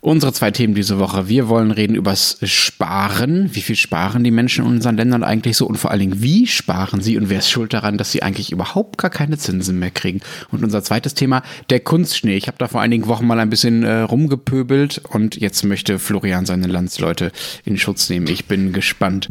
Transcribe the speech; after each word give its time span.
Unsere 0.00 0.32
zwei 0.32 0.52
Themen 0.52 0.74
diese 0.74 1.00
Woche. 1.00 1.28
Wir 1.28 1.48
wollen 1.48 1.72
reden 1.72 1.96
übers 1.96 2.38
Sparen. 2.44 3.50
Wie 3.52 3.60
viel 3.60 3.74
sparen 3.74 4.22
die 4.22 4.30
Menschen 4.30 4.64
in 4.64 4.70
unseren 4.70 4.96
Ländern 4.96 5.24
eigentlich 5.24 5.56
so? 5.56 5.66
Und 5.66 5.76
vor 5.76 5.90
allen 5.90 6.00
Dingen, 6.00 6.22
wie 6.22 6.46
sparen 6.46 7.00
sie? 7.00 7.18
Und 7.18 7.30
wer 7.30 7.40
ist 7.40 7.50
schuld 7.50 7.72
daran, 7.72 7.98
dass 7.98 8.12
sie 8.12 8.22
eigentlich 8.22 8.52
überhaupt 8.52 8.98
gar 8.98 9.10
keine 9.10 9.38
Zinsen 9.38 9.78
mehr 9.80 9.90
kriegen? 9.90 10.20
Und 10.52 10.62
unser 10.62 10.84
zweites 10.84 11.14
Thema, 11.14 11.42
der 11.68 11.80
Kunstschnee. 11.80 12.36
Ich 12.36 12.46
habe 12.46 12.58
da 12.58 12.68
vor 12.68 12.80
einigen 12.80 13.08
Wochen 13.08 13.26
mal 13.26 13.40
ein 13.40 13.50
bisschen 13.50 13.82
äh, 13.82 14.00
rumgepöbelt 14.00 15.02
und 15.08 15.36
jetzt 15.36 15.64
möchte 15.64 15.98
Florian 15.98 16.46
seine 16.46 16.68
Landsleute 16.68 17.32
in 17.64 17.76
Schutz 17.76 18.08
nehmen. 18.08 18.28
Ich 18.28 18.46
bin 18.46 18.72
gespannt. 18.72 19.28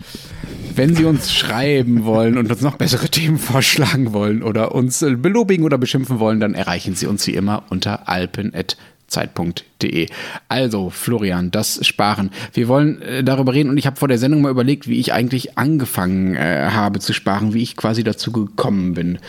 Wenn 0.76 0.95
Sie 0.95 1.06
uns 1.06 1.34
schreiben 1.34 2.04
wollen 2.04 2.38
und 2.38 2.52
uns 2.52 2.62
noch 2.62 2.76
bessere 2.76 3.08
Themen 3.08 3.38
vorschlagen 3.40 4.12
wollen 4.12 4.44
oder 4.44 4.76
uns 4.76 5.02
äh, 5.02 5.16
belobigen 5.16 5.64
oder 5.64 5.78
beschimpfen 5.78 6.20
wollen, 6.20 6.42
dann 6.42 6.56
erreichen 6.56 6.94
Sie 6.94 7.08
uns 7.08 7.26
wie 7.26 7.36
immer 7.36 7.64
unter 7.70 8.09
alpen@ 8.09 8.76
Zeit.de. 9.07 10.07
Also, 10.49 10.89
Florian, 10.89 11.49
das 11.52 11.85
Sparen. 11.85 12.29
Wir 12.53 12.67
wollen 12.67 13.02
äh, 13.02 13.23
darüber 13.23 13.53
reden 13.53 13.70
und 13.70 13.77
ich 13.77 13.85
habe 13.88 13.95
vor 13.95 14.07
der 14.07 14.17
Sendung 14.17 14.41
mal 14.41 14.52
überlegt, 14.52 14.88
wie 14.88 14.99
ich 14.99 15.13
eigentlich 15.13 15.57
angefangen 15.57 16.35
äh, 16.35 16.70
habe 16.71 16.99
zu 16.99 17.13
sparen, 17.13 17.53
wie 17.53 17.63
ich 17.63 17.77
quasi 17.77 18.03
dazu 18.03 18.31
gekommen 18.31 18.93
bin. 18.93 19.20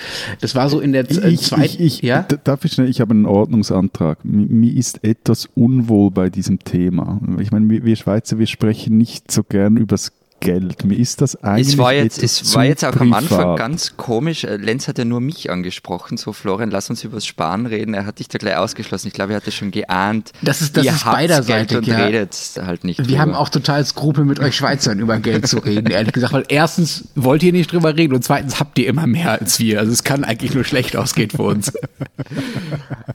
Das 0.41 0.55
war 0.55 0.69
so 0.69 0.81
in 0.81 0.93
der 0.93 1.09
äh, 1.11 1.37
zweiten. 1.37 1.91
Ja? 2.05 2.23
Darf 2.23 2.65
ich 2.65 2.73
schnell? 2.73 2.89
Ich 2.89 3.01
habe 3.01 3.13
einen 3.13 3.27
Ordnungsantrag. 3.27 4.25
Mir 4.25 4.75
ist 4.75 5.05
etwas 5.05 5.49
unwohl 5.55 6.11
bei 6.11 6.29
diesem 6.29 6.59
Thema. 6.59 7.21
Ich 7.39 7.53
meine, 7.53 7.69
wir 7.85 7.97
Schweizer, 7.97 8.39
wir 8.39 8.47
sprechen 8.47 8.99
nicht 8.99 9.31
so 9.31 9.45
gern 9.45 9.77
über 9.77 9.95
das 9.95 10.13
Geld. 10.41 10.85
Mir 10.85 10.97
ist 10.97 11.21
das 11.21 11.43
eigentlich. 11.43 11.69
Es 11.69 11.79
war 11.79 11.93
jetzt, 11.93 12.23
es 12.23 12.55
war 12.55 12.65
jetzt 12.65 12.85
auch 12.85 12.93
privat. 12.93 13.07
am 13.07 13.13
Anfang 13.15 13.57
ganz 13.57 13.97
komisch. 13.97 14.45
Äh, 14.45 14.57
Lenz 14.57 14.87
hat 14.87 14.99
ja 14.99 15.05
nur 15.05 15.21
mich 15.21 15.51
angesprochen. 15.51 16.17
So, 16.17 16.33
Florian, 16.33 16.71
lass 16.71 16.91
uns 16.91 17.03
über 17.03 17.17
das 17.17 17.27
Sparen 17.27 17.67
reden. 17.67 17.95
Er 17.95 18.07
hat 18.07 18.19
dich 18.19 18.29
da 18.29 18.39
gleich 18.39 18.57
ausgeschlossen. 18.57 19.09
Ich 19.09 19.15
glaube, 19.15 19.33
er 19.33 19.37
hatte 19.37 19.51
schon 19.51 19.71
geahnt. 19.71 20.33
Das 20.43 20.61
ist, 20.61 20.77
das 20.77 20.87
ist 20.87 21.05
beiderseitig. 21.05 21.79
Und 21.79 21.87
ja. 21.87 21.97
redet 21.97 22.37
halt 22.65 22.85
nicht. 22.85 22.99
Wir 22.99 23.07
drüber. 23.07 23.19
haben 23.19 23.35
auch 23.35 23.49
total 23.49 23.85
Skrupel, 23.85 24.25
mit 24.25 24.39
euch 24.39 24.57
Schweizern 24.57 25.01
über 25.01 25.19
Geld 25.19 25.47
zu 25.49 25.59
reden, 25.59 25.91
ehrlich 25.91 26.13
gesagt. 26.13 26.33
Weil 26.33 26.45
erstens 26.49 27.09
wollt 27.15 27.43
ihr 27.43 27.53
nicht 27.53 27.73
drüber 27.73 27.97
reden 27.97 28.15
und 28.15 28.23
zweitens 28.23 28.61
habt 28.61 28.79
ihr 28.79 28.87
immer 28.87 29.07
mehr 29.07 29.33
als 29.33 29.59
wir. 29.59 29.81
Also 29.81 29.93
es 29.93 30.05
kann 30.05 30.25
eigentlich 30.25 30.55
nur 30.55 30.65
schlecht 30.65 30.97
ausgehen 30.97 31.31
für 31.31 31.43
uns. 31.43 31.73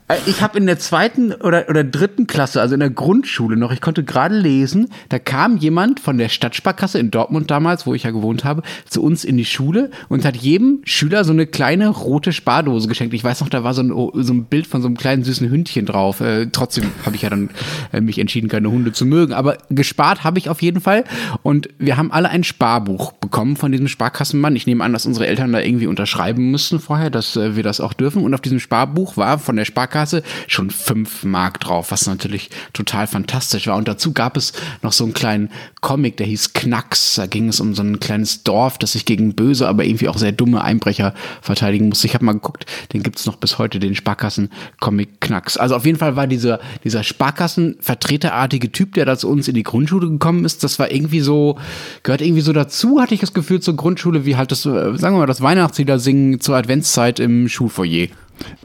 Äh, 0.08 0.16
ich 0.26 0.42
habe 0.42 0.58
in 0.58 0.66
der 0.66 0.78
zweiten 0.78 1.32
oder, 1.32 1.66
oder 1.68 1.84
dritten 1.84 2.26
Klasse, 2.26 2.60
also 2.60 2.74
in 2.74 2.80
der 2.80 2.90
Grundschule 2.90 3.56
noch, 3.56 3.72
ich 3.72 3.80
konnte 3.80 4.04
gerade 4.04 4.36
lesen, 4.36 4.90
da 5.08 5.18
kam 5.18 5.56
jemand 5.56 6.00
von 6.00 6.18
der 6.18 6.28
Stadtsparkasse 6.28 6.98
in 6.98 7.10
Dortmund 7.14 7.50
damals, 7.50 7.86
wo 7.86 7.94
ich 7.94 8.04
ja 8.04 8.10
gewohnt 8.10 8.44
habe, 8.44 8.62
zu 8.88 9.02
uns 9.02 9.24
in 9.24 9.36
die 9.36 9.44
Schule 9.44 9.90
und 10.08 10.24
hat 10.24 10.36
jedem 10.36 10.80
Schüler 10.84 11.24
so 11.24 11.32
eine 11.32 11.46
kleine 11.46 11.88
rote 11.88 12.32
Spardose 12.32 12.88
geschenkt. 12.88 13.14
Ich 13.14 13.24
weiß 13.24 13.40
noch, 13.40 13.48
da 13.48 13.64
war 13.64 13.74
so 13.74 13.82
ein, 13.82 13.88
so 14.24 14.32
ein 14.32 14.44
Bild 14.44 14.66
von 14.66 14.82
so 14.82 14.88
einem 14.88 14.96
kleinen 14.96 15.24
süßen 15.24 15.48
Hündchen 15.48 15.86
drauf. 15.86 16.20
Äh, 16.20 16.48
trotzdem 16.50 16.90
habe 17.04 17.16
ich 17.16 17.22
ja 17.22 17.30
dann 17.30 17.50
äh, 17.92 18.00
mich 18.00 18.18
entschieden, 18.18 18.48
keine 18.48 18.70
Hunde 18.70 18.92
zu 18.92 19.06
mögen. 19.06 19.32
Aber 19.32 19.58
gespart 19.70 20.24
habe 20.24 20.38
ich 20.38 20.48
auf 20.48 20.62
jeden 20.62 20.80
Fall. 20.80 21.04
Und 21.42 21.68
wir 21.78 21.96
haben 21.96 22.10
alle 22.10 22.28
ein 22.30 22.44
Sparbuch 22.44 23.12
bekommen 23.12 23.56
von 23.56 23.72
diesem 23.72 23.88
Sparkassenmann. 23.88 24.56
Ich 24.56 24.66
nehme 24.66 24.84
an, 24.84 24.92
dass 24.92 25.06
unsere 25.06 25.26
Eltern 25.26 25.52
da 25.52 25.60
irgendwie 25.60 25.86
unterschreiben 25.86 26.50
müssten 26.50 26.80
vorher, 26.80 27.10
dass 27.10 27.36
äh, 27.36 27.56
wir 27.56 27.62
das 27.62 27.80
auch 27.80 27.92
dürfen. 27.92 28.24
Und 28.24 28.34
auf 28.34 28.40
diesem 28.40 28.60
Sparbuch 28.60 29.16
war 29.16 29.38
von 29.38 29.56
der 29.56 29.64
Sparkasse 29.64 30.22
schon 30.46 30.70
fünf 30.70 31.24
Mark 31.24 31.60
drauf, 31.60 31.90
was 31.90 32.06
natürlich 32.06 32.50
total 32.72 33.06
fantastisch 33.06 33.66
war. 33.66 33.76
Und 33.76 33.88
dazu 33.88 34.12
gab 34.12 34.36
es 34.36 34.52
noch 34.82 34.92
so 34.92 35.04
einen 35.04 35.14
kleinen 35.14 35.50
Comic, 35.80 36.16
der 36.16 36.26
hieß 36.26 36.52
Knacks 36.54 37.03
da 37.14 37.26
ging 37.26 37.48
es 37.48 37.60
um 37.60 37.74
so 37.74 37.82
ein 37.82 38.00
kleines 38.00 38.42
Dorf, 38.42 38.78
das 38.78 38.92
sich 38.92 39.04
gegen 39.04 39.34
böse, 39.34 39.68
aber 39.68 39.84
irgendwie 39.84 40.08
auch 40.08 40.16
sehr 40.16 40.32
dumme 40.32 40.62
Einbrecher 40.62 41.14
verteidigen 41.42 41.88
musste. 41.88 42.06
Ich 42.06 42.14
habe 42.14 42.24
mal 42.24 42.32
geguckt, 42.32 42.66
den 42.92 43.02
gibt 43.02 43.18
es 43.18 43.26
noch 43.26 43.36
bis 43.36 43.58
heute, 43.58 43.78
den 43.78 43.94
Sparkassen-Comic 43.94 45.20
Knacks. 45.20 45.56
Also 45.56 45.76
auf 45.76 45.84
jeden 45.84 45.98
Fall 45.98 46.16
war 46.16 46.26
dieser, 46.26 46.60
dieser 46.84 47.02
Sparkassen-vertreterartige 47.02 48.72
Typ, 48.72 48.94
der 48.94 49.04
da 49.04 49.16
zu 49.16 49.28
uns 49.28 49.48
in 49.48 49.54
die 49.54 49.62
Grundschule 49.62 50.08
gekommen 50.08 50.44
ist, 50.44 50.64
das 50.64 50.78
war 50.78 50.90
irgendwie 50.90 51.20
so, 51.20 51.58
gehört 52.02 52.20
irgendwie 52.20 52.42
so 52.42 52.52
dazu, 52.52 53.00
hatte 53.00 53.14
ich 53.14 53.20
das 53.20 53.34
Gefühl, 53.34 53.60
zur 53.60 53.76
Grundschule, 53.76 54.24
wie 54.24 54.36
halt 54.36 54.50
das, 54.50 54.64
äh, 54.66 54.96
sagen 54.96 55.16
wir 55.16 55.20
mal, 55.20 55.26
das 55.26 55.40
Weihnachtslieder 55.40 55.98
singen 55.98 56.40
zur 56.40 56.56
Adventszeit 56.56 57.20
im 57.20 57.48
Schulfoyer. 57.48 58.08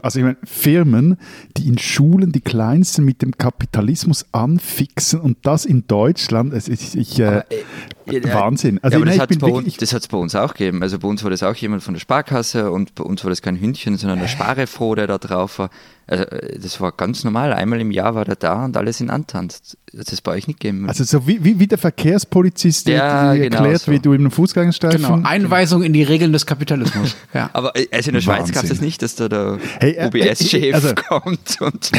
Also 0.02 0.18
ich 0.18 0.24
meine, 0.24 0.36
Firmen, 0.44 1.16
die 1.56 1.68
in 1.68 1.78
Schulen 1.78 2.32
die 2.32 2.40
Kleinsten 2.40 3.04
mit 3.04 3.22
dem 3.22 3.36
Kapitalismus 3.36 4.26
anfixen 4.32 5.20
und 5.20 5.38
das 5.42 5.64
in 5.64 5.86
Deutschland, 5.86 6.52
also 6.52 6.72
ich, 6.72 6.96
ich 6.96 7.18
äh, 7.20 7.42
äh, 8.06 8.34
Wahnsinn. 8.34 8.78
Also 8.82 8.94
ja, 8.94 8.98
aber 8.98 9.06
nein, 9.06 9.14
das 9.14 9.22
hat 9.22 9.30
es 10.02 10.08
bei, 10.08 10.16
uns 10.18 10.34
auch 10.34 10.54
gegeben. 10.54 10.82
Also 10.82 10.98
bei 10.98 11.08
uns 11.08 11.22
war 11.22 11.30
das 11.30 11.42
auch 11.42 11.54
jemand 11.54 11.82
von 11.82 11.94
der 11.94 12.00
Sparkasse 12.00 12.70
und 12.70 12.94
bei 12.94 13.04
uns 13.04 13.24
war 13.24 13.30
das 13.30 13.42
kein 13.42 13.60
Hündchen, 13.60 13.96
sondern 13.96 14.20
der 14.20 14.28
Sparefroh, 14.28 14.94
der 14.94 15.06
da 15.06 15.18
drauf 15.18 15.58
war. 15.58 15.70
Also 16.10 16.24
äh, 16.24 16.58
das 16.58 16.80
war 16.80 16.90
ganz 16.92 17.22
normal. 17.22 17.52
Einmal 17.52 17.80
im 17.80 17.92
Jahr 17.92 18.16
war 18.16 18.24
der 18.24 18.34
da 18.34 18.64
und 18.64 18.76
alles 18.76 19.00
in 19.00 19.10
Antanz. 19.10 19.76
Das 19.92 20.12
ist 20.12 20.22
bei 20.22 20.32
euch 20.32 20.48
nicht 20.48 20.58
gegeben. 20.58 20.88
Also 20.88 21.04
so 21.04 21.26
wie, 21.26 21.44
wie, 21.44 21.60
wie 21.60 21.68
der 21.68 21.78
Verkehrspolizist 21.78 22.88
ja, 22.88 23.32
genau 23.34 23.56
erklärt, 23.56 23.82
so. 23.82 23.92
wie 23.92 24.00
du 24.00 24.12
im 24.12 24.30
Fußgängerstreifen... 24.30 25.02
Genau, 25.02 25.20
Einweisung 25.22 25.82
in 25.82 25.92
die 25.92 26.02
Regeln 26.02 26.32
des 26.32 26.46
Kapitalismus. 26.46 27.14
ja. 27.34 27.50
Aber 27.52 27.76
äh, 27.76 27.86
also 27.92 28.10
in 28.10 28.14
der 28.14 28.22
Schweiz 28.22 28.50
gab 28.50 28.64
es 28.64 28.70
das 28.70 28.80
nicht, 28.80 29.02
dass 29.02 29.14
da 29.14 29.28
der 29.28 29.58
hey, 29.78 29.92
äh, 29.92 30.06
UBS-Chef 30.08 30.74
also, 30.74 30.94
kommt 31.08 31.60
und 31.60 31.92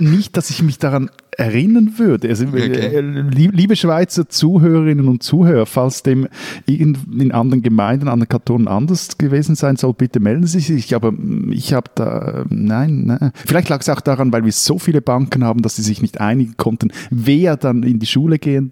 nicht, 0.00 0.36
dass 0.36 0.50
ich 0.50 0.62
mich 0.62 0.78
daran 0.78 1.10
erinnern 1.38 1.94
würde. 1.96 2.28
Also, 2.28 2.46
okay. 2.46 2.72
Äh, 2.72 3.00
liebe 3.00 3.76
Schweizer 3.76 4.28
Zuhörerinnen 4.28 5.08
und 5.08 5.22
Zuhörer, 5.22 5.66
falls 5.66 6.02
dem 6.02 6.28
in 6.66 7.32
anderen 7.32 7.62
Gemeinden, 7.62 8.08
anderen 8.08 8.28
Kantonen 8.28 8.68
anders 8.68 9.18
gewesen 9.18 9.54
sein 9.54 9.76
soll, 9.76 9.94
bitte 9.94 10.20
melden 10.20 10.46
Sie 10.46 10.60
sich. 10.60 10.94
Aber 10.94 11.12
ich 11.50 11.72
habe 11.72 11.90
da, 11.94 12.44
nein, 12.48 13.04
nein. 13.06 13.32
Vielleicht 13.46 13.68
lag 13.68 13.80
es 13.80 13.88
auch 13.88 14.00
daran, 14.00 14.32
weil 14.32 14.44
wir 14.44 14.52
so 14.52 14.78
viele 14.78 15.00
Banken 15.00 15.44
haben, 15.44 15.62
dass 15.62 15.76
sie 15.76 15.82
sich 15.82 16.02
nicht 16.02 16.20
einigen 16.20 16.56
konnten, 16.56 16.92
wer 17.10 17.56
dann 17.56 17.82
in 17.82 17.98
die 17.98 18.06
Schule 18.06 18.38
gehen 18.38 18.70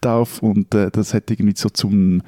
darf. 0.00 0.42
Und 0.42 0.74
äh, 0.74 0.90
das 0.90 1.14
hätte 1.14 1.34
irgendwie 1.34 1.56
so 1.56 1.68
zum 1.68 2.22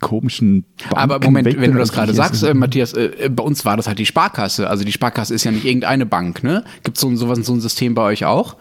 komischen 0.00 0.64
Banken 0.90 0.96
Aber 0.96 1.24
Moment, 1.24 1.60
wenn 1.60 1.72
du 1.72 1.78
das 1.78 1.92
gerade 1.92 2.12
sagst, 2.14 2.42
äh, 2.42 2.54
Matthias, 2.54 2.92
äh, 2.92 3.30
bei 3.30 3.42
uns 3.42 3.64
war 3.64 3.76
das 3.76 3.86
halt 3.86 3.98
die 3.98 4.06
Sparkasse. 4.06 4.68
Also 4.68 4.84
die 4.84 4.92
Sparkasse 4.92 5.34
ist 5.34 5.44
ja 5.44 5.50
nicht 5.50 5.64
irgendeine 5.64 6.06
Bank, 6.06 6.42
ne? 6.42 6.64
Gibt 6.82 6.96
es 6.96 7.00
so, 7.00 7.14
sowas, 7.16 7.38
so 7.44 7.52
ein 7.52 7.60
System 7.60 7.94
bei 7.94 8.02
euch 8.02 8.24
auch? 8.24 8.56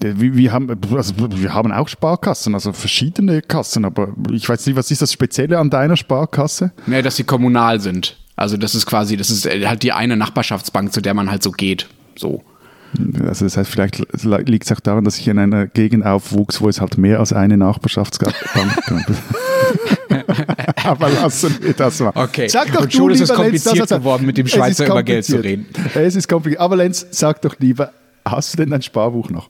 Wir, 0.00 0.34
wir, 0.34 0.52
haben, 0.52 0.70
also 0.94 1.14
wir 1.18 1.52
haben 1.52 1.72
auch 1.72 1.88
Sparkassen, 1.88 2.54
also 2.54 2.72
verschiedene 2.72 3.42
Kassen, 3.42 3.84
aber 3.84 4.08
ich 4.32 4.48
weiß 4.48 4.66
nicht, 4.66 4.76
was 4.76 4.90
ist 4.90 5.02
das 5.02 5.12
Spezielle 5.12 5.58
an 5.58 5.68
deiner 5.68 5.96
Sparkasse? 5.96 6.72
Nee, 6.86 7.02
dass 7.02 7.16
sie 7.16 7.24
kommunal 7.24 7.80
sind. 7.80 8.16
Also 8.34 8.56
das 8.56 8.74
ist 8.74 8.86
quasi, 8.86 9.18
das 9.18 9.28
ist 9.28 9.44
halt 9.46 9.82
die 9.82 9.92
eine 9.92 10.16
Nachbarschaftsbank, 10.16 10.94
zu 10.94 11.02
der 11.02 11.12
man 11.12 11.30
halt 11.30 11.42
so 11.42 11.50
geht. 11.50 11.88
So. 12.16 12.42
Also 13.26 13.44
das 13.44 13.56
heißt, 13.56 13.70
vielleicht 13.70 14.00
liegt 14.48 14.64
es 14.64 14.72
auch 14.72 14.80
daran, 14.80 15.04
dass 15.04 15.18
ich 15.18 15.28
in 15.28 15.38
einer 15.38 15.66
Gegend 15.66 16.04
aufwuchs, 16.04 16.60
wo 16.60 16.68
es 16.68 16.80
halt 16.80 16.98
mehr 16.98 17.20
als 17.20 17.32
eine 17.32 17.56
Nachbarschaftsbank 17.56 18.34
gab. 18.86 19.06
Aber 20.84 21.10
lassen 21.10 21.56
wir 21.60 21.74
das 21.74 22.00
mal. 22.00 22.12
Okay. 22.14 22.48
Sag 22.48 22.72
doch 22.72 22.82
Und 22.82 22.92
schon 22.92 23.08
du, 23.08 23.14
ist 23.14 23.20
es 23.20 23.32
kompliziert 23.32 23.76
Lenz, 23.76 23.90
geworden, 23.90 24.26
mit 24.26 24.38
dem 24.38 24.46
Schweizer 24.46 24.86
über 24.86 25.02
Geld 25.02 25.24
zu 25.24 25.36
reden. 25.36 25.66
Es 25.94 26.16
ist 26.16 26.28
kompliziert. 26.28 26.60
Aber 26.60 26.76
Lenz, 26.76 27.06
sag 27.10 27.42
doch 27.42 27.58
lieber, 27.58 27.92
hast 28.24 28.54
du 28.54 28.56
denn 28.56 28.70
dein 28.70 28.82
Sparbuch 28.82 29.30
noch? 29.30 29.48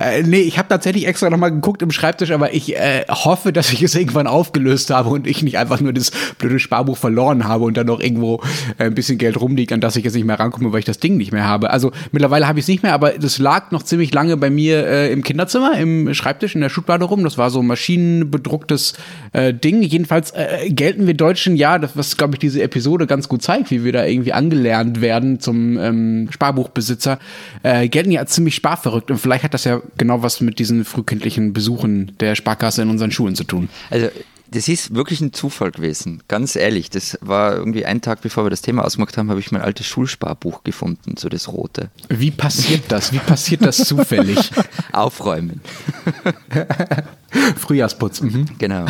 Äh, 0.00 0.24
nee, 0.24 0.40
ich 0.40 0.58
habe 0.58 0.68
tatsächlich 0.68 1.06
extra 1.06 1.30
nochmal 1.30 1.52
geguckt 1.52 1.80
im 1.82 1.92
Schreibtisch, 1.92 2.32
aber 2.32 2.52
ich 2.54 2.76
äh, 2.76 3.04
hoffe, 3.08 3.52
dass 3.52 3.72
ich 3.72 3.82
es 3.82 3.94
irgendwann 3.94 4.26
aufgelöst 4.26 4.90
habe 4.90 5.10
und 5.10 5.28
ich 5.28 5.42
nicht 5.44 5.58
einfach 5.58 5.80
nur 5.80 5.92
das 5.92 6.10
blöde 6.38 6.58
Sparbuch 6.58 6.96
verloren 6.96 7.46
habe 7.46 7.64
und 7.64 7.76
dann 7.76 7.86
noch 7.86 8.00
irgendwo 8.00 8.42
äh, 8.78 8.84
ein 8.84 8.94
bisschen 8.94 9.16
Geld 9.16 9.40
rumliegt, 9.40 9.72
an 9.72 9.80
das 9.80 9.94
ich 9.94 10.04
jetzt 10.04 10.14
nicht 10.14 10.24
mehr 10.24 10.40
rankomme, 10.40 10.72
weil 10.72 10.80
ich 10.80 10.84
das 10.86 10.98
Ding 10.98 11.16
nicht 11.16 11.30
mehr 11.30 11.44
habe. 11.44 11.70
Also 11.70 11.92
mittlerweile 12.10 12.48
habe 12.48 12.58
ich 12.58 12.64
es 12.64 12.68
nicht 12.68 12.82
mehr, 12.82 12.94
aber 12.94 13.10
das 13.10 13.38
lag 13.38 13.70
noch 13.70 13.84
ziemlich 13.84 14.12
lange 14.12 14.36
bei 14.36 14.50
mir 14.50 14.86
äh, 14.86 15.12
im 15.12 15.22
Kinderzimmer, 15.22 15.78
im 15.78 16.14
Schreibtisch, 16.14 16.56
in 16.56 16.62
der 16.62 16.68
Schublade 16.68 17.04
rum. 17.04 17.22
Das 17.22 17.38
war 17.38 17.50
so 17.50 17.60
ein 17.60 17.66
maschinenbedrucktes 17.66 18.94
äh, 19.32 19.54
Ding. 19.54 19.82
Jedenfalls 19.82 20.32
äh, 20.32 20.68
gelten 20.70 21.06
wir 21.06 21.14
Deutschen 21.14 21.54
ja, 21.54 21.78
das, 21.78 21.96
was 21.96 22.16
glaube 22.16 22.34
ich 22.34 22.40
diese 22.40 22.60
Episode 22.60 23.06
ganz 23.06 23.28
gut 23.28 23.42
zeigt, 23.42 23.70
wie 23.70 23.84
wir 23.84 23.92
da 23.92 24.04
irgendwie 24.04 24.32
angelernt 24.32 25.00
werden 25.00 25.38
zum 25.38 25.78
ähm, 25.78 26.28
Sparbuchbesitzer, 26.32 27.20
äh, 27.62 27.88
gelten 27.88 28.10
ja 28.10 28.26
ziemlich 28.26 28.56
sparverrückt 28.56 29.12
und 29.12 29.18
vielleicht 29.18 29.44
hat 29.44 29.54
das 29.54 29.59
das 29.60 29.72
ja 29.72 29.82
genau 29.96 30.22
was 30.22 30.40
mit 30.40 30.58
diesen 30.58 30.84
frühkindlichen 30.84 31.52
Besuchen 31.52 32.12
der 32.20 32.34
Sparkasse 32.34 32.82
in 32.82 32.90
unseren 32.90 33.10
Schulen 33.10 33.34
zu 33.34 33.44
tun. 33.44 33.68
Also 33.90 34.08
das 34.50 34.68
ist 34.68 34.94
wirklich 34.94 35.20
ein 35.20 35.32
Zufall 35.32 35.70
gewesen, 35.70 36.22
ganz 36.28 36.56
ehrlich. 36.56 36.90
Das 36.90 37.18
war 37.20 37.54
irgendwie 37.54 37.84
ein 37.84 38.00
Tag, 38.00 38.20
bevor 38.22 38.44
wir 38.44 38.50
das 38.50 38.62
Thema 38.62 38.84
ausgemacht 38.84 39.16
haben, 39.16 39.30
habe 39.30 39.40
ich 39.40 39.52
mein 39.52 39.62
altes 39.62 39.86
Schulsparbuch 39.86 40.64
gefunden, 40.64 41.16
so 41.16 41.28
das 41.28 41.48
rote. 41.48 41.90
Wie 42.08 42.30
passiert 42.30 42.84
das? 42.88 43.12
Wie 43.12 43.18
passiert 43.18 43.64
das 43.64 43.78
zufällig? 43.78 44.50
Aufräumen. 44.92 45.60
Frühjahrsputz. 47.56 48.22
Mhm. 48.22 48.46
Genau. 48.58 48.86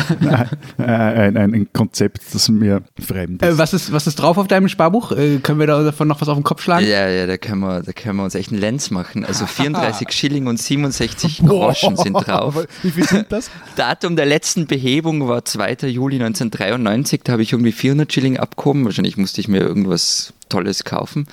ein, 0.77 1.37
ein, 1.37 1.53
ein, 1.53 1.73
Konzept, 1.73 2.21
das 2.33 2.49
mir 2.49 2.81
fremd 2.99 3.43
ist. 3.43 3.47
Äh, 3.47 3.57
was, 3.57 3.73
ist. 3.73 3.91
Was 3.91 4.07
ist 4.07 4.15
drauf 4.15 4.37
auf 4.37 4.47
deinem 4.47 4.67
Sparbuch? 4.67 5.11
Äh, 5.11 5.37
können 5.37 5.59
wir 5.59 5.67
davon 5.67 6.07
noch 6.07 6.21
was 6.21 6.27
auf 6.27 6.37
den 6.37 6.43
Kopf 6.43 6.63
schlagen? 6.63 6.87
Ja, 6.87 7.07
ja, 7.07 7.27
da 7.27 7.37
können 7.37 7.61
wir, 7.61 7.83
da 7.83 7.91
können 7.91 8.17
wir 8.17 8.23
uns 8.23 8.33
echt 8.33 8.51
einen 8.51 8.59
Lenz 8.59 8.89
machen. 8.89 9.25
Also 9.25 9.45
34 9.45 10.11
Schilling 10.11 10.47
und 10.47 10.59
67 10.59 11.43
Groschen 11.45 11.97
sind 11.97 12.13
drauf. 12.13 12.65
Wie 12.81 12.91
viel 12.91 13.05
sind 13.05 13.31
das? 13.31 13.51
Datum 13.75 14.15
der 14.15 14.25
letzten 14.25 14.65
Behebung 14.65 15.27
war 15.27 15.45
2. 15.51 15.87
Juli 15.87 16.15
1993. 16.15 17.21
Da 17.23 17.33
habe 17.33 17.43
ich 17.43 17.51
irgendwie 17.51 17.71
400 17.71 18.11
Schilling 18.11 18.37
abgehoben. 18.37 18.85
Wahrscheinlich 18.85 19.17
musste 19.17 19.41
ich 19.41 19.47
mir 19.47 19.59
irgendwas 19.59 20.33
Tolles 20.49 20.83
kaufen. 20.83 21.27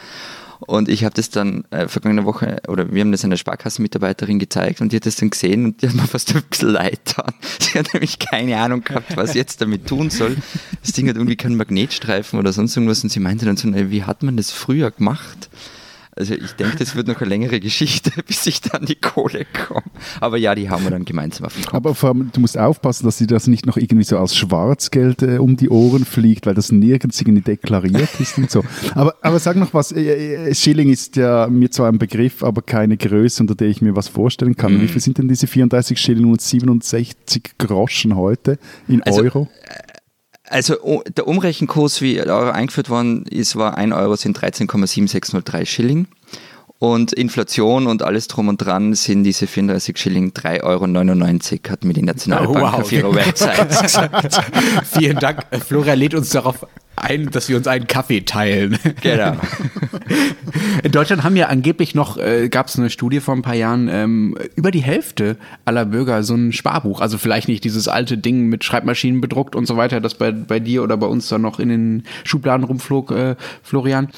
Und 0.61 0.89
ich 0.89 1.05
habe 1.05 1.15
das 1.15 1.31
dann 1.31 1.65
äh, 1.71 1.87
vergangene 1.87 2.25
Woche, 2.25 2.61
oder 2.67 2.93
wir 2.93 3.01
haben 3.01 3.13
das 3.13 3.25
einer 3.25 3.37
Sparkassenmitarbeiterin 3.37 4.41
gezeigt 4.41 4.81
und 4.81 4.91
die 4.91 4.97
hat 4.97 5.07
das 5.07 5.15
dann 5.15 5.31
gesehen 5.31 5.65
und 5.65 5.83
die 5.83 5.89
hat 5.89 5.95
mir 5.95 6.03
fast 6.07 6.35
ein 6.35 6.43
bisschen 6.51 6.71
leid 6.71 7.05
getan. 7.05 7.33
Sie 7.61 7.79
hat 7.79 7.95
nämlich 7.95 8.19
keine 8.19 8.57
Ahnung 8.59 8.83
gehabt, 8.83 9.17
was 9.17 9.33
sie 9.33 9.39
jetzt 9.39 9.61
damit 9.61 9.87
tun 9.87 10.11
soll. 10.11 10.37
Das 10.83 10.93
Ding 10.93 11.09
hat 11.09 11.17
irgendwie 11.17 11.37
keinen 11.37 11.57
Magnetstreifen 11.57 12.39
oder 12.41 12.53
sonst 12.53 12.77
irgendwas 12.77 13.05
und 13.05 13.11
sie 13.11 13.21
meinte 13.21 13.47
dann 13.47 13.57
so, 13.57 13.69
wie 13.73 14.03
hat 14.03 14.25
man 14.25 14.37
das 14.37 14.51
früher 14.51 14.91
gemacht? 14.91 15.49
Also 16.19 16.35
ich 16.35 16.53
denke, 16.53 16.77
das 16.79 16.97
wird 16.97 17.07
noch 17.07 17.21
eine 17.21 17.29
längere 17.29 17.61
Geschichte, 17.61 18.11
bis 18.27 18.45
ich 18.47 18.61
dann 18.61 18.85
die 18.85 18.97
Kohle 18.97 19.47
komme. 19.67 19.85
Aber 20.21 20.37
ja, 20.37 20.55
die 20.55 20.69
haben 20.69 20.83
wir 20.83 20.91
dann 20.91 21.05
gemeinsam 21.05 21.47
auf 21.47 21.55
Kopf. 21.55 21.75
Aber 21.75 21.95
vor 21.95 22.11
allem, 22.11 22.31
du 22.33 22.41
musst 22.41 22.59
aufpassen, 22.59 23.05
dass 23.05 23.19
dir 23.19 23.29
das 23.29 23.47
nicht 23.47 23.67
noch 23.67 23.77
irgendwie 23.77 24.05
so 24.05 24.19
als 24.19 24.37
Schwarzgeld 24.37 25.23
äh, 25.23 25.39
um 25.39 25.57
die 25.57 25.69
Ohren 25.69 26.05
fliegt, 26.05 26.47
weil 26.47 26.55
das 26.55 26.73
nirgends 26.73 27.21
irgendwie 27.21 27.43
deklariert 27.43 28.09
ist 28.19 28.37
und 28.37 28.51
so. 28.51 28.65
Aber, 28.95 29.15
aber 29.23 29.39
sag 29.39 29.57
noch 29.57 29.73
was, 29.75 29.93
äh, 29.93 30.49
äh, 30.49 30.55
Schilling 30.55 30.91
ist 30.91 31.15
ja 31.15 31.47
mir 31.47 31.71
zwar 31.71 31.89
ein 31.89 31.99
Begriff, 31.99 32.43
aber 32.43 32.63
keine 32.63 32.97
Größe, 32.97 33.43
unter 33.43 33.55
der 33.55 33.69
ich 33.69 33.81
mir 33.81 33.95
was 33.95 34.09
vorstellen 34.09 34.57
kann. 34.57 34.75
Mhm. 34.75 34.83
Wie 34.83 34.89
viel 34.89 35.01
sind 35.01 35.19
denn 35.19 35.29
diese 35.29 35.47
34 35.47 35.99
Schilling 35.99 36.33
und 36.33 36.43
67 36.43 37.53
Groschen 37.59 38.17
heute 38.17 38.59
in 38.89 39.03
also, 39.05 39.23
Euro? 39.23 39.49
Also 40.51 41.03
der 41.17 41.27
Umrechenkurs, 41.27 42.01
wie 42.01 42.19
Euro 42.19 42.51
eingeführt 42.51 42.91
worden 42.91 43.25
ist, 43.27 43.57
war 43.57 43.77
1 43.77 43.95
Euro 43.95 44.17
sind 44.17 44.39
13,7603 44.39 45.67
Schilling. 45.67 46.07
Und 46.81 47.13
Inflation 47.13 47.89
und 47.89 48.05
alles 48.05 48.29
drum 48.29 48.47
und 48.47 48.59
dran 48.59 48.95
sind 48.95 49.25
diese 49.25 49.49
34 49.49 49.99
Schilling 49.99 50.31
3,99 50.31 50.63
Euro, 50.63 51.71
hat 51.73 51.85
mir 51.85 51.93
die 51.93 52.03
Nationalbank 52.03 52.57
oh, 52.57 52.61
wow. 52.61 52.75
auf 52.75 52.93
ihrer 52.93 53.13
Website 53.13 53.69
gesagt. 53.83 54.41
Vielen 54.85 55.19
Dank. 55.19 55.41
Florian 55.67 55.99
lädt 55.99 56.15
uns 56.15 56.31
darauf 56.31 56.65
ein, 56.95 57.31
dass 57.31 57.49
wir 57.49 57.57
uns 57.57 57.67
einen 57.67 57.89
Kaffee 57.89 58.21
teilen. 58.21 58.79
Genau. 59.01 59.37
In 60.85 60.93
Deutschland 60.93 61.25
haben 61.25 61.35
ja 61.35 61.47
angeblich 61.47 61.97
noch, 61.97 62.17
äh, 62.17 62.49
gab 62.49 62.69
es 62.69 62.79
eine 62.79 62.91
Studie 62.91 63.19
vor 63.19 63.35
ein 63.35 63.43
paar 63.43 63.55
Jahren, 63.55 63.89
ähm, 63.89 64.37
über 64.55 64.71
die 64.71 64.83
Hälfte 64.83 65.37
aller 65.65 65.85
Bürger 65.85 66.23
so 66.23 66.35
ein 66.35 66.53
Sparbuch. 66.53 67.01
Also 67.01 67.19
vielleicht 67.19 67.49
nicht 67.49 67.65
dieses 67.65 67.89
alte 67.89 68.19
Ding 68.19 68.47
mit 68.47 68.63
Schreibmaschinen 68.63 69.21
bedruckt 69.21 69.57
und 69.57 69.67
so 69.67 69.77
weiter, 69.77 70.01
das 70.01 70.15
bei, 70.15 70.31
bei 70.31 70.61
dir 70.61 70.85
oder 70.85 70.97
bei 70.97 71.07
uns 71.07 71.29
dann 71.29 71.43
noch 71.43 71.59
in 71.59 71.69
den 71.71 72.03
Schubladen 72.23 72.65
rumflog, 72.65 73.11
äh, 73.11 73.37
Florian 73.65 74.09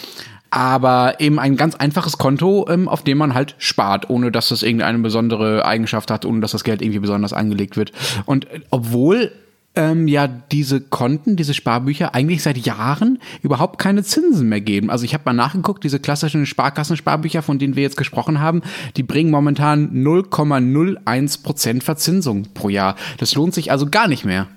aber 0.51 1.21
eben 1.21 1.39
ein 1.39 1.57
ganz 1.57 1.77
einfaches 1.77 2.19
Konto, 2.19 2.67
ähm, 2.69 2.89
auf 2.89 3.05
dem 3.05 3.19
man 3.19 3.35
halt 3.35 3.55
spart, 3.59 4.11
ohne 4.11 4.33
dass 4.33 4.51
es 4.51 4.63
irgendeine 4.63 4.99
besondere 4.99 5.65
Eigenschaft 5.65 6.11
hat, 6.11 6.25
ohne 6.25 6.41
dass 6.41 6.53
das 6.53 6.65
Geld 6.65 6.83
irgendwie 6.83 6.99
besonders 6.99 7.33
angelegt 7.33 7.77
wird. 7.77 7.93
Und 8.27 8.51
äh, 8.51 8.61
obwohl 8.71 9.33
ähm, 9.77 10.09
ja 10.09 10.27
diese 10.27 10.81
Konten, 10.81 11.37
diese 11.37 11.55
Sparbücher 11.55 12.15
eigentlich 12.15 12.43
seit 12.43 12.59
Jahren 12.59 13.19
überhaupt 13.43 13.79
keine 13.79 14.03
Zinsen 14.03 14.49
mehr 14.49 14.61
geben. 14.61 14.91
Also 14.91 15.05
ich 15.05 15.15
habe 15.15 15.23
mal 15.27 15.33
nachgeguckt, 15.33 15.85
diese 15.85 16.01
klassischen 16.01 16.47
Sparkassensparbücher, 16.47 17.43
von 17.43 17.59
denen 17.59 17.77
wir 17.77 17.83
jetzt 17.85 17.97
gesprochen 17.97 18.41
haben, 18.41 18.63
die 18.97 19.05
bringen 19.05 19.31
momentan 19.31 20.05
0,01 20.05 21.43
Prozent 21.43 21.85
Verzinsung 21.85 22.49
pro 22.55 22.69
Jahr. 22.69 22.97
Das 23.19 23.35
lohnt 23.35 23.55
sich 23.55 23.71
also 23.71 23.89
gar 23.89 24.09
nicht 24.09 24.25
mehr. 24.25 24.49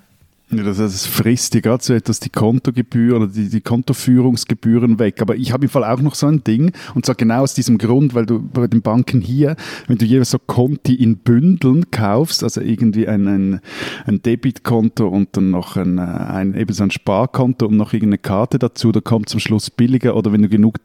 Ja, 0.50 0.62
das, 0.62 0.76
das 0.76 1.06
frisst 1.06 1.54
dir 1.54 1.62
gerade 1.62 1.82
so 1.82 1.94
etwas 1.94 2.20
die 2.20 2.28
Kontogebühr 2.28 3.16
oder 3.16 3.26
die, 3.26 3.48
die 3.48 3.62
Kontoführungsgebühren 3.62 4.98
weg. 4.98 5.22
Aber 5.22 5.36
ich 5.36 5.52
habe 5.52 5.64
im 5.64 5.70
Fall 5.70 5.84
auch 5.84 6.00
noch 6.00 6.14
so 6.14 6.26
ein 6.26 6.44
Ding 6.44 6.72
und 6.94 7.06
zwar 7.06 7.14
genau 7.14 7.42
aus 7.42 7.54
diesem 7.54 7.78
Grund, 7.78 8.14
weil 8.14 8.26
du 8.26 8.40
bei 8.40 8.66
den 8.66 8.82
Banken 8.82 9.20
hier, 9.20 9.56
wenn 9.86 9.96
du 9.96 10.04
jeweils 10.04 10.30
so 10.30 10.38
Konti 10.38 10.94
in 10.94 11.16
Bündeln 11.16 11.90
kaufst, 11.90 12.44
also 12.44 12.60
irgendwie 12.60 13.08
ein, 13.08 13.26
ein, 13.26 13.60
ein 14.04 14.20
Debitkonto 14.20 15.08
und 15.08 15.36
dann 15.36 15.50
noch 15.50 15.76
ein, 15.76 15.98
ein, 15.98 16.54
eben 16.54 16.72
so 16.74 16.82
ein 16.82 16.90
Sparkonto 16.90 17.66
und 17.66 17.76
noch 17.76 17.94
irgendeine 17.94 18.18
Karte 18.18 18.58
dazu, 18.58 18.92
da 18.92 19.00
kommt 19.00 19.30
zum 19.30 19.40
Schluss 19.40 19.70
billiger 19.70 20.14
oder 20.14 20.32
wenn 20.32 20.42
du 20.42 20.48
genug 20.48 20.76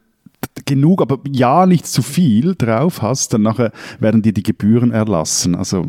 genug, 0.66 1.02
aber 1.02 1.20
ja 1.30 1.66
nicht 1.66 1.86
zu 1.86 2.02
viel 2.02 2.56
drauf 2.56 3.02
hast, 3.02 3.34
dann 3.34 3.42
nachher 3.42 3.72
werden 4.00 4.22
dir 4.22 4.34
die 4.34 4.44
Gebühren 4.44 4.92
erlassen. 4.92 5.54
Also 5.54 5.88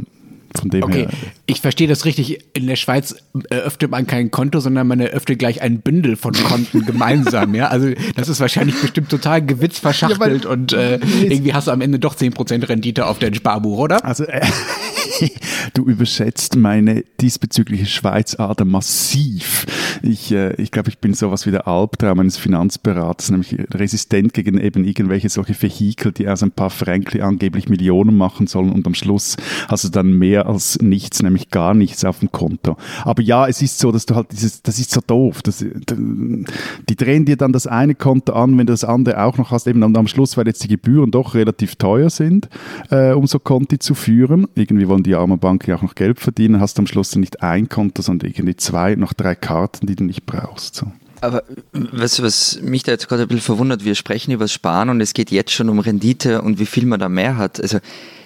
von 0.58 0.70
dem 0.70 0.82
okay, 0.82 1.02
her. 1.02 1.10
ich 1.46 1.60
verstehe 1.60 1.86
das 1.86 2.04
richtig. 2.04 2.44
In 2.54 2.66
der 2.66 2.76
Schweiz 2.76 3.14
eröffnet 3.50 3.90
man 3.90 4.06
kein 4.06 4.30
Konto, 4.30 4.60
sondern 4.60 4.86
man 4.86 5.00
eröffnet 5.00 5.38
gleich 5.38 5.62
ein 5.62 5.80
Bündel 5.80 6.16
von 6.16 6.32
Konten 6.32 6.84
gemeinsam. 6.86 7.54
Ja, 7.54 7.68
also 7.68 7.90
das 8.16 8.28
ist 8.28 8.40
wahrscheinlich 8.40 8.80
bestimmt 8.80 9.08
total 9.08 9.44
gewitzverschachtelt 9.44 10.44
ja, 10.44 10.50
und 10.50 10.72
äh, 10.72 10.96
irgendwie 11.22 11.54
hast 11.54 11.68
du 11.68 11.70
am 11.70 11.80
Ende 11.80 11.98
doch 11.98 12.16
10% 12.16 12.68
Rendite 12.68 13.06
auf 13.06 13.18
dein 13.18 13.34
Sparbuch, 13.34 13.78
oder? 13.78 14.04
Also 14.04 14.24
äh, 14.24 14.40
du 15.74 15.84
überschätzt 15.84 16.56
meine 16.56 17.04
diesbezügliche 17.20 17.86
Schweizader 17.86 18.64
massiv. 18.64 19.66
Ich, 20.02 20.32
äh, 20.32 20.54
ich 20.54 20.70
glaube, 20.70 20.88
ich 20.88 20.98
bin 20.98 21.14
sowas 21.14 21.46
wie 21.46 21.50
der 21.50 21.66
Albtraum 21.66 22.20
eines 22.20 22.36
Finanzberaters, 22.36 23.30
nämlich 23.30 23.56
resistent 23.72 24.32
gegen 24.34 24.58
eben 24.58 24.84
irgendwelche 24.84 25.28
solche 25.28 25.60
Vehikel, 25.60 26.12
die 26.12 26.28
aus 26.28 26.42
ein 26.42 26.52
paar 26.52 26.70
Frankli 26.70 27.20
angeblich 27.20 27.68
Millionen 27.68 28.16
machen 28.16 28.46
sollen 28.46 28.72
und 28.72 28.86
am 28.86 28.94
Schluss 28.94 29.36
hast 29.68 29.84
du 29.84 29.88
dann 29.88 30.12
mehr 30.12 30.46
als 30.46 30.80
nichts, 30.80 31.22
nämlich 31.22 31.50
gar 31.50 31.74
nichts 31.74 32.04
auf 32.04 32.20
dem 32.20 32.32
Konto. 32.32 32.76
Aber 33.04 33.22
ja, 33.22 33.46
es 33.46 33.62
ist 33.62 33.78
so, 33.78 33.92
dass 33.92 34.06
du 34.06 34.14
halt 34.14 34.32
dieses, 34.32 34.62
das 34.62 34.78
ist 34.78 34.90
so 34.90 35.00
doof. 35.06 35.42
Das, 35.42 35.58
die 35.58 36.96
drehen 36.96 37.24
dir 37.24 37.36
dann 37.36 37.52
das 37.52 37.66
eine 37.66 37.94
Konto 37.94 38.32
an, 38.32 38.58
wenn 38.58 38.66
du 38.66 38.72
das 38.72 38.84
andere 38.84 39.22
auch 39.22 39.38
noch 39.38 39.50
hast, 39.50 39.66
eben 39.66 39.82
am 39.82 40.06
Schluss, 40.06 40.36
weil 40.36 40.46
jetzt 40.46 40.64
die 40.64 40.68
Gebühren 40.68 41.10
doch 41.10 41.34
relativ 41.34 41.76
teuer 41.76 42.10
sind, 42.10 42.48
äh, 42.90 43.12
um 43.12 43.26
so 43.26 43.38
Konti 43.38 43.78
zu 43.78 43.94
führen. 43.94 44.46
Irgendwie 44.54 44.88
wollen 44.88 45.02
die 45.02 45.09
armen 45.14 45.38
Banken 45.38 45.70
ja 45.70 45.76
auch 45.76 45.82
noch 45.82 45.94
Geld 45.94 46.20
verdienen, 46.20 46.60
hast 46.60 46.78
du 46.78 46.82
am 46.82 46.86
Schluss 46.86 47.14
nicht 47.16 47.42
ein 47.42 47.68
Konto, 47.68 48.02
sondern 48.02 48.30
irgendwie 48.30 48.56
zwei, 48.56 48.94
noch 48.94 49.12
drei 49.12 49.34
Karten, 49.34 49.86
die 49.86 49.96
du 49.96 50.04
nicht 50.04 50.26
brauchst. 50.26 50.76
So. 50.76 50.92
Aber 51.20 51.42
weißt 51.72 52.18
du, 52.18 52.22
was 52.22 52.60
mich 52.62 52.82
da 52.82 52.92
jetzt 52.92 53.08
gerade 53.08 53.22
ein 53.22 53.28
bisschen 53.28 53.42
verwundert, 53.42 53.84
wir 53.84 53.94
sprechen 53.94 54.32
über 54.32 54.48
Sparen 54.48 54.88
und 54.88 55.00
es 55.00 55.12
geht 55.12 55.30
jetzt 55.30 55.52
schon 55.52 55.68
um 55.68 55.78
Rendite 55.78 56.42
und 56.42 56.58
wie 56.58 56.66
viel 56.66 56.86
man 56.86 57.00
da 57.00 57.08
mehr 57.08 57.36
hat. 57.36 57.60
Also 57.60 57.78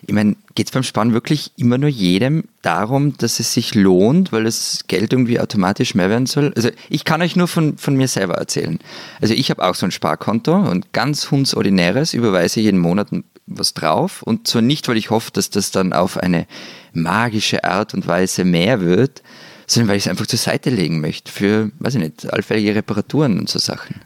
ich 0.06 0.14
meine, 0.14 0.36
geht 0.54 0.66
es 0.66 0.72
beim 0.72 0.82
Sparen 0.82 1.12
wirklich 1.12 1.52
immer 1.56 1.78
nur 1.78 1.88
jedem 1.88 2.44
darum, 2.62 3.16
dass 3.16 3.40
es 3.40 3.52
sich 3.52 3.74
lohnt, 3.74 4.32
weil 4.32 4.44
das 4.44 4.84
Geld 4.86 5.12
irgendwie 5.12 5.40
automatisch 5.40 5.94
mehr 5.94 6.10
werden 6.10 6.26
soll? 6.26 6.52
Also 6.56 6.70
ich 6.88 7.04
kann 7.04 7.22
euch 7.22 7.36
nur 7.36 7.48
von, 7.48 7.78
von 7.78 7.96
mir 7.96 8.06
selber 8.06 8.34
erzählen. 8.34 8.78
Also 9.20 9.34
ich 9.34 9.50
habe 9.50 9.64
auch 9.64 9.74
so 9.74 9.86
ein 9.86 9.92
Sparkonto 9.92 10.54
und 10.54 10.92
ganz 10.92 11.30
hundsordinäres, 11.30 12.14
überweise 12.14 12.60
jeden 12.60 12.78
Monat 12.78 13.08
was 13.46 13.74
drauf 13.74 14.22
und 14.22 14.46
zwar 14.46 14.62
nicht, 14.62 14.88
weil 14.88 14.96
ich 14.96 15.10
hoffe, 15.10 15.30
dass 15.32 15.50
das 15.50 15.70
dann 15.70 15.92
auf 15.92 16.16
eine 16.16 16.46
magische 16.92 17.64
Art 17.64 17.92
und 17.92 18.06
Weise 18.06 18.44
mehr 18.44 18.80
wird, 18.80 19.22
sondern 19.66 19.88
weil 19.88 19.96
ich 19.96 20.04
es 20.04 20.10
einfach 20.10 20.26
zur 20.26 20.38
Seite 20.38 20.70
legen 20.70 21.00
möchte 21.00 21.30
für, 21.30 21.70
weiß 21.78 21.94
ich 21.94 22.00
nicht, 22.00 22.32
allfällige 22.32 22.74
Reparaturen 22.74 23.38
und 23.38 23.48
so 23.48 23.58
Sachen. 23.58 24.00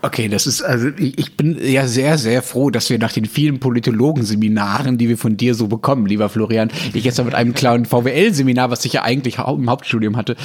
Okay, 0.00 0.28
das 0.28 0.46
ist, 0.46 0.62
also 0.62 0.90
ich 0.96 1.36
bin 1.36 1.58
ja 1.60 1.88
sehr, 1.88 2.18
sehr 2.18 2.42
froh, 2.42 2.70
dass 2.70 2.88
wir 2.88 3.00
nach 3.00 3.12
den 3.12 3.24
vielen 3.24 3.58
Politologenseminaren, 3.58 4.96
die 4.96 5.08
wir 5.08 5.18
von 5.18 5.36
dir 5.36 5.56
so 5.56 5.66
bekommen, 5.66 6.06
lieber 6.06 6.28
Florian, 6.28 6.70
ich 6.94 7.02
jetzt 7.02 7.22
mit 7.24 7.34
einem 7.34 7.52
kleinen 7.52 7.84
VWL-Seminar, 7.84 8.70
was 8.70 8.84
ich 8.84 8.92
ja 8.92 9.02
eigentlich 9.02 9.38
im 9.38 9.68
Hauptstudium 9.68 10.16
hatte, 10.16 10.36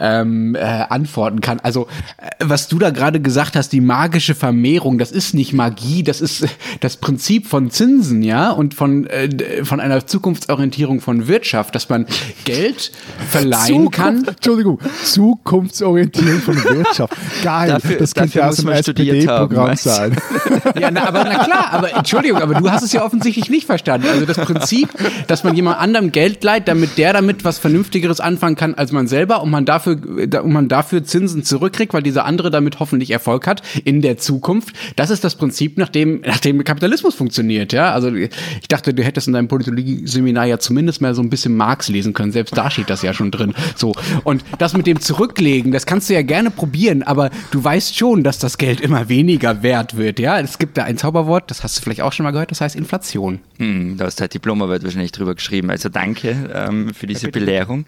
ähm, 0.00 0.54
äh, 0.54 0.60
antworten 0.60 1.42
kann. 1.42 1.60
Also, 1.60 1.88
äh, 2.16 2.30
was 2.40 2.68
du 2.68 2.78
da 2.78 2.88
gerade 2.88 3.20
gesagt 3.20 3.54
hast, 3.54 3.74
die 3.74 3.82
magische 3.82 4.34
Vermehrung, 4.34 4.96
das 4.96 5.12
ist 5.12 5.34
nicht 5.34 5.52
Magie, 5.52 6.02
das 6.02 6.22
ist 6.22 6.46
das 6.80 6.96
Prinzip 6.96 7.48
von 7.48 7.70
Zinsen, 7.70 8.22
ja, 8.22 8.50
und 8.50 8.72
von, 8.72 9.06
äh, 9.08 9.62
von 9.62 9.80
einer 9.80 10.06
Zukunftsorientierung 10.06 11.02
von 11.02 11.28
Wirtschaft, 11.28 11.74
dass 11.74 11.90
man 11.90 12.06
Geld 12.46 12.92
verleihen 13.28 13.66
Zukunft, 13.66 13.92
kann. 13.92 14.24
Entschuldigung, 14.26 14.78
Zukunftsorientierung 15.04 16.40
von 16.40 16.64
Wirtschaft. 16.64 17.14
Geil, 17.42 17.68
dafür, 17.68 17.96
das 17.96 18.14
könnte 18.14 18.46
aus 18.46 18.56
dem 18.56 18.68
SPD-Programm 19.08 19.76
sein. 19.76 20.16
ja, 20.78 20.90
na, 20.90 21.06
aber 21.08 21.24
na 21.24 21.44
klar, 21.44 21.72
aber 21.72 21.96
Entschuldigung, 21.96 22.40
aber 22.40 22.54
du 22.54 22.70
hast 22.70 22.82
es 22.82 22.92
ja 22.92 23.04
offensichtlich 23.04 23.50
nicht 23.50 23.66
verstanden. 23.66 24.08
Also 24.08 24.26
das 24.26 24.38
Prinzip, 24.38 24.88
dass 25.26 25.44
man 25.44 25.54
jemand 25.54 25.78
anderem 25.78 26.12
Geld 26.12 26.42
leiht, 26.44 26.68
damit 26.68 26.98
der 26.98 27.12
damit 27.12 27.44
was 27.44 27.58
Vernünftigeres 27.58 28.20
anfangen 28.20 28.56
kann 28.56 28.74
als 28.74 28.92
man 28.92 29.06
selber 29.06 29.42
und 29.42 29.50
man 29.50 29.64
dafür, 29.64 29.96
und 30.42 30.52
man 30.52 30.68
dafür 30.68 31.04
Zinsen 31.04 31.44
zurückkriegt, 31.44 31.94
weil 31.94 32.02
dieser 32.02 32.24
andere 32.24 32.50
damit 32.50 32.80
hoffentlich 32.80 33.10
Erfolg 33.10 33.46
hat 33.46 33.62
in 33.84 34.02
der 34.02 34.18
Zukunft. 34.18 34.74
Das 34.96 35.10
ist 35.10 35.24
das 35.24 35.36
Prinzip, 35.36 35.78
nach 35.78 35.88
dem, 35.88 36.20
nach 36.20 36.38
dem 36.38 36.62
Kapitalismus 36.64 37.14
funktioniert, 37.14 37.72
ja. 37.72 37.92
Also 37.92 38.12
ich 38.14 38.30
dachte, 38.68 38.94
du 38.94 39.02
hättest 39.02 39.26
in 39.26 39.32
deinem 39.34 39.48
Politologie-Seminar 39.48 40.46
ja 40.46 40.58
zumindest 40.58 41.00
mal 41.00 41.14
so 41.14 41.22
ein 41.22 41.30
bisschen 41.30 41.56
Marx 41.56 41.88
lesen 41.88 42.12
können. 42.12 42.32
Selbst 42.32 42.56
da 42.56 42.70
steht 42.70 42.90
das 42.90 43.02
ja 43.02 43.14
schon 43.14 43.30
drin. 43.30 43.54
So. 43.76 43.94
Und 44.24 44.44
das 44.58 44.74
mit 44.74 44.86
dem 44.86 45.00
Zurücklegen, 45.00 45.72
das 45.72 45.86
kannst 45.86 46.08
du 46.08 46.14
ja 46.14 46.22
gerne 46.22 46.50
probieren, 46.50 47.02
aber 47.02 47.30
du 47.50 47.62
weißt 47.62 47.96
schon, 47.96 48.22
dass 48.22 48.38
das 48.38 48.58
Geld 48.58 48.80
immer 48.80 48.91
weniger 49.08 49.62
wert 49.62 49.96
wird, 49.96 50.18
ja. 50.18 50.38
Es 50.38 50.58
gibt 50.58 50.76
da 50.76 50.84
ein 50.84 50.98
Zauberwort, 50.98 51.50
das 51.50 51.62
hast 51.62 51.78
du 51.78 51.82
vielleicht 51.82 52.02
auch 52.02 52.12
schon 52.12 52.24
mal 52.24 52.30
gehört, 52.30 52.50
das 52.50 52.60
heißt 52.60 52.76
Inflation. 52.76 53.40
Hm, 53.58 53.96
da 53.96 54.06
hast 54.06 54.20
halt 54.20 54.34
Diplomarbeit 54.34 54.84
wahrscheinlich 54.84 55.12
drüber 55.12 55.34
geschrieben. 55.34 55.70
Also 55.70 55.88
danke 55.88 56.50
ähm, 56.54 56.94
für 56.94 57.06
diese 57.06 57.26
ja, 57.26 57.30
Belehrung. 57.30 57.86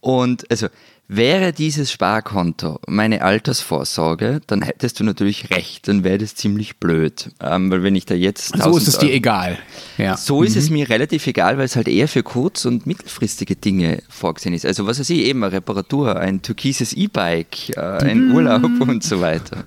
Und 0.00 0.50
also 0.50 0.68
Wäre 1.10 1.54
dieses 1.54 1.90
Sparkonto 1.90 2.80
meine 2.86 3.22
Altersvorsorge, 3.22 4.42
dann 4.46 4.60
hättest 4.60 5.00
du 5.00 5.04
natürlich 5.04 5.48
recht, 5.48 5.88
dann 5.88 6.04
wäre 6.04 6.18
das 6.18 6.34
ziemlich 6.34 6.76
blöd. 6.76 7.30
Ähm, 7.40 7.70
weil 7.70 7.82
wenn 7.82 7.96
ich 7.96 8.04
da 8.04 8.14
jetzt. 8.14 8.54
So 8.54 8.76
ist 8.76 8.88
es 8.88 8.98
dir 8.98 9.10
egal. 9.10 9.58
Ja. 9.96 10.18
So 10.18 10.42
ist 10.42 10.54
mhm. 10.54 10.60
es 10.60 10.68
mir 10.68 10.90
relativ 10.90 11.26
egal, 11.26 11.56
weil 11.56 11.64
es 11.64 11.76
halt 11.76 11.88
eher 11.88 12.08
für 12.08 12.22
kurz- 12.22 12.66
und 12.66 12.86
mittelfristige 12.86 13.56
Dinge 13.56 14.02
vorgesehen 14.10 14.54
ist. 14.54 14.66
Also 14.66 14.86
was 14.86 15.00
weiß 15.00 15.08
ich, 15.08 15.20
eben 15.20 15.42
eine 15.42 15.54
Reparatur, 15.54 16.16
ein 16.16 16.42
türkises 16.42 16.92
E-Bike, 16.92 17.70
äh, 17.70 17.80
ein 17.80 18.28
mhm. 18.28 18.34
Urlaub 18.34 18.70
und 18.78 19.02
so 19.02 19.22
weiter. 19.22 19.64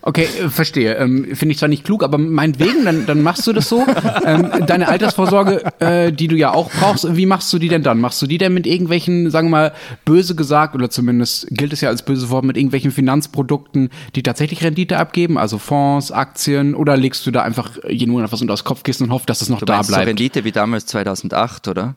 Okay, 0.00 0.24
äh, 0.24 0.48
verstehe. 0.48 0.94
Ähm, 0.94 1.36
Finde 1.36 1.52
ich 1.52 1.58
zwar 1.58 1.68
nicht 1.68 1.84
klug, 1.84 2.02
aber 2.02 2.18
meinetwegen, 2.18 2.84
dann, 2.84 3.06
dann 3.06 3.22
machst 3.22 3.46
du 3.46 3.52
das 3.52 3.68
so. 3.68 3.84
ähm, 4.24 4.50
deine 4.66 4.88
Altersvorsorge, 4.88 5.62
äh, 5.80 6.12
die 6.12 6.28
du 6.28 6.36
ja 6.36 6.52
auch 6.52 6.70
brauchst, 6.70 7.16
wie 7.16 7.26
machst 7.26 7.52
du 7.52 7.58
die 7.58 7.68
denn 7.68 7.82
dann? 7.82 8.00
Machst 8.00 8.20
du 8.22 8.26
die 8.26 8.38
denn 8.38 8.54
mit 8.54 8.66
irgendwelchen, 8.66 9.30
sagen 9.30 9.48
wir 9.48 9.56
mal, 9.56 9.72
böse 10.04 10.34
gesagt, 10.34 10.74
oder 10.74 10.88
zumindest 10.88 11.48
gilt 11.50 11.72
es 11.72 11.80
ja 11.80 11.90
als 11.90 12.02
böses 12.02 12.30
Wort, 12.30 12.44
mit 12.44 12.56
irgendwelchen 12.56 12.90
Finanzprodukten, 12.90 13.90
die 14.14 14.22
tatsächlich 14.22 14.62
Rendite 14.64 14.96
abgeben, 14.98 15.36
also 15.36 15.58
Fonds, 15.58 16.12
Aktien, 16.12 16.74
oder 16.74 16.96
legst 16.96 17.26
du 17.26 17.30
da 17.30 17.42
einfach 17.42 17.72
jeden 17.88 18.12
Monat 18.12 18.32
was 18.32 18.40
unter 18.40 18.54
das 18.54 18.64
Kopfkissen 18.64 19.06
und 19.06 19.12
hoffst, 19.12 19.28
dass 19.28 19.42
es 19.42 19.48
noch 19.48 19.58
du 19.58 19.66
da 19.66 19.82
bleibt? 19.82 19.86
So 19.86 20.00
Rendite 20.00 20.44
wie 20.44 20.52
damals 20.52 20.86
2008, 20.86 21.68
oder? 21.68 21.96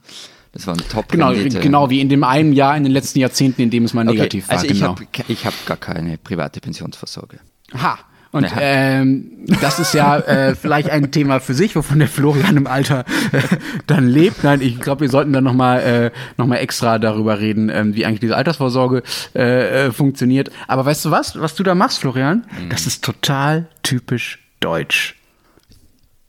Das 0.51 0.67
war 0.67 0.73
ein 0.73 0.83
top 0.89 1.07
genau, 1.07 1.31
genau, 1.31 1.89
wie 1.89 2.01
in 2.01 2.09
dem 2.09 2.25
einen 2.25 2.51
Jahr 2.51 2.75
in 2.75 2.83
den 2.83 2.91
letzten 2.91 3.19
Jahrzehnten, 3.19 3.61
in 3.61 3.69
dem 3.69 3.85
es 3.85 3.93
mal 3.93 4.05
okay, 4.05 4.17
negativ 4.17 4.49
war. 4.49 4.57
Also 4.57 4.65
ich 4.65 4.73
genau. 4.73 4.89
habe 4.89 5.05
ich 5.29 5.45
hab 5.45 5.53
gar 5.65 5.77
keine 5.77 6.17
private 6.17 6.59
Pensionsvorsorge. 6.59 7.39
Ha, 7.73 7.99
und 8.31 8.43
ja. 8.43 8.51
ähm, 8.59 9.45
das 9.59 9.79
ist 9.79 9.93
ja 9.93 10.17
äh, 10.17 10.55
vielleicht 10.55 10.89
ein 10.89 11.11
Thema 11.11 11.41
für 11.41 11.53
sich, 11.53 11.75
wovon 11.75 11.99
der 11.99 12.07
Florian 12.07 12.55
im 12.55 12.65
Alter 12.65 13.03
äh, 13.33 13.41
dann 13.87 14.07
lebt. 14.07 14.43
Nein, 14.43 14.61
ich 14.61 14.79
glaube, 14.79 15.01
wir 15.01 15.09
sollten 15.09 15.33
dann 15.33 15.43
nochmal 15.43 15.81
äh, 15.81 16.11
noch 16.37 16.49
extra 16.53 16.97
darüber 16.97 17.39
reden, 17.39 17.69
ähm, 17.69 17.93
wie 17.93 18.05
eigentlich 18.05 18.21
diese 18.21 18.37
Altersvorsorge 18.37 19.03
äh, 19.35 19.87
äh, 19.87 19.91
funktioniert. 19.91 20.49
Aber 20.67 20.85
weißt 20.85 21.05
du 21.05 21.11
was, 21.11 21.39
was 21.39 21.55
du 21.55 21.63
da 21.63 21.75
machst, 21.75 21.99
Florian? 21.99 22.45
Mhm. 22.57 22.69
Das 22.69 22.87
ist 22.87 23.03
total 23.03 23.67
typisch 23.83 24.39
deutsch. 24.61 25.17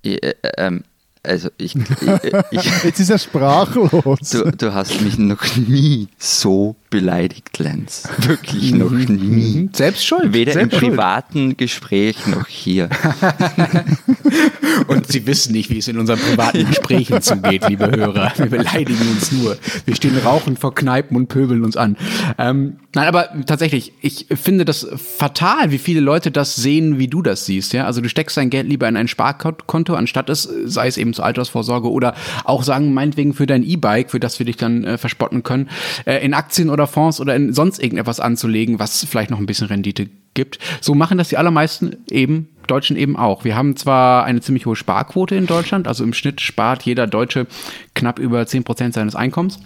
Ja, 0.04 0.16
äh, 0.16 0.34
ähm, 0.58 0.82
also 1.22 1.50
ich, 1.56 1.76
ich, 1.76 2.34
ich 2.50 2.84
Jetzt 2.84 2.98
ist 2.98 3.10
er 3.10 3.18
sprachlos. 3.18 4.30
Du, 4.30 4.50
du, 4.50 4.74
hast 4.74 5.00
mich 5.02 5.18
noch 5.18 5.56
nie 5.56 6.08
so 6.18 6.74
beleidigt, 6.92 7.58
Lenz. 7.58 8.08
Wirklich 8.18 8.72
noch 8.72 8.90
mhm. 8.90 9.04
nie. 9.04 9.60
Mhm. 9.60 9.70
Selbst 9.72 10.04
schuld. 10.04 10.32
Weder 10.32 10.52
Selbst 10.52 10.74
im 10.74 10.80
privaten 10.80 11.46
schuld. 11.46 11.58
Gespräch 11.58 12.26
noch 12.26 12.46
hier. 12.46 12.88
Und 14.88 15.06
Sie 15.06 15.26
wissen 15.26 15.52
nicht, 15.52 15.70
wie 15.70 15.78
es 15.78 15.88
in 15.88 15.98
unseren 15.98 16.18
privaten 16.18 16.66
Gesprächen 16.68 17.22
zugeht, 17.22 17.68
liebe 17.68 17.90
Hörer. 17.90 18.32
Wir 18.36 18.46
beleidigen 18.46 19.08
uns 19.10 19.30
nur. 19.30 19.56
Wir 19.84 19.94
stehen 19.94 20.16
rauchend 20.18 20.58
vor 20.58 20.74
Kneipen 20.74 21.16
und 21.16 21.28
pöbeln 21.28 21.62
uns 21.62 21.76
an. 21.76 21.96
Ähm, 22.38 22.78
nein, 22.94 23.06
aber 23.06 23.28
tatsächlich, 23.46 23.92
ich 24.00 24.26
finde 24.30 24.64
das 24.64 24.86
fatal, 24.96 25.70
wie 25.70 25.78
viele 25.78 26.00
Leute 26.00 26.30
das 26.30 26.56
sehen, 26.56 26.98
wie 26.98 27.08
du 27.08 27.22
das 27.22 27.46
siehst. 27.46 27.72
Ja, 27.72 27.84
also 27.86 28.00
du 28.00 28.08
steckst 28.08 28.36
dein 28.36 28.50
Geld 28.50 28.66
lieber 28.66 28.88
in 28.88 28.96
ein 28.96 29.08
Sparkonto, 29.08 29.94
anstatt 29.94 30.30
es, 30.30 30.48
sei 30.64 30.88
es 30.88 30.96
eben 30.96 31.12
eben 31.12 31.14
zur 31.14 31.24
Altersvorsorge 31.24 31.90
oder 31.90 32.14
auch 32.44 32.62
sagen, 32.62 32.94
meinetwegen 32.94 33.34
für 33.34 33.46
dein 33.46 33.62
E-Bike, 33.62 34.10
für 34.10 34.20
das 34.20 34.38
wir 34.38 34.46
dich 34.46 34.56
dann 34.56 34.84
äh, 34.84 34.98
verspotten 34.98 35.42
können, 35.42 35.68
äh, 36.06 36.24
in 36.24 36.34
Aktien 36.34 36.70
oder 36.70 36.81
Fonds 36.86 37.20
oder 37.20 37.34
in 37.36 37.52
sonst 37.52 37.82
irgendetwas 37.82 38.20
anzulegen, 38.20 38.78
was 38.78 39.04
vielleicht 39.04 39.30
noch 39.30 39.38
ein 39.38 39.46
bisschen 39.46 39.68
Rendite 39.68 40.08
gibt. 40.34 40.58
So 40.80 40.94
machen 40.94 41.18
das 41.18 41.28
die 41.28 41.36
allermeisten 41.36 41.96
eben 42.10 42.48
Deutschen 42.66 42.96
eben 42.96 43.16
auch. 43.16 43.44
Wir 43.44 43.56
haben 43.56 43.76
zwar 43.76 44.24
eine 44.24 44.40
ziemlich 44.40 44.66
hohe 44.66 44.76
Sparquote 44.76 45.34
in 45.34 45.46
Deutschland, 45.46 45.88
also 45.88 46.04
im 46.04 46.14
Schnitt 46.14 46.40
spart 46.40 46.84
jeder 46.84 47.06
Deutsche 47.06 47.46
knapp 47.94 48.18
über 48.18 48.46
10 48.46 48.64
Prozent 48.64 48.94
seines 48.94 49.14
Einkommens. 49.14 49.58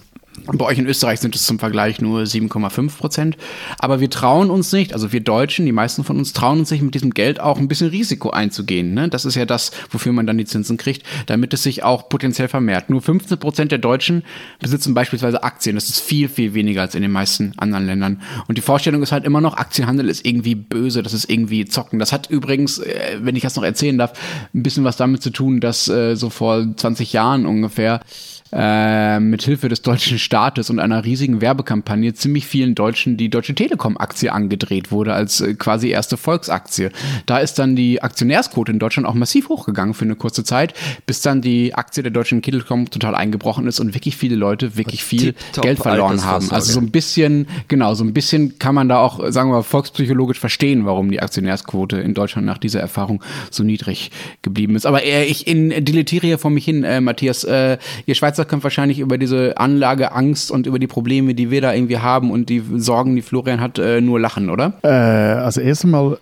Bei 0.44 0.64
euch 0.64 0.78
in 0.78 0.86
Österreich 0.86 1.20
sind 1.20 1.34
es 1.34 1.46
zum 1.46 1.58
Vergleich 1.58 2.00
nur 2.00 2.22
7,5 2.22 2.98
Prozent. 2.98 3.36
Aber 3.78 4.00
wir 4.00 4.10
trauen 4.10 4.50
uns 4.50 4.72
nicht, 4.72 4.92
also 4.92 5.12
wir 5.12 5.20
Deutschen, 5.20 5.66
die 5.66 5.72
meisten 5.72 6.04
von 6.04 6.18
uns 6.18 6.32
trauen 6.32 6.60
uns 6.60 6.70
nicht, 6.70 6.82
mit 6.82 6.94
diesem 6.94 7.10
Geld 7.10 7.40
auch 7.40 7.58
ein 7.58 7.68
bisschen 7.68 7.88
Risiko 7.88 8.30
einzugehen. 8.30 8.94
Ne? 8.94 9.08
Das 9.08 9.24
ist 9.24 9.34
ja 9.34 9.44
das, 9.44 9.72
wofür 9.90 10.12
man 10.12 10.26
dann 10.26 10.38
die 10.38 10.44
Zinsen 10.44 10.76
kriegt, 10.76 11.04
damit 11.26 11.52
es 11.54 11.62
sich 11.62 11.82
auch 11.82 12.08
potenziell 12.08 12.48
vermehrt. 12.48 12.90
Nur 12.90 13.02
15 13.02 13.38
Prozent 13.38 13.72
der 13.72 13.78
Deutschen 13.78 14.22
besitzen 14.60 14.94
beispielsweise 14.94 15.42
Aktien. 15.42 15.76
Das 15.76 15.88
ist 15.88 16.00
viel, 16.00 16.28
viel 16.28 16.54
weniger 16.54 16.82
als 16.82 16.94
in 16.94 17.02
den 17.02 17.12
meisten 17.12 17.52
anderen 17.56 17.86
Ländern. 17.86 18.22
Und 18.46 18.58
die 18.58 18.62
Vorstellung 18.62 19.02
ist 19.02 19.12
halt 19.12 19.24
immer 19.24 19.40
noch, 19.40 19.56
Aktienhandel 19.56 20.08
ist 20.08 20.24
irgendwie 20.24 20.54
böse, 20.54 21.02
das 21.02 21.12
ist 21.12 21.28
irgendwie 21.30 21.64
zocken. 21.64 21.98
Das 21.98 22.12
hat 22.12 22.30
übrigens, 22.30 22.78
äh, 22.78 23.18
wenn 23.20 23.36
ich 23.36 23.42
das 23.42 23.56
noch 23.56 23.64
erzählen 23.64 23.98
darf, 23.98 24.12
ein 24.54 24.62
bisschen 24.62 24.84
was 24.84 24.96
damit 24.96 25.22
zu 25.22 25.30
tun, 25.30 25.60
dass 25.60 25.88
äh, 25.88 26.14
so 26.14 26.30
vor 26.30 26.64
20 26.76 27.12
Jahren 27.12 27.46
ungefähr 27.46 28.00
äh, 28.52 29.18
mit 29.20 29.42
Hilfe 29.42 29.68
des 29.68 29.82
deutschen 29.82 30.18
Staates 30.26 30.70
und 30.70 30.78
einer 30.78 31.04
riesigen 31.04 31.40
Werbekampagne 31.40 32.12
ziemlich 32.12 32.46
vielen 32.46 32.74
Deutschen 32.74 33.16
die 33.16 33.30
Deutsche 33.30 33.54
Telekom-Aktie 33.54 34.32
angedreht 34.32 34.90
wurde 34.90 35.14
als 35.14 35.40
äh, 35.40 35.54
quasi 35.54 35.88
erste 35.88 36.16
Volksaktie. 36.16 36.90
Da 37.26 37.38
ist 37.38 37.58
dann 37.58 37.76
die 37.76 38.02
Aktionärsquote 38.02 38.72
in 38.72 38.78
Deutschland 38.78 39.08
auch 39.08 39.14
massiv 39.14 39.48
hochgegangen 39.48 39.94
für 39.94 40.04
eine 40.04 40.16
kurze 40.16 40.44
Zeit, 40.44 40.74
bis 41.06 41.22
dann 41.22 41.40
die 41.40 41.74
Aktie 41.74 42.02
der 42.02 42.12
Deutschen 42.12 42.42
Telekom 42.42 42.90
total 42.90 43.14
eingebrochen 43.14 43.66
ist 43.66 43.80
und 43.80 43.94
wirklich 43.94 44.16
viele 44.16 44.36
Leute 44.36 44.76
wirklich 44.76 45.04
viel 45.04 45.34
Geld 45.62 45.78
verloren 45.78 46.24
haben. 46.24 46.50
Also 46.50 46.72
so 46.72 46.80
ein 46.80 46.90
bisschen, 46.90 47.46
genau, 47.68 47.94
so 47.94 48.04
ein 48.04 48.12
bisschen 48.12 48.58
kann 48.58 48.74
man 48.74 48.88
da 48.88 48.98
auch, 48.98 49.20
sagen 49.30 49.50
wir 49.50 49.56
mal, 49.56 49.62
volkspsychologisch 49.62 50.40
verstehen, 50.40 50.84
warum 50.86 51.10
die 51.10 51.20
Aktionärsquote 51.20 51.98
in 51.98 52.14
Deutschland 52.14 52.46
nach 52.46 52.58
dieser 52.58 52.80
Erfahrung 52.80 53.22
so 53.50 53.62
niedrig 53.62 54.10
geblieben 54.42 54.74
ist. 54.74 54.86
Aber 54.86 55.04
äh, 55.04 55.24
ich 55.24 55.46
in, 55.46 55.70
deletiere 55.84 56.26
hier 56.26 56.38
vor 56.38 56.50
mich 56.50 56.64
hin, 56.64 56.82
äh, 56.82 57.00
Matthias, 57.00 57.44
äh, 57.44 57.78
ihr 58.06 58.14
Schweizer 58.16 58.44
können 58.44 58.64
wahrscheinlich 58.64 58.98
über 58.98 59.18
diese 59.18 59.56
Anlageangst 60.16 60.50
und 60.50 60.66
über 60.66 60.78
die 60.78 60.86
Probleme, 60.86 61.34
die 61.34 61.50
wir 61.50 61.60
da 61.60 61.72
irgendwie 61.72 61.98
haben 61.98 62.30
und 62.30 62.48
die 62.48 62.62
Sorgen, 62.76 63.16
die 63.16 63.22
Florian 63.22 63.60
hat, 63.60 63.78
äh, 63.78 64.00
nur 64.00 64.18
lachen, 64.18 64.50
oder? 64.50 64.74
Äh, 64.82 64.88
also 64.88 65.60
erstmal 65.60 66.18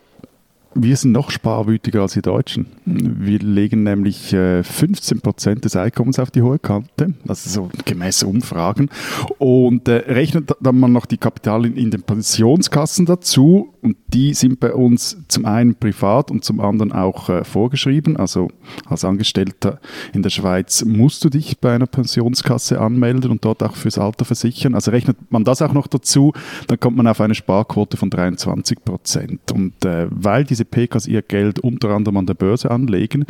wir 0.76 0.96
sind 0.96 1.12
noch 1.12 1.30
sparwütiger 1.30 2.02
als 2.02 2.14
die 2.14 2.22
Deutschen. 2.22 2.66
Wir 2.84 3.38
legen 3.38 3.84
nämlich 3.84 4.32
äh, 4.32 4.62
15 4.62 5.20
Prozent 5.20 5.64
des 5.64 5.76
Einkommens 5.76 6.18
auf 6.18 6.30
die 6.30 6.42
hohe 6.42 6.58
Kante, 6.58 7.14
also 7.28 7.48
so 7.48 7.70
gemäß 7.84 8.24
Umfragen. 8.24 8.90
Und 9.38 9.88
äh, 9.88 10.02
rechnet 10.08 10.50
dann 10.60 10.80
mal 10.80 10.88
noch 10.88 11.06
die 11.06 11.16
Kapital 11.16 11.64
in, 11.66 11.76
in, 11.76 11.90
den 11.90 12.02
Pensionskassen 12.02 13.06
dazu. 13.06 13.73
Und 13.84 13.96
die 14.08 14.34
sind 14.34 14.58
bei 14.58 14.74
uns 14.74 15.18
zum 15.28 15.44
einen 15.44 15.76
privat 15.76 16.30
und 16.32 16.44
zum 16.44 16.58
anderen 16.58 16.90
auch 16.90 17.28
äh, 17.28 17.44
vorgeschrieben. 17.44 18.16
Also 18.16 18.48
als 18.86 19.04
Angestellter 19.04 19.78
in 20.12 20.22
der 20.22 20.30
Schweiz 20.30 20.84
musst 20.84 21.24
du 21.24 21.28
dich 21.28 21.58
bei 21.60 21.74
einer 21.74 21.86
Pensionskasse 21.86 22.80
anmelden 22.80 23.30
und 23.30 23.44
dort 23.44 23.62
auch 23.62 23.76
fürs 23.76 23.98
Alter 23.98 24.24
versichern. 24.24 24.74
Also 24.74 24.90
rechnet 24.90 25.18
man 25.30 25.44
das 25.44 25.62
auch 25.62 25.72
noch 25.72 25.86
dazu, 25.86 26.32
dann 26.66 26.80
kommt 26.80 26.96
man 26.96 27.06
auf 27.06 27.20
eine 27.20 27.36
Sparquote 27.36 27.96
von 27.96 28.10
23 28.10 28.84
Prozent. 28.84 29.52
Und 29.52 29.84
äh, 29.84 30.08
weil 30.10 30.44
diese 30.44 30.64
diese 30.64 30.64
PKs 30.64 31.06
ihr 31.06 31.22
Geld 31.22 31.58
unter 31.60 31.90
anderem 31.90 32.16
an 32.16 32.26
der 32.26 32.34
Börse 32.34 32.70
anlegen, 32.70 33.26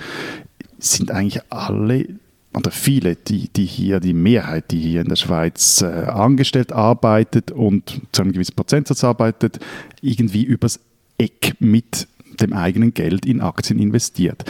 sind 0.79 1.11
eigentlich 1.11 1.41
alle 1.51 2.07
oder 2.55 2.71
viele, 2.71 3.17
die, 3.17 3.49
die 3.49 3.67
hier, 3.67 4.01
die 4.01 4.15
Mehrheit, 4.15 4.71
die 4.71 4.81
hier 4.81 5.01
in 5.01 5.09
der 5.09 5.17
Schweiz 5.17 5.83
äh, 5.83 5.87
angestellt 5.87 6.73
arbeitet 6.73 7.51
und 7.51 8.01
zu 8.13 8.23
einem 8.23 8.33
gewissen 8.33 8.55
Prozentsatz 8.55 9.03
arbeitet, 9.03 9.59
irgendwie 10.01 10.45
übers 10.45 10.81
Eck 11.19 11.55
mit 11.59 12.07
dem 12.41 12.53
eigenen 12.53 12.95
Geld 12.95 13.27
in 13.27 13.41
Aktien 13.41 13.79
investiert. 13.79 14.45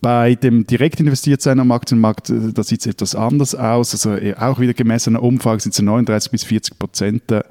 Bei 0.00 0.34
dem 0.34 0.66
direkt 0.66 1.00
investiert 1.00 1.40
sein 1.40 1.58
am 1.58 1.72
Aktienmarkt, 1.72 2.30
äh, 2.30 2.52
da 2.52 2.62
sieht 2.62 2.80
es 2.80 2.86
etwas 2.86 3.14
anders 3.14 3.54
aus. 3.54 3.92
Also 3.92 4.14
äh, 4.14 4.34
auch 4.34 4.58
wieder 4.58 4.74
gemessen 4.74 5.16
einer 5.16 5.22
Umfrage 5.22 5.60
sind 5.60 5.74
es 5.74 5.80
39 5.80 6.30
bis 6.32 6.44
40 6.44 6.78
Prozent 6.78 7.22
der 7.30 7.46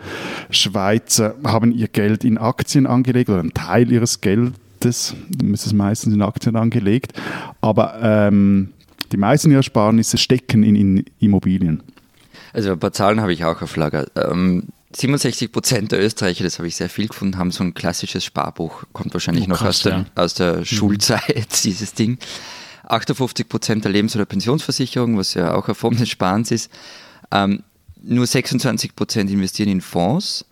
Schweizer 0.49 1.35
haben 1.45 1.71
ihr 1.71 1.87
Geld 1.87 2.23
in 2.23 2.37
Aktien 2.37 2.87
angelegt 2.87 3.29
oder 3.29 3.39
einen 3.39 3.53
Teil 3.53 3.91
ihres 3.91 4.21
Geldes, 4.21 4.53
ist 4.83 5.65
es 5.65 5.73
meistens 5.73 6.13
in 6.13 6.21
Aktien 6.21 6.55
angelegt. 6.55 7.13
Aber 7.61 7.99
ähm, 8.01 8.69
die 9.11 9.17
meisten 9.17 9.51
Ersparnisse 9.51 10.17
stecken 10.17 10.63
in, 10.63 10.75
in 10.75 11.05
Immobilien. 11.19 11.83
Also 12.53 12.71
ein 12.71 12.79
paar 12.79 12.93
Zahlen 12.93 13.21
habe 13.21 13.33
ich 13.33 13.43
auch 13.43 13.61
auf 13.61 13.75
Lager. 13.75 14.07
Ähm, 14.15 14.67
67 14.95 15.51
Prozent 15.51 15.91
der 15.91 16.01
Österreicher, 16.01 16.43
das 16.43 16.57
habe 16.57 16.67
ich 16.67 16.75
sehr 16.75 16.89
viel 16.89 17.07
gefunden, 17.07 17.37
haben 17.37 17.51
so 17.51 17.63
ein 17.63 17.73
klassisches 17.73 18.23
Sparbuch. 18.23 18.83
Kommt 18.93 19.13
wahrscheinlich 19.13 19.45
oh, 19.45 19.49
noch 19.49 19.57
krass, 19.57 19.77
aus, 19.77 19.83
der, 19.83 19.93
ja. 19.93 20.05
aus 20.15 20.33
der 20.35 20.57
mhm. 20.57 20.65
Schulzeit, 20.65 21.47
dieses 21.63 21.93
Ding. 21.93 22.17
58 22.87 23.49
Prozent 23.49 23.83
der 23.83 23.91
Lebens- 23.91 24.15
oder 24.15 24.25
Pensionsversicherung, 24.25 25.17
was 25.17 25.33
ja 25.33 25.53
auch 25.53 25.65
eine 25.65 25.75
Form 25.75 25.97
des 25.97 26.09
Sparens 26.09 26.51
ist. 26.51 26.71
Ähm, 27.31 27.63
nur 28.01 28.25
26 28.25 28.95
Prozent 28.95 29.31
investieren 29.31 29.69
in 29.69 29.81
Fonds. 29.81 30.45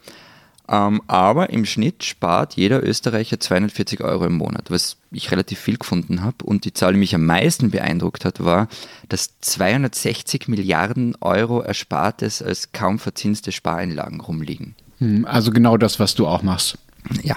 Ähm, 0.70 1.02
aber 1.08 1.50
im 1.50 1.66
Schnitt 1.66 2.04
spart 2.06 2.56
jeder 2.56 2.84
Österreicher 2.84 3.40
240 3.40 4.02
Euro 4.02 4.26
im 4.26 4.38
Monat, 4.38 4.72
was 4.72 4.98
ich 5.12 5.30
relativ 5.32 5.60
viel 5.60 5.78
gefunden 5.78 6.24
habe. 6.24 6.46
Und 6.46 6.64
die 6.64 6.74
Zahl, 6.74 6.94
die 6.94 7.00
mich 7.00 7.14
am 7.14 7.26
meisten 7.26 7.70
beeindruckt 7.72 8.24
hat, 8.24 8.44
war, 8.44 8.70
dass 9.10 9.40
260 9.42 10.48
Milliarden 10.48 11.16
Euro 11.20 11.62
Erspartes 11.62 12.42
als 12.42 12.72
kaum 12.72 12.98
verzinste 12.98 13.52
Spareinlagen 13.52 14.22
rumliegen. 14.22 14.76
Hm, 15.00 15.26
also 15.26 15.52
genau 15.52 15.76
das, 15.76 16.00
was 16.00 16.16
du 16.16 16.28
auch 16.28 16.44
machst. 16.44 16.78
Ja, 17.24 17.36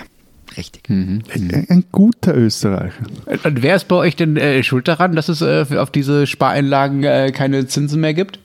richtig. 0.57 0.89
Mhm. 0.89 1.23
Ein, 1.35 1.67
ein, 1.69 1.85
guter 1.91 2.37
Österreicher. 2.37 3.07
Und 3.27 3.63
wer 3.63 3.75
ist 3.75 3.89
bei 3.89 3.97
euch 3.97 4.15
denn 4.15 4.37
äh, 4.37 4.63
schuld 4.63 4.87
daran, 4.87 5.17
dass 5.17 5.29
es 5.29 5.41
äh, 5.41 5.67
auf 5.77 5.91
diese 5.91 6.29
Spareinlagen 6.29 7.03
äh, 7.03 7.33
keine 7.33 7.67
Zinsen 7.67 8.01
mehr 8.01 8.15
gibt? 8.15 8.39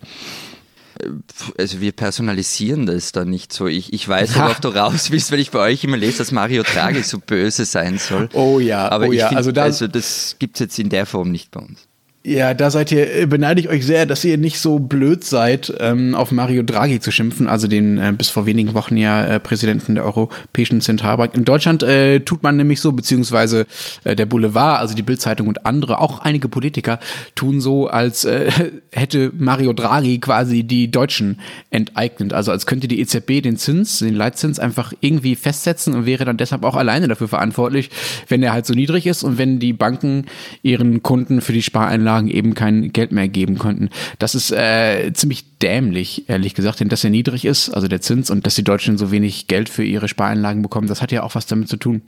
Also 1.57 1.81
wir 1.81 1.91
personalisieren 1.91 2.85
das 2.85 3.11
dann 3.11 3.29
nicht 3.29 3.53
so. 3.53 3.67
Ich, 3.67 3.93
ich 3.93 4.07
weiß, 4.07 4.35
worauf 4.35 4.59
du 4.59 4.69
raus 4.69 5.11
willst, 5.11 5.31
weil 5.31 5.39
ich 5.39 5.51
bei 5.51 5.59
euch 5.59 5.83
immer 5.83 5.97
lese, 5.97 6.19
dass 6.19 6.31
Mario 6.31 6.63
Draghi 6.63 7.03
so 7.03 7.19
böse 7.19 7.65
sein 7.65 7.97
soll. 7.97 8.29
Oh 8.33 8.59
ja, 8.59 8.89
aber 8.89 9.07
oh 9.07 9.11
ich 9.11 9.19
ja. 9.19 9.27
Find, 9.27 9.37
also, 9.37 9.51
also 9.51 9.87
das 9.87 10.35
gibt 10.39 10.55
es 10.55 10.59
jetzt 10.59 10.79
in 10.79 10.89
der 10.89 11.05
Form 11.05 11.31
nicht 11.31 11.51
bei 11.51 11.59
uns. 11.61 11.87
Ja, 12.23 12.53
da 12.53 12.69
seid 12.69 12.91
ihr, 12.91 13.15
äh, 13.15 13.25
beneide 13.25 13.59
ich 13.59 13.67
euch 13.67 13.83
sehr, 13.83 14.05
dass 14.05 14.23
ihr 14.23 14.37
nicht 14.37 14.59
so 14.59 14.77
blöd 14.77 15.23
seid, 15.23 15.73
ähm, 15.79 16.13
auf 16.13 16.31
Mario 16.31 16.61
Draghi 16.61 16.99
zu 16.99 17.11
schimpfen, 17.11 17.47
also 17.47 17.67
den 17.67 17.97
äh, 17.97 18.13
bis 18.15 18.29
vor 18.29 18.45
wenigen 18.45 18.75
Wochen 18.75 18.95
ja 18.95 19.25
äh, 19.25 19.39
Präsidenten 19.39 19.95
der 19.95 20.05
Europäischen 20.05 20.81
Zentralbank. 20.81 21.33
In 21.33 21.45
Deutschland 21.45 21.81
äh, 21.81 22.19
tut 22.19 22.43
man 22.43 22.57
nämlich 22.57 22.79
so, 22.79 22.91
beziehungsweise 22.91 23.65
äh, 24.03 24.15
der 24.15 24.27
Boulevard, 24.27 24.81
also 24.81 24.93
die 24.93 25.01
Bildzeitung 25.01 25.47
und 25.47 25.65
andere, 25.65 25.97
auch 25.97 26.19
einige 26.19 26.47
Politiker 26.47 26.99
tun 27.33 27.59
so, 27.59 27.87
als 27.87 28.23
äh, 28.23 28.51
hätte 28.91 29.31
Mario 29.35 29.73
Draghi 29.73 30.19
quasi 30.19 30.63
die 30.63 30.91
Deutschen 30.91 31.39
enteignet. 31.71 32.33
Also 32.33 32.51
als 32.51 32.67
könnte 32.67 32.87
die 32.87 32.99
EZB 32.99 33.41
den 33.41 33.57
Zins, 33.57 33.97
den 33.97 34.13
Leitzins 34.13 34.59
einfach 34.59 34.93
irgendwie 34.99 35.35
festsetzen 35.35 35.95
und 35.95 36.05
wäre 36.05 36.25
dann 36.25 36.37
deshalb 36.37 36.65
auch 36.65 36.75
alleine 36.75 37.07
dafür 37.07 37.29
verantwortlich, 37.29 37.89
wenn 38.27 38.43
er 38.43 38.53
halt 38.53 38.67
so 38.67 38.75
niedrig 38.75 39.07
ist 39.07 39.23
und 39.23 39.39
wenn 39.39 39.57
die 39.57 39.73
Banken 39.73 40.27
ihren 40.61 41.01
Kunden 41.01 41.41
für 41.41 41.53
die 41.53 41.63
Spareinlagen 41.63 42.10
Anlagen 42.11 42.27
eben 42.27 42.53
kein 42.53 42.91
Geld 42.91 43.11
mehr 43.11 43.27
geben 43.27 43.57
konnten. 43.57 43.89
Das 44.19 44.35
ist 44.35 44.51
äh, 44.51 45.11
ziemlich 45.13 45.45
dämlich, 45.59 46.27
ehrlich 46.27 46.53
gesagt, 46.53 46.79
denn 46.79 46.89
dass 46.89 47.03
er 47.03 47.09
niedrig 47.09 47.45
ist, 47.45 47.69
also 47.69 47.87
der 47.87 48.01
Zins, 48.01 48.29
und 48.29 48.45
dass 48.45 48.55
die 48.55 48.63
Deutschen 48.63 48.97
so 48.97 49.11
wenig 49.11 49.47
Geld 49.47 49.69
für 49.69 49.83
ihre 49.83 50.07
Spareinlagen 50.07 50.61
bekommen, 50.61 50.87
das 50.87 51.01
hat 51.01 51.11
ja 51.11 51.23
auch 51.23 51.35
was 51.35 51.45
damit 51.45 51.69
zu 51.69 51.77
tun, 51.77 52.01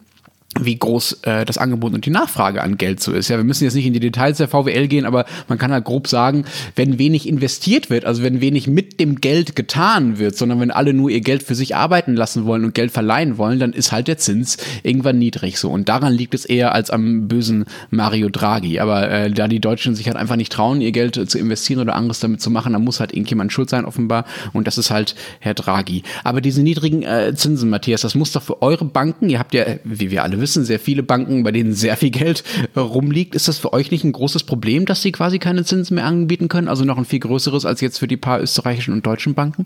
wie 0.60 0.78
groß 0.78 1.20
äh, 1.24 1.46
das 1.46 1.58
Angebot 1.58 1.94
und 1.94 2.06
die 2.06 2.10
Nachfrage 2.10 2.62
an 2.62 2.78
Geld 2.78 3.02
so 3.02 3.12
ist. 3.12 3.30
Ja, 3.30 3.38
wir 3.38 3.44
müssen 3.44 3.64
jetzt 3.64 3.74
nicht 3.74 3.86
in 3.86 3.94
die 3.94 4.00
Details 4.00 4.38
der 4.38 4.48
VWL 4.48 4.88
gehen, 4.88 5.06
aber 5.06 5.26
man 5.48 5.58
kann 5.58 5.72
halt 5.72 5.86
grob 5.86 6.08
sagen, 6.08 6.46
wenn 6.76 7.00
wenig 7.00 7.28
investiert 7.28 7.90
wird, 7.90 8.06
also 8.06 8.24
wenn 8.24 8.42
wenig 8.42 8.68
mit 8.68 9.00
dem 9.00 9.22
Geld 9.22 9.56
getan 9.56 10.20
wird, 10.20 10.38
sondern 10.38 10.60
wenn 10.60 10.72
alle 10.72 10.94
nur 10.94 11.10
ihr 11.10 11.22
Geld 11.22 11.44
für 11.44 11.56
sich 11.56 11.76
arbeiten 11.76 12.16
lassen 12.16 12.46
wollen 12.46 12.66
und 12.66 12.74
Geld 12.74 12.92
verleihen 12.92 13.38
wollen, 13.38 13.60
dann 13.60 13.74
ist 13.74 13.92
halt 13.92 14.08
der 14.08 14.18
Zins 14.18 14.58
irgendwann 14.84 15.18
niedrig 15.18 15.58
so. 15.58 15.70
Und 15.70 15.90
daran 15.90 16.14
liegt 16.14 16.34
es 16.34 16.46
eher 16.46 16.74
als 16.74 16.90
am 16.90 17.28
bösen 17.28 17.66
Mario 17.90 18.30
Draghi. 18.30 18.80
Aber 18.80 19.10
äh, 19.10 19.32
da 19.32 19.48
die 19.48 19.60
Deutschen 19.60 19.96
sich 19.96 20.08
halt 20.08 20.18
einfach 20.18 20.36
nicht 20.36 20.52
trauen, 20.52 20.82
ihr 20.82 20.92
Geld 20.92 21.30
zu 21.30 21.40
investieren 21.40 21.80
oder 21.80 21.96
anderes 21.96 22.20
damit 22.20 22.42
zu 22.42 22.50
machen, 22.50 22.74
dann 22.74 22.84
muss 22.84 23.00
halt 23.00 23.14
irgendjemand 23.14 23.52
schuld 23.52 23.70
sein 23.70 23.86
offenbar. 23.86 24.26
Und 24.54 24.68
das 24.68 24.78
ist 24.78 24.92
halt 24.92 25.16
Herr 25.40 25.54
Draghi. 25.54 26.04
Aber 26.24 26.42
diese 26.42 26.62
niedrigen 26.62 27.04
äh, 27.04 27.34
Zinsen, 27.36 27.70
Matthias, 27.70 28.02
das 28.02 28.16
muss 28.16 28.32
doch 28.32 28.44
für 28.44 28.62
eure 28.62 28.86
Banken, 28.86 29.30
ihr 29.30 29.40
habt 29.40 29.54
ja, 29.54 29.66
wie 29.84 30.12
wir 30.12 30.24
alle 30.24 30.40
wissen, 30.44 30.64
sehr 30.64 30.80
viele 30.80 31.02
Banken, 31.02 31.42
bei 31.42 31.52
denen 31.52 31.74
sehr 31.74 31.98
viel 31.98 32.12
Geld 32.12 32.44
äh, 32.76 32.80
rumliegt. 32.80 33.34
Ist 33.34 33.48
das 33.48 33.58
für 33.58 33.74
euch 33.74 33.90
nicht 33.90 34.04
ein 34.04 34.12
großes 34.12 34.44
Problem, 34.44 34.86
dass 34.86 35.02
sie 35.02 35.12
quasi 35.12 35.40
keine 35.40 35.66
Zinsen 35.66 35.96
mehr 35.96 36.06
anbieten 36.06 36.50
können? 36.50 36.68
Also 36.68 36.86
noch 36.86 37.00
ein 37.00 37.06
viel 37.06 37.20
größeres 37.20 37.66
als 37.66 37.82
jetzt 37.82 37.98
für 37.98 38.08
die 38.08 38.18
paar 38.18 38.40
österreichischen 38.40 38.94
und 38.94 39.06
deutschen 39.06 39.34
Banken? 39.34 39.66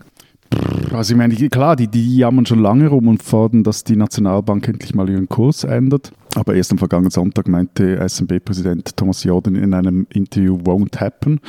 Also 0.92 1.14
ich 1.14 1.18
meine, 1.18 1.36
klar, 1.50 1.76
die, 1.76 1.88
die 1.88 2.18
jammern 2.18 2.46
schon 2.46 2.60
lange 2.60 2.88
rum 2.88 3.08
und 3.08 3.22
fordern, 3.22 3.64
dass 3.64 3.84
die 3.84 3.96
Nationalbank 3.96 4.68
endlich 4.68 4.96
mal 4.96 5.10
ihren 5.10 5.28
Kurs 5.30 5.64
ändert. 5.64 6.12
Aber 6.36 6.54
erst 6.54 6.72
am 6.72 6.78
vergangenen 6.78 7.12
Sonntag 7.12 7.48
meinte 7.48 7.98
SMB-Präsident 8.08 8.96
Thomas 8.96 9.24
Jordan 9.24 9.56
in 9.56 9.74
einem 9.74 10.08
Interview, 10.14 10.58
won't 10.58 11.00
happen. 11.00 11.40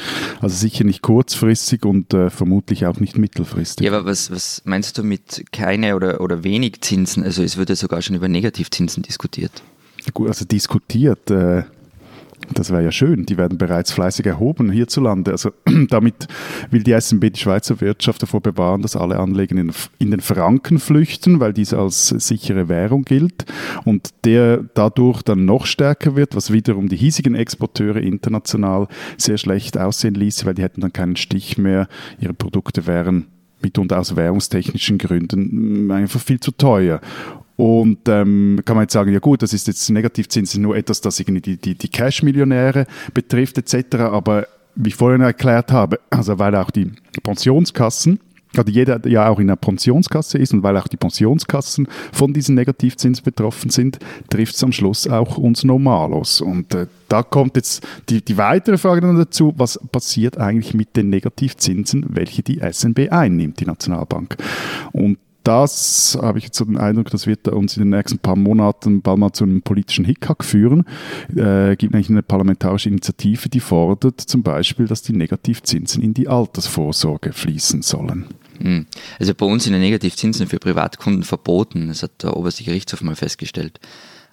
Also 0.41 0.57
sicher 0.57 0.85
nicht 0.85 1.03
kurzfristig 1.03 1.85
und 1.85 2.15
äh, 2.15 2.31
vermutlich 2.31 2.87
auch 2.87 2.99
nicht 2.99 3.19
mittelfristig. 3.19 3.87
Ja, 3.87 3.93
aber 3.93 4.07
was, 4.07 4.31
was 4.31 4.63
meinst 4.65 4.97
du 4.97 5.03
mit 5.03 5.45
keine 5.53 5.95
oder, 5.95 6.21
oder 6.21 6.43
wenig 6.43 6.81
Zinsen? 6.81 7.23
Also 7.23 7.43
es 7.43 7.57
wird 7.57 7.69
ja 7.69 7.77
sogar 7.77 8.01
schon 8.01 8.17
über 8.17 8.29
Negativzinsen 8.29 9.03
diskutiert. 9.03 9.63
Gut, 10.15 10.29
also 10.29 10.45
diskutiert. 10.45 11.31
Äh, 11.31 11.65
das 12.55 12.71
wäre 12.71 12.83
ja 12.83 12.93
schön. 12.93 13.27
Die 13.27 13.37
werden 13.37 13.59
bereits 13.59 13.93
fleißig 13.93 14.27
erhoben 14.27 14.71
hierzulande. 14.71 15.33
Also 15.33 15.51
damit 15.91 16.27
will 16.71 16.83
die 16.83 16.99
SNB 16.99 17.33
die 17.33 17.41
Schweizer 17.41 17.81
Wirtschaft 17.81 18.23
davor 18.23 18.41
bewahren, 18.41 18.83
dass 18.83 18.97
alle 18.97 19.19
Anleger 19.19 19.57
in, 19.57 20.11
den 20.11 20.21
Franken 20.21 20.79
flüchten, 20.79 21.41
weil 21.41 21.53
diese 21.53 21.79
als 21.79 22.09
sichere 22.09 22.69
Währung 22.69 23.05
gilt 23.05 23.45
und 23.85 24.11
der 24.25 24.65
dadurch 24.75 25.23
dann 25.23 25.45
noch 25.45 25.67
stärker 25.67 26.17
wird, 26.17 26.35
was 26.35 26.53
wiederum 26.53 26.89
die 26.89 26.97
hiesigen 26.97 27.35
Exporteure 27.35 27.97
international 27.97 28.89
sehr 29.17 29.39
schlecht 29.39 29.79
aussehen 29.79 30.15
ließ, 30.15 30.45
weil 30.47 30.55
die 30.55 30.63
hätten 30.63 30.81
dann 30.81 30.93
keinen 30.93 31.17
Stich 31.17 31.59
mehr. 31.59 31.89
Ihre 32.21 32.35
Produkte 32.35 32.87
wären 32.87 33.27
mitunter 33.61 33.99
aus 33.99 34.15
währungstechnischen 34.17 34.99
Gründen 34.99 35.91
einfach 35.91 36.21
viel 36.21 36.41
zu 36.41 36.53
teuer. 36.53 37.01
Und 37.59 38.09
ähm, 38.09 38.61
kann 38.65 38.77
man 38.77 38.85
jetzt 38.85 38.93
sagen, 38.93 39.13
ja 39.13 39.19
gut, 39.19 39.43
das 39.43 39.53
ist 39.53 39.67
jetzt 39.67 39.91
Negativzins 39.91 40.57
nur 40.57 40.77
etwas, 40.77 41.01
das 41.01 41.19
irgendwie 41.19 41.41
die, 41.41 41.57
die, 41.57 41.75
die 41.75 41.89
Cash-Millionäre 41.89 42.87
betrifft 43.13 43.59
etc. 43.59 43.97
Aber 43.97 44.47
wie 44.77 44.91
ich 44.91 44.95
vorhin 44.95 45.23
erklärt 45.23 45.73
habe, 45.73 45.99
also 46.09 46.39
weil 46.39 46.55
auch 46.55 46.71
die 46.71 46.93
Pensionskassen 47.25 48.21
also 48.57 48.71
jeder 48.73 49.07
ja 49.07 49.29
auch 49.29 49.39
in 49.39 49.49
einer 49.49 49.57
Pensionskasse 49.57 50.39
ist 50.39 50.53
und 50.53 50.63
weil 50.63 50.77
auch 50.77 50.89
die 50.89 50.97
Pensionskassen 50.97 51.87
von 52.13 52.33
diesen 52.33 52.55
Negativzins 52.55 53.21
betroffen 53.21 53.71
sind, 53.71 53.99
trifft 54.31 54.55
es 54.55 54.65
am 54.65 54.73
Schluss 54.73 55.07
auch 55.07 55.37
uns 55.37 55.65
Normalos. 55.65 56.41
Und 56.41 56.75
äh, 56.75 56.87
da 57.09 57.23
kommt 57.23 57.57
jetzt 57.57 57.87
die, 58.09 58.25
die 58.25 58.39
weitere 58.39 58.79
Frage 58.79 59.03
dann 59.03 59.17
dazu, 59.17 59.53
was 59.57 59.79
passiert 59.93 60.39
eigentlich 60.39 60.75
mit 60.75 60.97
den 60.97 61.11
Negativzinsen, 61.11 62.07
welche 62.09 62.43
die 62.43 62.61
SNB 62.61 63.11
einnimmt, 63.11 63.61
die 63.61 63.67
Nationalbank. 63.67 64.37
Und 64.93 65.19
das 65.49 66.19
habe 66.21 66.39
ich 66.39 66.45
jetzt 66.45 66.59
so 66.59 66.67
den 66.67 66.77
Eindruck, 66.77 67.09
das 67.09 67.27
wird 67.27 67.49
uns 67.49 67.75
in 67.79 67.85
den 67.85 67.97
nächsten 67.97 68.19
paar 68.19 68.37
Monaten 68.37 69.01
bald 69.01 69.17
mal 69.17 69.33
zu 69.33 69.45
einem 69.45 69.63
politischen 69.63 70.05
Hickhack 70.05 70.45
führen. 70.45 70.85
Äh, 71.35 71.75
gibt 71.77 71.95
nämlich 71.95 72.11
eine 72.11 72.23
parlamentarische 72.23 72.91
Initiative, 72.91 73.49
die 73.49 73.61
fordert 73.61 74.21
zum 74.21 74.43
Beispiel, 74.43 74.87
dass 74.87 75.01
die 75.01 75.15
Negativzinsen 75.15 76.03
in 76.03 76.13
die 76.13 76.29
Altersvorsorge 76.29 77.33
fließen 77.33 77.81
sollen. 77.81 78.27
Hm. 78.61 78.85
Also 79.19 79.35
bei 79.35 79.47
uns 79.47 79.65
sind 79.65 79.73
die 79.73 79.79
Negativzinsen 79.79 80.49
für 80.49 80.59
Privatkunden 80.59 81.23
verboten. 81.23 81.89
Das 81.89 82.03
hat 82.03 82.23
der 82.23 82.37
oberste 82.37 82.65
Gerichtshof 82.65 83.01
mal 83.01 83.17
festgestellt. 83.17 83.81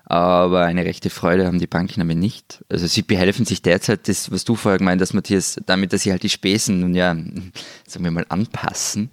Aber 0.04 0.66
eine 0.66 0.84
rechte 0.84 1.10
Freude 1.10 1.48
haben 1.48 1.60
die 1.60 1.66
Banken 1.66 2.02
damit 2.02 2.18
nicht. 2.18 2.62
Also 2.68 2.88
sie 2.88 3.04
behelfen 3.04 3.46
sich 3.46 3.62
derzeit, 3.62 4.10
das, 4.10 4.32
was 4.32 4.44
du 4.44 4.56
vorher 4.56 4.80
gemeint 4.80 5.02
hast, 5.02 5.14
Matthias, 5.14 5.62
damit, 5.66 5.94
dass 5.94 6.02
sie 6.02 6.12
halt 6.12 6.24
die 6.24 6.30
Spesen 6.30 6.82
nun 6.82 6.94
ja, 6.94 7.16
sagen 7.88 8.04
wir 8.04 8.12
mal, 8.12 8.26
anpassen. 8.28 9.10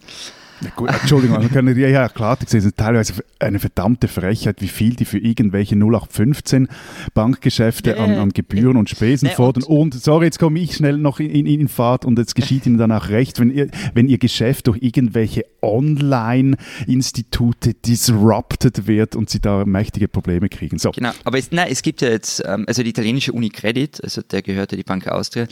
Gut, 0.76 0.90
Entschuldigung, 0.90 1.38
man 1.38 1.50
kann 1.50 1.66
ja, 1.76 1.88
ja 1.88 2.08
klar, 2.08 2.38
das 2.40 2.54
ist 2.54 2.76
teilweise 2.76 3.14
eine 3.38 3.58
verdammte 3.58 4.08
Frechheit, 4.08 4.60
wie 4.60 4.68
viel 4.68 4.94
die 4.94 5.04
für 5.04 5.18
irgendwelche 5.18 5.74
0815 5.74 6.68
Bankgeschäfte 7.14 7.98
an, 7.98 8.14
an 8.14 8.30
Gebühren 8.30 8.76
und 8.76 8.90
Spesen 8.90 9.28
nee, 9.28 9.34
fordern. 9.34 9.64
Und, 9.64 9.94
und, 9.94 10.02
sorry, 10.02 10.26
jetzt 10.26 10.38
komme 10.38 10.60
ich 10.60 10.76
schnell 10.76 10.98
noch 10.98 11.20
in, 11.20 11.30
in, 11.30 11.46
in 11.46 11.68
Fahrt 11.68 12.04
und 12.04 12.18
es 12.18 12.34
geschieht 12.34 12.66
Ihnen 12.66 12.78
dann 12.78 12.92
auch 12.92 13.08
recht, 13.08 13.40
wenn 13.40 13.50
ihr, 13.50 13.68
wenn 13.94 14.08
ihr 14.08 14.18
Geschäft 14.18 14.66
durch 14.66 14.78
irgendwelche 14.80 15.44
Online-Institute 15.62 17.74
disrupted 17.74 18.86
wird 18.86 19.16
und 19.16 19.30
sie 19.30 19.40
da 19.40 19.64
mächtige 19.64 20.08
Probleme 20.08 20.48
kriegen. 20.48 20.78
So. 20.78 20.90
Genau, 20.90 21.12
aber 21.24 21.38
es, 21.38 21.52
nein, 21.52 21.68
es 21.70 21.82
gibt 21.82 22.02
ja 22.02 22.08
jetzt, 22.08 22.42
ähm, 22.46 22.64
also 22.66 22.82
die 22.82 22.90
italienische 22.90 23.32
Unicredit, 23.32 24.02
also 24.02 24.22
der 24.22 24.42
gehörte 24.42 24.76
die 24.76 24.82
Bank 24.82 25.08
Austria, 25.08 25.46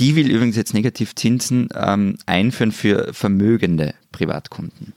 die 0.00 0.16
will 0.16 0.30
übrigens 0.30 0.56
jetzt 0.56 0.74
Negativzinsen 0.74 1.68
ähm, 1.74 2.16
einführen 2.26 2.72
für 2.72 3.12
vermögende 3.12 3.94
Privatkunden. 4.10 4.94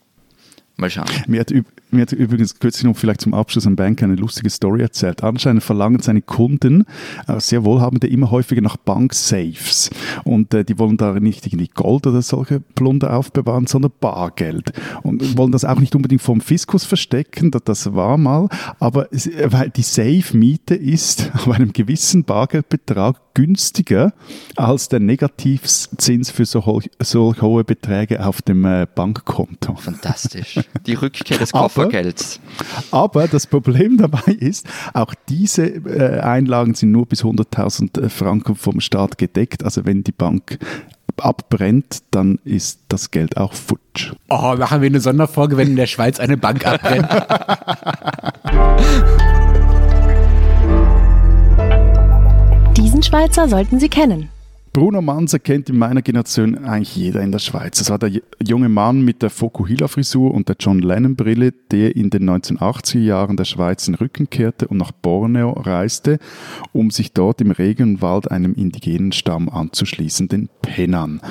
Mal 0.75 0.89
schauen. 0.89 1.05
Mir 1.27 1.41
hat, 1.41 1.53
mir 1.91 2.01
hat 2.01 2.12
übrigens 2.13 2.59
kürzlich 2.59 2.83
noch 2.83 2.97
vielleicht 2.97 3.21
zum 3.21 3.36
Abschluss 3.36 3.67
ein 3.67 3.75
Bank 3.75 4.01
eine 4.01 4.15
lustige 4.15 4.49
Story 4.49 4.81
erzählt. 4.81 5.23
Anscheinend 5.23 5.62
verlangen 5.62 5.99
seine 5.99 6.23
Kunden, 6.23 6.86
äh, 7.27 7.39
sehr 7.39 7.63
wohlhabende, 7.63 8.07
immer 8.07 8.31
häufiger 8.31 8.62
nach 8.62 8.77
Banksafes. 8.77 9.91
Und 10.23 10.51
äh, 10.55 10.65
die 10.65 10.79
wollen 10.79 10.97
da 10.97 11.13
nicht 11.19 11.45
irgendwie 11.45 11.67
Gold 11.67 12.07
oder 12.07 12.23
solche 12.23 12.59
Plunder 12.59 13.15
aufbewahren, 13.15 13.67
sondern 13.67 13.91
Bargeld. 13.99 14.73
Und 15.03 15.38
wollen 15.38 15.51
das 15.51 15.63
auch 15.63 15.79
nicht 15.79 15.95
unbedingt 15.95 16.23
vom 16.23 16.41
Fiskus 16.41 16.86
verstecken, 16.86 17.51
das, 17.51 17.63
das 17.65 17.93
war 17.93 18.17
mal. 18.17 18.47
Aber 18.79 19.07
weil 19.45 19.69
die 19.69 19.83
Safe-Miete 19.83 20.73
ist 20.73 21.29
auf 21.36 21.49
einem 21.49 21.71
gewissen 21.71 22.23
Bargeldbetrag 22.23 23.21
günstiger 23.36 24.13
als 24.55 24.89
der 24.89 24.99
Negativzins 24.99 26.31
für 26.31 26.45
so, 26.45 26.65
ho 26.65 26.81
so 26.99 27.36
hohe 27.41 27.63
Beträge 27.63 28.25
auf 28.25 28.41
dem 28.41 28.65
äh, 28.65 28.88
Bankkonto. 28.93 29.75
Fantastisch. 29.75 30.59
Die 30.86 30.93
Rückkehr 30.93 31.38
des 31.38 31.52
Koffergelds. 31.52 32.39
Aber, 32.91 33.21
aber 33.21 33.28
das 33.28 33.47
Problem 33.47 33.97
dabei 33.97 34.32
ist, 34.34 34.67
auch 34.93 35.13
diese 35.30 35.65
äh, 35.65 36.19
Einlagen 36.19 36.73
sind 36.76 36.91
nur 36.91 37.06
bis 37.06 37.23
100.000 37.23 38.10
Franken 38.10 38.56
vom 38.56 38.80
Staat 38.80 39.17
gedeckt. 39.17 39.63
Also 39.63 39.86
wenn 39.86 40.04
die 40.04 40.12
Bank 40.12 40.60
abbrennt, 41.17 41.99
dann 42.12 42.39
ist 42.43 42.80
das 42.89 43.12
Geld 43.12 43.38
auch 43.38 43.54
futsch. 43.54 44.13
Oh, 44.30 44.56
machen 44.58 44.82
wir 44.82 44.88
eine 44.88 44.99
Sonderfolge, 44.99 45.58
wenn 45.58 45.69
in 45.69 45.76
der 45.76 45.88
Schweiz 45.88 46.19
eine 46.19 46.38
Bank 46.38 46.65
abbrennt. 46.65 47.08
Diesen 52.78 53.04
Schweizer 53.04 53.47
sollten 53.47 53.80
Sie 53.80 53.89
kennen. 53.89 54.30
Bruno 54.73 55.03
Manser 55.03 55.38
kennt 55.38 55.69
in 55.69 55.77
meiner 55.77 56.01
Generation 56.01 56.65
eigentlich 56.65 56.95
jeder 56.95 57.21
in 57.21 57.31
der 57.31 57.38
Schweiz. 57.38 57.77
Das 57.77 57.91
war 57.91 57.99
der 57.99 58.09
junge 58.43 58.69
Mann 58.69 59.03
mit 59.03 59.21
der 59.21 59.29
Fokuhila-Frisur 59.29 60.33
und 60.33 60.49
der 60.49 60.55
John 60.59 60.79
Lennon-Brille, 60.79 61.51
der 61.69 61.95
in 61.95 62.09
den 62.09 62.27
1980er 62.27 62.97
Jahren 62.97 63.38
der 63.38 63.45
Schweiz 63.45 63.86
den 63.86 63.93
Rücken 63.93 64.31
kehrte 64.31 64.67
und 64.67 64.77
nach 64.77 64.91
Borneo 64.91 65.51
reiste, 65.51 66.17
um 66.71 66.89
sich 66.89 67.13
dort 67.13 67.39
im 67.41 67.51
Regenwald 67.51 68.31
einem 68.31 68.55
indigenen 68.55 69.12
Stamm 69.12 69.47
anzuschließen, 69.47 70.27
den 70.27 70.49
Penan. 70.63 71.21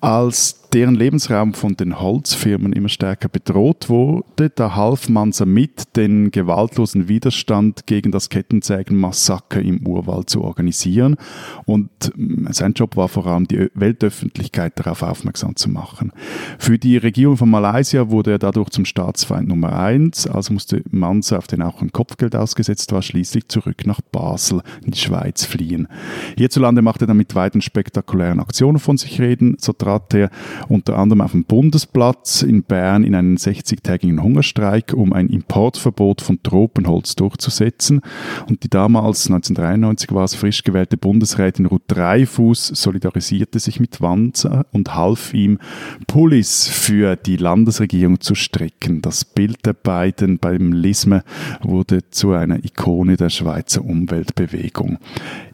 Als 0.00 0.67
deren 0.72 0.94
Lebensraum 0.94 1.54
von 1.54 1.76
den 1.76 2.00
Holzfirmen 2.00 2.72
immer 2.72 2.88
stärker 2.88 3.28
bedroht 3.28 3.88
wurde, 3.88 4.50
da 4.50 4.74
half 4.74 5.08
Manser 5.08 5.46
mit, 5.46 5.96
den 5.96 6.30
gewaltlosen 6.30 7.08
Widerstand 7.08 7.86
gegen 7.86 8.12
das 8.12 8.28
Kettensägenmassaker 8.28 9.60
im 9.60 9.86
Urwald 9.86 10.30
zu 10.30 10.42
organisieren. 10.42 11.16
Und 11.64 11.90
mm, 12.14 12.48
sein 12.50 12.72
Job 12.74 12.96
war 12.96 13.08
vor 13.08 13.26
allem, 13.26 13.48
die 13.48 13.70
Weltöffentlichkeit 13.74 14.78
darauf 14.78 15.02
aufmerksam 15.02 15.56
zu 15.56 15.70
machen. 15.70 16.12
Für 16.58 16.78
die 16.78 16.96
Regierung 16.96 17.36
von 17.36 17.50
Malaysia 17.50 18.10
wurde 18.10 18.32
er 18.32 18.38
dadurch 18.38 18.70
zum 18.70 18.84
Staatsfeind 18.84 19.48
Nummer 19.48 19.78
eins, 19.78 20.26
also 20.26 20.52
musste 20.52 20.82
Manser, 20.90 21.38
auf 21.38 21.46
den 21.46 21.62
auch 21.62 21.80
ein 21.80 21.92
Kopfgeld 21.92 22.36
ausgesetzt 22.36 22.92
war, 22.92 23.02
schließlich 23.02 23.48
zurück 23.48 23.86
nach 23.86 24.00
Basel 24.00 24.62
in 24.84 24.90
die 24.90 24.98
Schweiz 24.98 25.44
fliehen. 25.44 25.88
Hierzulande 26.36 26.82
machte 26.82 27.06
er 27.06 27.14
mit 27.14 27.34
weiten 27.34 27.62
spektakulären 27.62 28.40
Aktionen 28.40 28.78
von 28.78 28.98
sich 28.98 29.20
reden. 29.20 29.56
So 29.58 29.72
trat 29.72 30.14
er 30.14 30.30
unter 30.68 30.98
anderem 30.98 31.20
auf 31.20 31.32
dem 31.32 31.44
Bundesplatz 31.44 32.42
in 32.42 32.62
Bern 32.62 33.04
in 33.04 33.14
einen 33.14 33.36
60-tägigen 33.36 34.22
Hungerstreik, 34.22 34.92
um 34.94 35.12
ein 35.12 35.28
Importverbot 35.28 36.20
von 36.20 36.42
Tropenholz 36.42 37.16
durchzusetzen. 37.16 38.00
Und 38.48 38.64
die 38.64 38.68
damals, 38.68 39.26
1993 39.26 40.12
war 40.12 40.24
es, 40.24 40.34
frisch 40.34 40.64
gewählte 40.64 40.96
Bundesrätin 40.96 41.66
Ruth 41.66 41.82
Dreifuß 41.88 42.68
solidarisierte 42.68 43.58
sich 43.58 43.80
mit 43.80 44.00
Wanzer 44.00 44.66
und 44.72 44.94
half 44.94 45.34
ihm, 45.34 45.58
Pullis 46.06 46.68
für 46.68 47.16
die 47.16 47.36
Landesregierung 47.36 48.20
zu 48.20 48.34
strecken. 48.34 49.02
Das 49.02 49.24
Bild 49.24 49.64
der 49.66 49.72
beiden 49.72 50.38
beim 50.38 50.72
Lisme 50.72 51.22
wurde 51.62 52.08
zu 52.10 52.32
einer 52.32 52.64
Ikone 52.64 53.16
der 53.16 53.30
Schweizer 53.30 53.84
Umweltbewegung. 53.84 54.98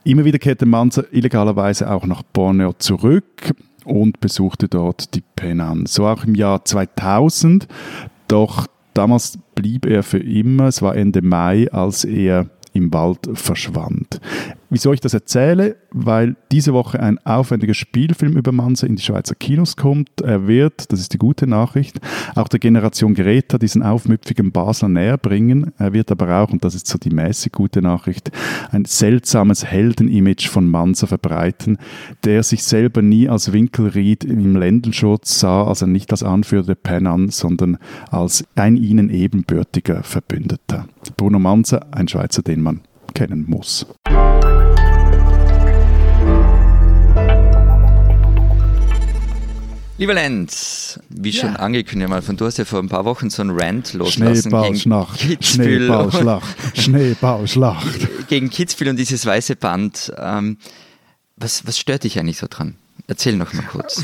Immer 0.04 0.24
wieder 0.24 0.38
kehrte 0.38 0.66
Manzer 0.66 1.04
illegalerweise 1.12 1.90
auch 1.90 2.06
nach 2.06 2.22
Borneo 2.22 2.72
zurück 2.74 3.54
und 3.84 4.20
besuchte 4.20 4.68
dort 4.68 5.14
die 5.14 5.22
Penan. 5.36 5.86
So 5.86 6.06
auch 6.06 6.24
im 6.24 6.34
Jahr 6.34 6.64
2000, 6.64 7.66
doch 8.28 8.66
damals 8.94 9.38
blieb 9.54 9.86
er 9.86 10.02
für 10.02 10.18
immer, 10.18 10.64
es 10.66 10.82
war 10.82 10.96
Ende 10.96 11.22
Mai, 11.22 11.70
als 11.70 12.04
er 12.04 12.46
im 12.72 12.92
Wald 12.92 13.28
verschwand. 13.34 14.20
Wieso 14.74 14.92
ich 14.92 14.98
das 14.98 15.14
erzähle? 15.14 15.76
Weil 15.92 16.34
diese 16.50 16.74
Woche 16.74 16.98
ein 16.98 17.24
aufwendiger 17.24 17.74
Spielfilm 17.74 18.36
über 18.36 18.50
Manse 18.50 18.88
in 18.88 18.96
die 18.96 19.02
Schweizer 19.02 19.36
Kinos 19.36 19.76
kommt. 19.76 20.20
Er 20.20 20.48
wird, 20.48 20.90
das 20.90 20.98
ist 20.98 21.12
die 21.12 21.18
gute 21.18 21.46
Nachricht, 21.46 22.00
auch 22.34 22.48
der 22.48 22.58
Generation 22.58 23.14
Greta 23.14 23.58
diesen 23.58 23.84
aufmüpfigen 23.84 24.50
Basler 24.50 24.88
näher 24.88 25.16
bringen. 25.16 25.72
Er 25.78 25.92
wird 25.92 26.10
aber 26.10 26.40
auch, 26.40 26.50
und 26.50 26.64
das 26.64 26.74
ist 26.74 26.88
so 26.88 26.98
die 26.98 27.10
mäßig 27.10 27.52
gute 27.52 27.82
Nachricht, 27.82 28.32
ein 28.72 28.84
seltsames 28.84 29.64
Heldenimage 29.64 30.48
von 30.48 30.66
Manser 30.66 31.06
verbreiten, 31.06 31.78
der 32.24 32.42
sich 32.42 32.64
selber 32.64 33.00
nie 33.00 33.28
als 33.28 33.52
Winkelried 33.52 34.24
im 34.24 34.56
Ländenschutz 34.56 35.38
sah, 35.38 35.68
also 35.68 35.86
nicht 35.86 36.10
als 36.10 36.24
Anführer 36.24 36.64
der 36.64 36.74
Penan, 36.74 37.28
sondern 37.28 37.78
als 38.10 38.44
ein 38.56 38.76
ihnen 38.76 39.08
ebenbürtiger 39.08 40.02
Verbündeter. 40.02 40.88
Bruno 41.16 41.38
Manser, 41.38 41.86
ein 41.92 42.08
Schweizer, 42.08 42.42
den 42.42 42.60
man 42.60 42.80
kennen 43.14 43.44
muss. 43.46 43.86
Lieber 50.04 50.12
Lenz, 50.12 51.00
wie 51.08 51.30
ja. 51.30 51.40
schon 51.40 51.56
angekündigt, 51.56 52.10
mal 52.10 52.20
von 52.20 52.36
du 52.36 52.44
hast 52.44 52.58
ja 52.58 52.66
vor 52.66 52.78
ein 52.78 52.90
paar 52.90 53.06
Wochen 53.06 53.30
so 53.30 53.40
einen 53.40 53.58
Rant 53.58 53.94
loslassen 53.94 54.50
Schneeballschlacht, 54.50 55.18
gegen 55.18 55.30
Kitzbühel. 55.38 55.86
Schneeballschlacht, 55.86 56.56
Schneeballschlacht. 56.78 58.28
gegen 58.28 58.50
Kitzbühel 58.50 58.90
und 58.90 58.98
dieses 58.98 59.24
weiße 59.24 59.56
Band. 59.56 60.12
Ähm, 60.18 60.58
was, 61.36 61.66
was 61.66 61.78
stört 61.78 62.04
dich 62.04 62.18
eigentlich 62.18 62.36
so 62.36 62.48
dran? 62.50 62.76
Erzähl 63.06 63.36
noch 63.36 63.52
mal 63.52 63.64
kurz. 63.64 64.02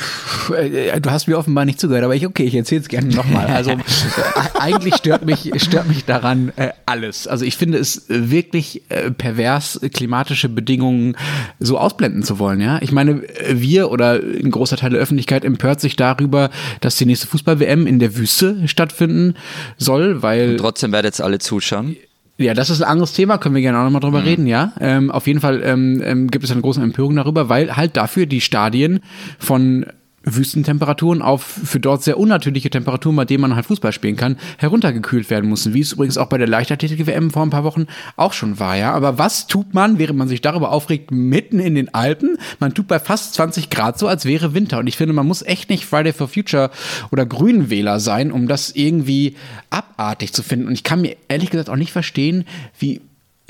Äh, 0.54 1.00
du 1.00 1.10
hast 1.10 1.26
mir 1.26 1.38
offenbar 1.38 1.64
nicht 1.64 1.80
zugehört, 1.80 2.04
aber 2.04 2.14
ich, 2.14 2.26
okay, 2.26 2.42
ich 2.42 2.54
erzähle 2.54 2.82
es 2.82 2.88
gerne 2.88 3.08
nochmal. 3.08 3.46
Also 3.46 3.70
äh, 3.70 3.78
eigentlich 4.58 4.94
stört 4.96 5.24
mich, 5.24 5.50
stört 5.56 5.88
mich 5.88 6.04
daran 6.04 6.52
äh, 6.56 6.72
alles. 6.84 7.26
Also 7.26 7.46
ich 7.46 7.56
finde 7.56 7.78
es 7.78 8.04
wirklich 8.08 8.82
äh, 8.90 9.10
pervers, 9.10 9.80
klimatische 9.94 10.50
Bedingungen 10.50 11.16
so 11.58 11.78
ausblenden 11.78 12.24
zu 12.24 12.38
wollen. 12.38 12.60
Ja, 12.60 12.82
Ich 12.82 12.92
meine, 12.92 13.22
wir 13.48 13.90
oder 13.90 14.20
ein 14.20 14.50
großer 14.50 14.76
Teil 14.76 14.90
der 14.90 15.00
Öffentlichkeit 15.00 15.46
empört 15.46 15.80
sich 15.80 15.96
darüber, 15.96 16.50
dass 16.82 16.96
die 16.96 17.06
nächste 17.06 17.26
Fußball-WM 17.28 17.86
in 17.86 18.00
der 18.00 18.16
Wüste 18.16 18.68
stattfinden 18.68 19.34
soll, 19.78 20.22
weil... 20.22 20.50
Und 20.50 20.56
trotzdem 20.58 20.92
werden 20.92 21.06
jetzt 21.06 21.22
alle 21.22 21.38
zuschauen. 21.38 21.96
Ja, 22.40 22.54
das 22.54 22.70
ist 22.70 22.80
ein 22.80 22.88
anderes 22.88 23.12
Thema, 23.12 23.36
können 23.36 23.54
wir 23.54 23.60
gerne 23.60 23.78
auch 23.78 23.84
nochmal 23.84 24.00
drüber 24.00 24.20
mhm. 24.20 24.26
reden, 24.26 24.46
ja. 24.46 24.72
Ähm, 24.80 25.10
auf 25.10 25.26
jeden 25.26 25.40
Fall 25.40 25.62
ähm, 25.62 26.00
ähm, 26.02 26.28
gibt 26.28 26.42
es 26.42 26.50
eine 26.50 26.62
große 26.62 26.80
Empörung 26.80 27.14
darüber, 27.16 27.50
weil 27.50 27.76
halt 27.76 27.98
dafür 27.98 28.24
die 28.24 28.40
Stadien 28.40 29.00
von 29.38 29.84
Wüstentemperaturen 30.22 31.22
auf 31.22 31.42
für 31.42 31.80
dort 31.80 32.02
sehr 32.02 32.18
unnatürliche 32.18 32.68
Temperaturen, 32.68 33.16
bei 33.16 33.24
denen 33.24 33.40
man 33.40 33.54
halt 33.54 33.66
Fußball 33.66 33.92
spielen 33.92 34.16
kann, 34.16 34.36
heruntergekühlt 34.58 35.30
werden 35.30 35.48
mussten. 35.48 35.72
Wie 35.72 35.80
es 35.80 35.92
übrigens 35.92 36.18
auch 36.18 36.26
bei 36.26 36.36
der 36.36 36.46
Leichtathletik-WM 36.46 37.30
vor 37.30 37.42
ein 37.42 37.50
paar 37.50 37.64
Wochen 37.64 37.86
auch 38.16 38.34
schon 38.34 38.58
war, 38.58 38.76
ja. 38.76 38.92
Aber 38.92 39.18
was 39.18 39.46
tut 39.46 39.72
man, 39.72 39.98
während 39.98 40.18
man 40.18 40.28
sich 40.28 40.42
darüber 40.42 40.72
aufregt, 40.72 41.10
mitten 41.10 41.58
in 41.58 41.74
den 41.74 41.94
Alpen? 41.94 42.36
Man 42.58 42.74
tut 42.74 42.86
bei 42.86 42.98
fast 42.98 43.34
20 43.34 43.70
Grad 43.70 43.98
so, 43.98 44.08
als 44.08 44.26
wäre 44.26 44.54
Winter. 44.54 44.78
Und 44.78 44.86
ich 44.86 44.96
finde, 44.96 45.14
man 45.14 45.26
muss 45.26 45.42
echt 45.42 45.70
nicht 45.70 45.86
Friday 45.86 46.12
for 46.12 46.28
Future 46.28 46.70
oder 47.10 47.24
Grünwähler 47.24 47.98
sein, 47.98 48.30
um 48.30 48.46
das 48.46 48.70
irgendwie 48.72 49.36
abartig 49.70 50.34
zu 50.34 50.42
finden. 50.42 50.66
Und 50.66 50.74
ich 50.74 50.84
kann 50.84 51.00
mir 51.00 51.16
ehrlich 51.28 51.50
gesagt 51.50 51.70
auch 51.70 51.76
nicht 51.76 51.92
verstehen, 51.92 52.44
wie 52.78 53.00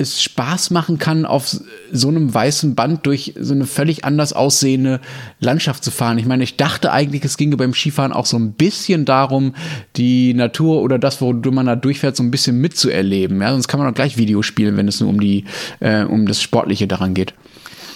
es 0.01 0.23
Spaß 0.23 0.71
machen 0.71 0.99
kann, 0.99 1.27
auf 1.27 1.57
so 1.93 2.09
einem 2.09 2.33
weißen 2.33 2.75
Band 2.75 3.07
durch 3.07 3.35
so 3.39 3.55
eine 3.55 3.67
völlig 3.67 4.05
anders 4.05 4.33
aussehende 4.33 5.01
Landschaft 5.39 5.85
zu 5.85 5.91
fahren. 5.91 6.19
Ich 6.19 6.27
meine, 6.27 6.43
ich 6.43 6.57
dachte 6.57 6.93
eigentlich, 6.93 7.25
es 7.25 7.37
ginge 7.37 7.57
beim 7.57 7.75
Skifahren 7.75 8.13
auch 8.13 8.27
so 8.27 8.39
ein 8.39 8.53
bisschen 8.53 9.05
darum, 9.05 9.55
die 9.97 10.35
Natur 10.35 10.83
oder 10.83 10.99
das, 10.99 11.21
wo 11.21 11.33
man 11.33 11.67
da 11.67 11.77
durchfährt, 11.77 12.17
so 12.17 12.23
ein 12.23 12.31
bisschen 12.31 12.61
mitzuerleben. 12.61 13.41
Ja, 13.41 13.53
sonst 13.53 13.69
kann 13.69 13.79
man 13.79 13.89
auch 13.89 13.95
gleich 13.95 14.17
Videos 14.17 14.47
spielen, 14.47 14.77
wenn 14.77 14.89
es 14.89 15.01
nur 15.01 15.11
um 15.11 15.21
die, 15.21 15.45
äh, 15.81 16.05
um 16.05 16.27
das 16.27 16.43
Sportliche 16.43 16.89
daran 16.89 17.15
geht. 17.15 17.35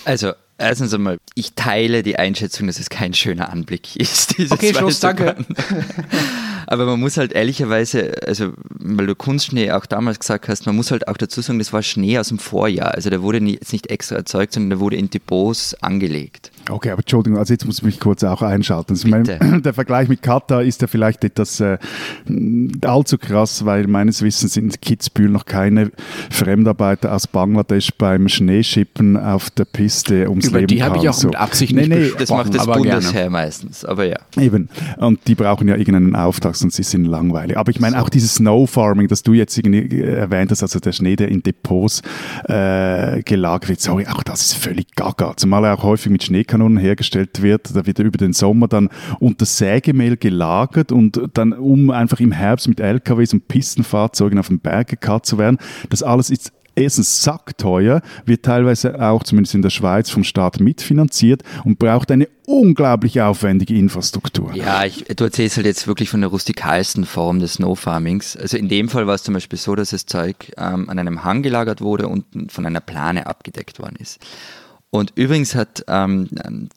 Also, 0.05 0.33
Erstens 0.57 0.95
einmal, 0.95 1.19
ich 1.35 1.55
teile 1.55 2.05
die 2.05 2.17
Einschätzung, 2.17 2.69
dass 2.69 2.79
es 2.79 2.89
kein 2.89 3.13
schöner 3.13 3.51
Anblick 3.51 3.97
ist. 3.97 4.37
Okay, 4.51 4.73
Schluss, 4.73 5.01
danke. 5.01 5.35
Aber 6.67 6.87
man 6.87 7.01
muss 7.01 7.17
halt 7.17 7.33
ehrlicherweise, 7.33 8.13
also 8.27 8.53
weil 8.69 9.07
du 9.07 9.15
Kunstschnee 9.15 9.73
auch 9.73 9.87
damals 9.87 10.19
gesagt 10.19 10.49
hast, 10.49 10.67
man 10.67 10.77
muss 10.77 10.91
halt 10.91 11.09
auch 11.09 11.17
dazu 11.17 11.41
sagen, 11.41 11.59
das 11.59 11.73
war 11.73 11.83
Schnee 11.83 12.19
aus 12.19 12.29
dem 12.29 12.39
Vorjahr. 12.39 12.95
Also 12.95 13.11
der 13.11 13.23
wurde 13.23 13.39
jetzt 13.39 13.73
nicht 13.73 13.89
extra 13.89 14.17
erzeugt, 14.17 14.53
sondern 14.53 14.71
der 14.71 14.81
wurde 14.81 14.97
in 14.97 15.11
Depots 15.11 15.75
angelegt. 15.83 16.51
Okay, 16.71 16.91
aber 16.91 17.01
Entschuldigung, 17.01 17.39
also 17.39 17.53
jetzt 17.53 17.67
muss 17.67 17.79
ich 17.79 17.85
mich 17.85 18.01
kurz 18.01 18.25
auch 18.25 18.41
einschalten. 18.43 18.93
Also 18.93 19.09
mein, 19.09 19.25
der 19.63 19.75
Vergleich 19.75 20.09
mit 20.09 20.23
Katar 20.23 20.63
ist 20.63 20.81
ja 20.81 20.89
vielleicht 20.89 21.25
etwas 21.25 21.61
äh, 21.61 21.79
allzu 22.83 23.19
krass, 23.19 23.65
weil 23.65 23.87
meines 23.87 24.23
Wissens 24.23 24.57
in 24.57 24.71
Kitzbühel 24.71 25.31
noch 25.31 25.45
keine 25.45 25.91
Fremdarbeiter 26.31 27.13
aus 27.15 27.27
Bangladesch 27.27 27.91
beim 27.99 28.29
Schneeschippen 28.29 29.17
auf 29.17 29.51
der 29.51 29.67
Piste 29.67 30.29
ums 30.29 30.49
Über 30.49 30.61
Leben 30.61 30.69
die 30.69 30.83
habe 30.83 30.99
ich 30.99 31.09
auch 31.09 31.15
so. 31.15 31.29
mit 31.29 31.37
Absicht 31.37 31.75
nee, 31.75 31.87
nee, 31.87 32.13
Das 32.19 32.31
macht 32.31 32.55
das 32.55 32.67
Bundesheer 32.67 33.13
gerne. 33.13 33.31
meistens, 33.31 33.85
aber 33.85 34.05
ja. 34.07 34.19
Eben, 34.39 34.69
und 34.99 35.21
die 35.27 35.35
brauchen 35.35 35.69
ja 35.69 35.77
irgendeinen 35.77 36.17
Auftrag, 36.17 36.57
sonst 36.57 36.77
sie 36.77 36.83
sind 36.83 37.05
langweilig. 37.05 37.59
Aber 37.59 37.71
ich 37.71 37.81
meine, 37.81 37.97
so. 37.97 38.03
auch 38.03 38.09
dieses 38.09 38.37
Snow 38.37 38.69
Farming, 38.69 39.09
das 39.09 39.23
du 39.23 39.35
jetzt 39.35 39.57
irgendwie 39.59 40.01
erwähnt 40.01 40.51
hast, 40.51 40.63
also 40.63 40.81
der 40.81 40.93
Schnee, 40.93 41.17
der 41.17 41.29
in 41.29 41.43
Depots 41.43 42.03
äh, 42.45 43.23
gelagert 43.23 43.69
wird, 43.69 43.81
sorry, 43.81 44.07
auch 44.07 44.23
das 44.23 44.41
ist 44.43 44.55
völlig 44.55 44.95
gaga. 44.95 45.35
Zumal 45.37 45.65
er 45.65 45.75
auch 45.75 45.83
häufig 45.83 46.11
mit 46.11 46.23
Schnee 46.23 46.45
Schneekanonen 46.55 46.79
hergestellt 46.79 47.43
wird. 47.43 47.75
Da 47.75 47.87
wird 47.87 47.99
er 47.99 48.05
über 48.05 48.19
den 48.19 48.33
Sommer 48.33 48.69
dann 48.69 48.89
unter 49.21 49.45
Sägemehl 49.45 50.17
gelagert 50.17 50.93
und 50.93 51.21
dann, 51.35 51.53
um 51.53 51.91
einfach 51.91 52.21
im 52.21 52.33
Herbst 52.33 52.69
mit 52.69 52.81
LKWs 52.81 53.33
und 53.35 53.49
Pistenfahrzeugen 53.49 54.39
auf 54.39 54.49
den 54.49 54.61
Berg 54.61 54.89
gekarrt 54.89 55.27
zu 55.27 55.39
werden. 55.39 55.59
Das 55.91 56.03
alles 56.03 56.31
ist 56.31 56.53
erstens 56.77 57.23
sackteuer, 57.23 58.03
wird 58.25 58.45
teilweise 58.45 59.01
auch 59.01 59.23
zumindest 59.23 59.55
in 59.55 59.63
der 59.63 59.71
Schweiz 59.71 60.11
vom 60.11 60.25
Staat 60.25 60.59
mitfinanziert 60.59 61.43
und 61.65 61.79
braucht 61.79 62.11
eine 62.11 62.29
unglaublich 62.47 63.21
aufwendige 63.21 63.75
Infrastruktur. 63.75 64.53
Ja, 64.55 64.85
ich, 64.85 65.05
du 65.05 65.25
erzählst 65.25 65.57
halt 65.57 65.67
jetzt 65.67 65.87
wirklich 65.87 66.09
von 66.11 66.21
der 66.21 66.31
rustikalsten 66.31 67.05
Form 67.05 67.39
des 67.39 67.55
Snow 67.55 67.79
Farmings. 67.79 68.37
Also 68.37 68.57
in 68.57 68.69
dem 68.69 68.89
Fall 68.89 69.07
war 69.07 69.15
es 69.15 69.23
zum 69.23 69.35
Beispiel 69.35 69.59
so, 69.59 69.77
dass 69.77 69.91
das 69.91 70.07
Zeug 70.07 70.53
ähm, 70.59 70.91
an 70.91 70.99
einem 70.99 71.23
Hang 71.23 71.43
gelagert 71.43 71.81
wurde 71.81 72.09
und 72.09 72.25
von 72.51 72.67
einer 72.67 72.81
Plane 72.81 73.27
abgedeckt 73.27 73.79
worden 73.79 73.97
ist. 74.01 74.19
Und 74.95 75.11
übrigens 75.17 75.57
hat 75.57 75.85
ähm, 75.89 76.29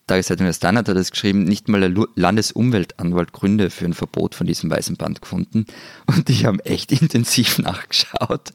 Tageszeitung 0.08 0.48
der 0.48 0.54
Standard 0.54 0.90
hat 0.90 0.98
das 0.98 1.12
geschrieben, 1.12 1.44
nicht 1.44 1.70
mal 1.70 1.82
der 1.82 2.08
Landesumweltanwalt 2.16 3.32
Gründe 3.32 3.70
für 3.70 3.86
ein 3.86 3.94
Verbot 3.94 4.34
von 4.34 4.48
diesem 4.48 4.72
weißen 4.72 4.98
Band 4.98 5.22
gefunden. 5.22 5.68
Und 6.08 6.28
die 6.28 6.48
haben 6.48 6.60
echt 6.62 6.92
intensiv 7.00 7.60
nachgeschaut. 7.60 8.54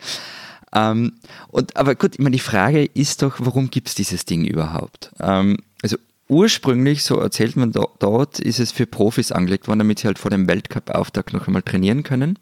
Ähm, 0.75 1.13
und, 1.51 1.77
aber 1.77 1.95
gut, 1.95 2.15
ich 2.15 2.19
meine, 2.19 2.35
die 2.35 2.41
Frage 2.41 2.87
ist 2.87 3.23
doch, 3.23 3.37
warum 3.39 3.71
gibt 3.71 3.87
es 3.87 3.95
dieses 3.95 4.25
Ding 4.25 4.45
überhaupt? 4.45 5.13
Ähm, 5.21 5.59
also 5.81 5.97
ursprünglich, 6.27 7.05
so 7.05 7.19
erzählt 7.19 7.55
man 7.55 7.71
do, 7.71 7.89
dort, 8.01 8.41
ist 8.41 8.59
es 8.59 8.73
für 8.73 8.87
Profis 8.87 9.31
angelegt 9.31 9.69
worden, 9.69 9.79
damit 9.79 10.01
sie 10.01 10.09
halt 10.09 10.19
vor 10.19 10.33
dem 10.33 10.49
Weltcup-Auftakt 10.49 11.35
noch 11.35 11.47
einmal 11.47 11.63
trainieren 11.63 12.03
können 12.03 12.37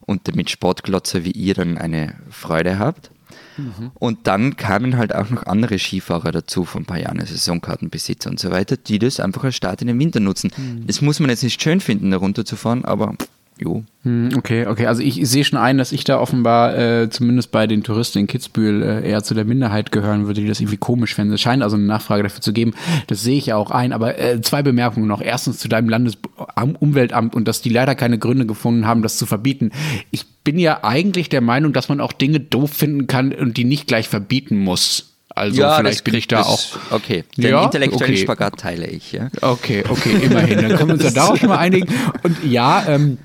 und 0.00 0.26
damit 0.26 0.48
Sportglotzer 0.48 1.22
wie 1.24 1.32
ihr 1.32 1.52
dann 1.52 1.76
eine 1.76 2.14
Freude 2.30 2.78
habt. 2.78 3.10
Mhm. 3.56 3.90
Und 3.94 4.26
dann 4.26 4.56
kamen 4.56 4.96
halt 4.96 5.14
auch 5.14 5.30
noch 5.30 5.46
andere 5.46 5.78
Skifahrer 5.78 6.32
dazu 6.32 6.64
von 6.64 6.82
ein 6.82 6.86
paar 6.86 6.98
Jahren, 6.98 7.18
Saisonkartenbesitzer 7.20 8.30
und 8.30 8.40
so 8.40 8.50
weiter, 8.50 8.76
die 8.76 8.98
das 8.98 9.20
einfach 9.20 9.44
als 9.44 9.56
Start 9.56 9.82
in 9.82 9.88
den 9.88 9.98
Winter 9.98 10.20
nutzen. 10.20 10.50
Mhm. 10.56 10.86
Das 10.86 11.00
muss 11.02 11.20
man 11.20 11.30
jetzt 11.30 11.42
nicht 11.42 11.62
schön 11.62 11.80
finden, 11.80 12.10
da 12.10 12.18
runterzufahren, 12.18 12.84
aber 12.84 13.14
Jo. 13.58 13.84
Hm, 14.02 14.30
okay, 14.36 14.66
okay. 14.66 14.86
Also 14.86 15.00
ich 15.00 15.26
sehe 15.26 15.42
schon 15.42 15.58
ein, 15.58 15.78
dass 15.78 15.92
ich 15.92 16.04
da 16.04 16.20
offenbar 16.20 16.76
äh, 16.76 17.08
zumindest 17.08 17.50
bei 17.52 17.66
den 17.66 17.82
Touristen 17.82 18.18
in 18.18 18.26
Kitzbühel 18.26 18.82
äh, 18.82 19.08
eher 19.08 19.22
zu 19.22 19.32
der 19.32 19.46
Minderheit 19.46 19.92
gehören 19.92 20.26
würde, 20.26 20.42
die 20.42 20.46
das 20.46 20.60
irgendwie 20.60 20.76
komisch 20.76 21.14
fänden. 21.14 21.34
Es 21.34 21.40
scheint 21.40 21.62
also 21.62 21.76
eine 21.76 21.86
Nachfrage 21.86 22.22
dafür 22.22 22.42
zu 22.42 22.52
geben. 22.52 22.74
Das 23.06 23.22
sehe 23.22 23.38
ich 23.38 23.46
ja 23.46 23.56
auch 23.56 23.70
ein. 23.70 23.92
Aber 23.94 24.18
äh, 24.18 24.42
zwei 24.42 24.62
Bemerkungen 24.62 25.06
noch. 25.06 25.22
Erstens 25.22 25.58
zu 25.58 25.68
deinem 25.68 25.88
Landesumweltamt 25.88 27.34
und 27.34 27.48
dass 27.48 27.62
die 27.62 27.70
leider 27.70 27.94
keine 27.94 28.18
Gründe 28.18 28.44
gefunden 28.44 28.86
haben, 28.86 29.00
das 29.00 29.16
zu 29.16 29.24
verbieten. 29.24 29.70
Ich 30.10 30.26
bin 30.46 30.60
ja 30.60 30.84
eigentlich 30.84 31.28
der 31.28 31.40
Meinung, 31.40 31.72
dass 31.72 31.88
man 31.88 32.00
auch 32.00 32.12
Dinge 32.12 32.38
doof 32.38 32.70
finden 32.70 33.08
kann 33.08 33.32
und 33.32 33.56
die 33.56 33.64
nicht 33.64 33.88
gleich 33.88 34.08
verbieten 34.08 34.56
muss. 34.56 35.16
Also 35.28 35.60
ja, 35.60 35.76
vielleicht 35.76 36.04
bin 36.04 36.14
ich 36.14 36.28
da 36.28 36.42
auch. 36.42 36.60
Okay, 36.90 37.24
den 37.36 37.50
ja? 37.50 37.64
intellektuellen 37.64 38.14
okay. 38.14 38.22
Spagat 38.22 38.60
teile 38.60 38.86
ich. 38.86 39.10
Ja? 39.10 39.28
Okay, 39.42 39.82
okay, 39.88 40.12
immerhin. 40.22 40.62
Dann 40.62 40.76
können 40.76 40.90
wir 40.90 40.94
uns 40.94 41.02
ja 41.02 41.10
darauf 41.14 41.36
schon 41.38 41.48
mal 41.48 41.58
einigen. 41.58 41.92
Und 42.22 42.36
ja, 42.44 42.86
ähm, 42.86 43.18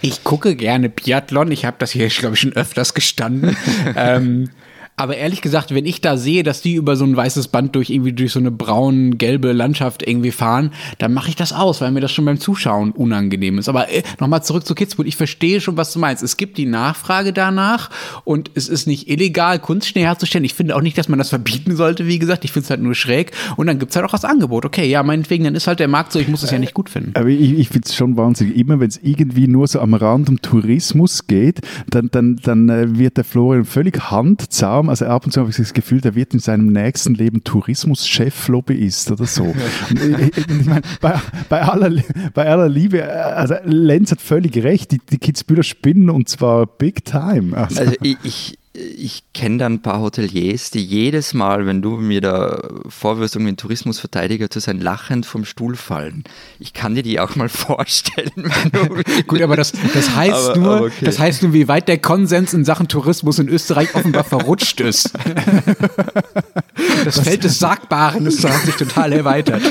ich 0.00 0.22
gucke 0.22 0.54
gerne 0.54 0.88
Biathlon. 0.88 1.50
Ich 1.50 1.64
habe 1.64 1.76
das 1.80 1.90
hier, 1.90 2.06
glaube 2.08 2.36
ich, 2.36 2.40
schon 2.40 2.52
öfters 2.52 2.94
gestanden. 2.94 3.56
ähm, 3.96 4.50
aber 4.98 5.16
ehrlich 5.16 5.40
gesagt, 5.40 5.74
wenn 5.74 5.86
ich 5.86 6.00
da 6.00 6.16
sehe, 6.16 6.42
dass 6.42 6.60
die 6.60 6.74
über 6.74 6.96
so 6.96 7.04
ein 7.04 7.16
weißes 7.16 7.48
Band 7.48 7.76
durch 7.76 7.90
irgendwie 7.90 8.12
durch 8.12 8.32
so 8.32 8.40
eine 8.40 8.50
braun-gelbe 8.50 9.52
Landschaft 9.52 10.06
irgendwie 10.06 10.32
fahren, 10.32 10.72
dann 10.98 11.14
mache 11.14 11.28
ich 11.28 11.36
das 11.36 11.52
aus, 11.52 11.80
weil 11.80 11.92
mir 11.92 12.00
das 12.00 12.10
schon 12.10 12.24
beim 12.24 12.40
Zuschauen 12.40 12.90
unangenehm 12.90 13.58
ist. 13.58 13.68
Aber 13.68 13.90
äh, 13.90 14.02
nochmal 14.18 14.42
zurück 14.42 14.66
zu 14.66 14.74
Kitzbühel. 14.74 15.06
Ich 15.06 15.16
verstehe 15.16 15.60
schon, 15.60 15.76
was 15.76 15.92
du 15.92 16.00
meinst. 16.00 16.22
Es 16.22 16.36
gibt 16.36 16.58
die 16.58 16.66
Nachfrage 16.66 17.32
danach 17.32 17.90
und 18.24 18.50
es 18.54 18.68
ist 18.68 18.86
nicht 18.86 19.08
illegal, 19.08 19.60
Kunstschnee 19.60 20.02
herzustellen. 20.02 20.44
Ich 20.44 20.54
finde 20.54 20.74
auch 20.74 20.82
nicht, 20.82 20.98
dass 20.98 21.08
man 21.08 21.18
das 21.18 21.28
verbieten 21.28 21.76
sollte, 21.76 22.06
wie 22.06 22.18
gesagt. 22.18 22.44
Ich 22.44 22.50
finde 22.50 22.64
es 22.64 22.70
halt 22.70 22.82
nur 22.82 22.96
schräg. 22.96 23.32
Und 23.56 23.68
dann 23.68 23.78
gibt 23.78 23.90
es 23.90 23.96
halt 23.96 24.04
auch 24.04 24.10
das 24.10 24.24
Angebot. 24.24 24.64
Okay, 24.64 24.88
ja, 24.88 25.04
meinetwegen, 25.04 25.44
dann 25.44 25.54
ist 25.54 25.68
halt 25.68 25.78
der 25.78 25.88
Markt 25.88 26.12
so, 26.12 26.18
ich 26.18 26.28
muss 26.28 26.42
es 26.42 26.50
ja 26.50 26.58
nicht 26.58 26.74
gut 26.74 26.90
finden. 26.90 27.12
Aber 27.14 27.28
ich, 27.28 27.56
ich 27.56 27.68
finde 27.68 27.86
es 27.86 27.94
schon 27.94 28.16
wahnsinnig. 28.16 28.56
Immer 28.56 28.80
wenn 28.80 28.88
es 28.88 28.98
irgendwie 29.00 29.46
nur 29.46 29.68
so 29.68 29.78
am 29.78 29.94
Rand 29.94 30.28
um 30.28 30.42
Tourismus 30.42 31.28
geht, 31.28 31.60
dann, 31.88 32.08
dann, 32.10 32.36
dann 32.42 32.68
äh, 32.68 32.98
wird 32.98 33.16
der 33.16 33.24
Florian 33.24 33.64
völlig 33.64 34.10
handzahm 34.10 34.87
also 34.88 35.06
ab 35.06 35.24
und 35.24 35.32
zu 35.32 35.40
habe 35.40 35.50
ich 35.50 35.56
das 35.56 35.72
Gefühl, 35.72 36.00
der 36.00 36.14
wird 36.14 36.34
in 36.34 36.40
seinem 36.40 36.66
nächsten 36.66 37.14
Leben 37.14 37.44
Tourismuschef, 37.44 38.48
Lobbyist 38.48 39.10
oder 39.10 39.26
so. 39.26 39.54
ich, 39.90 40.36
ich 40.36 40.66
meine, 40.66 40.82
bei, 41.00 41.20
bei, 41.48 41.62
aller, 41.62 42.02
bei 42.34 42.46
aller 42.46 42.68
Liebe, 42.68 43.04
also 43.12 43.54
Lenz 43.64 44.10
hat 44.10 44.20
völlig 44.20 44.56
recht, 44.62 44.92
die, 44.92 44.98
die 44.98 45.18
Kitzbühler 45.18 45.62
spinnen 45.62 46.10
und 46.10 46.28
zwar 46.28 46.66
big 46.66 47.04
time. 47.04 47.56
Also, 47.56 47.80
also 47.80 47.92
ich, 48.02 48.16
ich 48.22 48.57
ich 48.78 49.24
kenne 49.32 49.58
da 49.58 49.66
ein 49.66 49.82
paar 49.82 50.00
Hoteliers, 50.00 50.70
die 50.70 50.84
jedes 50.84 51.34
Mal, 51.34 51.66
wenn 51.66 51.82
du 51.82 51.96
mir 51.96 52.20
da 52.20 52.68
vorwirfst, 52.88 53.34
irgendwie 53.34 53.50
einen 53.50 53.56
Tourismusverteidiger 53.56 54.50
zu 54.50 54.60
sein, 54.60 54.80
lachend 54.80 55.26
vom 55.26 55.44
Stuhl 55.44 55.76
fallen. 55.76 56.24
Ich 56.58 56.72
kann 56.72 56.94
dir 56.94 57.02
die 57.02 57.20
auch 57.20 57.36
mal 57.36 57.48
vorstellen. 57.48 58.30
Gut, 59.26 59.42
aber 59.42 59.56
das, 59.56 59.72
das 59.94 60.14
heißt 60.14 60.50
aber, 60.50 60.58
nur, 60.58 60.76
aber 60.76 60.86
okay. 60.86 61.04
das 61.04 61.18
heißt 61.18 61.42
nur, 61.42 61.52
wie 61.52 61.68
weit 61.68 61.88
der 61.88 61.98
Konsens 61.98 62.54
in 62.54 62.64
Sachen 62.64 62.88
Tourismus 62.88 63.38
in 63.38 63.48
Österreich 63.48 63.94
offenbar 63.94 64.24
verrutscht 64.24 64.80
ist. 64.80 65.12
Das 67.04 67.20
Feld 67.20 67.44
des 67.44 67.58
Sagbaren 67.58 68.26
ist 68.26 68.48
hat 68.48 68.64
sich 68.64 68.76
total 68.76 69.12
erweitert. 69.12 69.62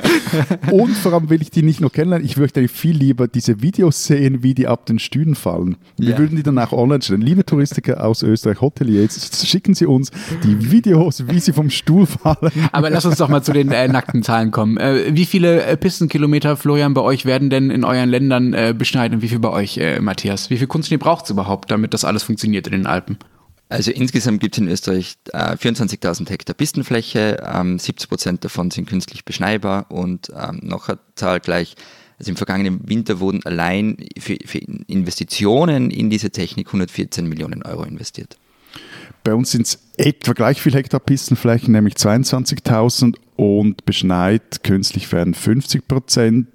Und 0.70 0.96
vor 0.96 1.12
allem 1.12 1.30
will 1.30 1.42
ich 1.42 1.50
die 1.50 1.62
nicht 1.62 1.80
nur 1.80 1.90
kennenlernen, 1.90 2.26
ich 2.26 2.36
möchte 2.36 2.66
viel 2.68 2.96
lieber 2.96 3.28
diese 3.28 3.62
Videos 3.62 4.04
sehen, 4.04 4.42
wie 4.42 4.54
die 4.54 4.66
ab 4.66 4.86
den 4.86 4.98
Stühlen 4.98 5.34
fallen. 5.34 5.76
Wir 5.96 6.10
ja. 6.10 6.18
würden 6.18 6.36
die 6.36 6.42
dann 6.42 6.58
auch 6.58 6.72
online 6.72 7.02
stellen. 7.02 7.20
Liebe 7.20 7.44
Touristiker 7.44 8.04
aus 8.04 8.22
Österreich, 8.22 8.48
Österreich 8.48 8.60
Hoteliers, 8.60 9.46
schicken 9.46 9.74
Sie 9.74 9.86
uns 9.86 10.10
die 10.44 10.70
Videos, 10.70 11.26
wie 11.28 11.40
sie 11.40 11.52
vom 11.52 11.70
Stuhl 11.70 12.06
fallen. 12.06 12.52
Aber 12.72 12.90
lass 12.90 13.04
uns 13.04 13.16
doch 13.16 13.28
mal 13.28 13.42
zu 13.42 13.52
den 13.52 13.70
äh, 13.70 13.88
nackten 13.88 14.22
Zahlen 14.22 14.50
kommen. 14.50 14.76
Äh, 14.76 15.14
wie 15.14 15.24
viele 15.24 15.62
äh, 15.64 15.76
Pistenkilometer, 15.76 16.56
Florian, 16.56 16.94
bei 16.94 17.00
euch 17.00 17.24
werden 17.24 17.50
denn 17.50 17.70
in 17.70 17.84
euren 17.84 18.08
Ländern 18.08 18.52
äh, 18.54 18.74
beschneiden 18.76 19.16
und 19.16 19.22
wie 19.22 19.28
viel 19.28 19.38
bei 19.38 19.50
euch, 19.50 19.78
äh, 19.78 20.00
Matthias? 20.00 20.50
Wie 20.50 20.56
viel 20.56 20.66
Kunstschnee 20.66 20.98
braucht 20.98 21.24
es 21.24 21.30
überhaupt, 21.30 21.70
damit 21.70 21.94
das 21.94 22.04
alles 22.04 22.22
funktioniert 22.22 22.66
in 22.66 22.72
den 22.72 22.86
Alpen? 22.86 23.18
Also 23.68 23.90
insgesamt 23.90 24.40
gibt 24.40 24.54
es 24.54 24.62
in 24.62 24.68
Österreich 24.68 25.18
äh, 25.32 25.56
24.000 25.56 26.30
Hektar 26.30 26.54
Pistenfläche, 26.54 27.42
ähm, 27.44 27.78
70 27.78 28.08
Prozent 28.08 28.44
davon 28.44 28.70
sind 28.70 28.88
künstlich 28.88 29.24
beschneibar 29.24 29.90
und 29.90 30.32
ähm, 30.34 30.60
noch 30.62 30.88
eine 30.88 30.98
Zahl 31.16 31.40
gleich, 31.40 31.74
also 32.18 32.30
im 32.30 32.36
vergangenen 32.36 32.88
Winter 32.88 33.20
wurden 33.20 33.44
allein 33.44 33.98
für, 34.18 34.38
für 34.44 34.58
Investitionen 34.58 35.90
in 35.90 36.08
diese 36.08 36.30
Technik 36.30 36.68
114 36.68 37.28
Millionen 37.28 37.62
Euro 37.62 37.84
investiert. 37.84 38.38
Bei 39.22 39.34
uns 39.34 39.50
sind 39.50 39.66
es 39.66 39.78
etwa 39.98 40.32
gleich 40.32 40.62
viel 40.62 40.72
Hektar 40.72 41.00
Pistenflächen, 41.00 41.72
nämlich 41.72 41.94
22.000 41.94 43.16
und 43.36 43.84
beschneit 43.84 44.64
künstlich 44.64 45.12
werden 45.12 45.34
50 45.34 45.86
Prozent 45.86 46.48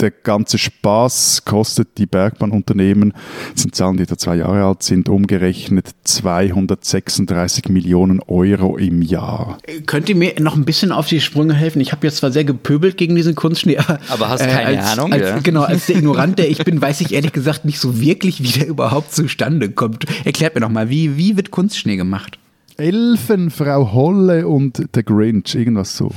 der 0.00 0.10
ganze 0.10 0.58
Spaß 0.58 1.44
kostet 1.44 1.98
die 1.98 2.06
Bergbahnunternehmen, 2.06 3.12
das 3.52 3.62
sind 3.62 3.74
Zahlen, 3.74 3.96
die 3.96 4.06
da 4.06 4.16
zwei 4.16 4.36
Jahre 4.36 4.64
alt 4.64 4.82
sind, 4.82 5.08
umgerechnet 5.08 5.90
236 6.04 7.68
Millionen 7.68 8.20
Euro 8.20 8.76
im 8.76 9.02
Jahr. 9.02 9.58
Könnt 9.86 10.08
ihr 10.08 10.16
mir 10.16 10.34
noch 10.40 10.56
ein 10.56 10.64
bisschen 10.64 10.92
auf 10.92 11.06
die 11.06 11.20
Sprünge 11.20 11.54
helfen? 11.54 11.80
Ich 11.80 11.92
habe 11.92 12.06
jetzt 12.06 12.18
zwar 12.18 12.30
sehr 12.30 12.44
gepöbelt 12.44 12.96
gegen 12.96 13.14
diesen 13.16 13.34
Kunstschnee, 13.34 13.78
aber, 13.78 13.98
aber 14.08 14.28
hast 14.28 14.40
keine 14.40 14.74
äh, 14.74 14.78
als, 14.78 14.92
Ahnung. 14.92 15.12
Als, 15.12 15.22
ja? 15.22 15.38
Genau, 15.38 15.62
als 15.62 15.86
der 15.86 15.96
Ignorant, 15.96 16.38
der 16.38 16.50
ich 16.50 16.64
bin, 16.64 16.80
weiß 16.80 17.00
ich 17.00 17.12
ehrlich 17.12 17.32
gesagt 17.32 17.64
nicht 17.64 17.80
so 17.80 18.00
wirklich, 18.00 18.42
wie 18.42 18.58
der 18.58 18.68
überhaupt 18.68 19.12
zustande 19.12 19.70
kommt. 19.70 20.06
Erklärt 20.24 20.54
mir 20.54 20.60
doch 20.60 20.68
mal, 20.68 20.90
wie, 20.90 21.16
wie 21.16 21.36
wird 21.36 21.50
Kunstschnee 21.50 21.96
gemacht? 21.96 22.38
Elfen, 22.76 23.50
Frau 23.50 23.92
Holle 23.92 24.46
und 24.46 24.94
der 24.94 25.02
Grinch, 25.02 25.56
irgendwas 25.56 25.96
so. 25.96 26.12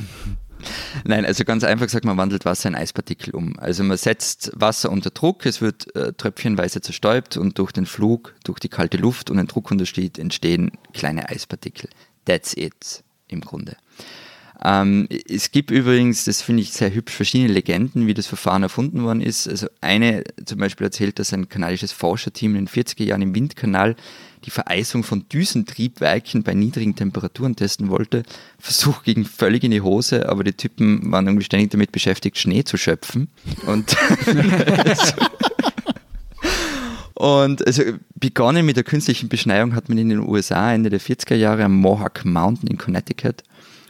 Nein, 1.03 1.25
also 1.25 1.43
ganz 1.43 1.63
einfach 1.63 1.85
gesagt, 1.85 2.05
man 2.05 2.17
wandelt 2.17 2.45
Wasser 2.45 2.69
in 2.69 2.75
Eispartikel 2.75 3.33
um. 3.33 3.57
Also 3.59 3.83
man 3.83 3.97
setzt 3.97 4.51
Wasser 4.55 4.91
unter 4.91 5.09
Druck, 5.09 5.45
es 5.45 5.61
wird 5.61 5.95
äh, 5.95 6.13
tröpfchenweise 6.13 6.81
zerstäubt 6.81 7.37
und 7.37 7.57
durch 7.59 7.71
den 7.71 7.85
Flug, 7.85 8.35
durch 8.43 8.59
die 8.59 8.69
kalte 8.69 8.97
Luft 8.97 9.29
und 9.29 9.37
den 9.37 9.47
Druckunterschied 9.47 10.19
entstehen 10.19 10.71
kleine 10.93 11.29
Eispartikel. 11.29 11.89
That's 12.25 12.55
it 12.55 13.03
im 13.27 13.41
Grunde. 13.41 13.77
Ähm, 14.63 15.07
es 15.27 15.51
gibt 15.51 15.71
übrigens, 15.71 16.25
das 16.25 16.41
finde 16.41 16.61
ich 16.61 16.71
sehr 16.71 16.93
hübsch, 16.93 17.13
verschiedene 17.13 17.51
Legenden, 17.51 18.05
wie 18.05 18.13
das 18.13 18.27
Verfahren 18.27 18.61
erfunden 18.61 19.03
worden 19.03 19.21
ist. 19.21 19.47
Also 19.47 19.67
eine 19.81 20.23
zum 20.45 20.59
Beispiel 20.59 20.85
erzählt, 20.85 21.17
dass 21.17 21.33
ein 21.33 21.49
kanadisches 21.49 21.91
Forscherteam 21.91 22.55
in 22.55 22.65
den 22.65 22.67
40er 22.67 23.03
Jahren 23.03 23.23
im 23.23 23.33
Windkanal 23.33 23.95
die 24.45 24.51
Vereisung 24.51 25.03
von 25.03 25.27
Düsentriebwerken 25.29 26.43
bei 26.43 26.53
niedrigen 26.53 26.95
Temperaturen 26.95 27.55
testen 27.55 27.89
wollte. 27.89 28.23
Versuch 28.59 29.03
ging 29.03 29.25
völlig 29.25 29.63
in 29.63 29.71
die 29.71 29.81
Hose, 29.81 30.29
aber 30.29 30.43
die 30.43 30.53
Typen 30.53 31.11
waren 31.11 31.27
irgendwie 31.27 31.45
ständig 31.45 31.71
damit 31.71 31.91
beschäftigt, 31.91 32.37
Schnee 32.37 32.63
zu 32.63 32.77
schöpfen. 32.77 33.29
Und 33.65 33.95
Und 37.13 37.67
also 37.67 37.83
begonnen 38.15 38.65
mit 38.65 38.77
der 38.77 38.83
künstlichen 38.83 39.29
Beschneiung 39.29 39.75
hat 39.75 39.89
man 39.89 39.99
in 39.99 40.09
den 40.09 40.27
USA 40.27 40.73
Ende 40.73 40.89
der 40.89 40.99
40er 40.99 41.35
Jahre 41.35 41.63
am 41.65 41.75
Mohawk 41.75 42.25
Mountain 42.25 42.67
in 42.67 42.79
Connecticut 42.79 43.43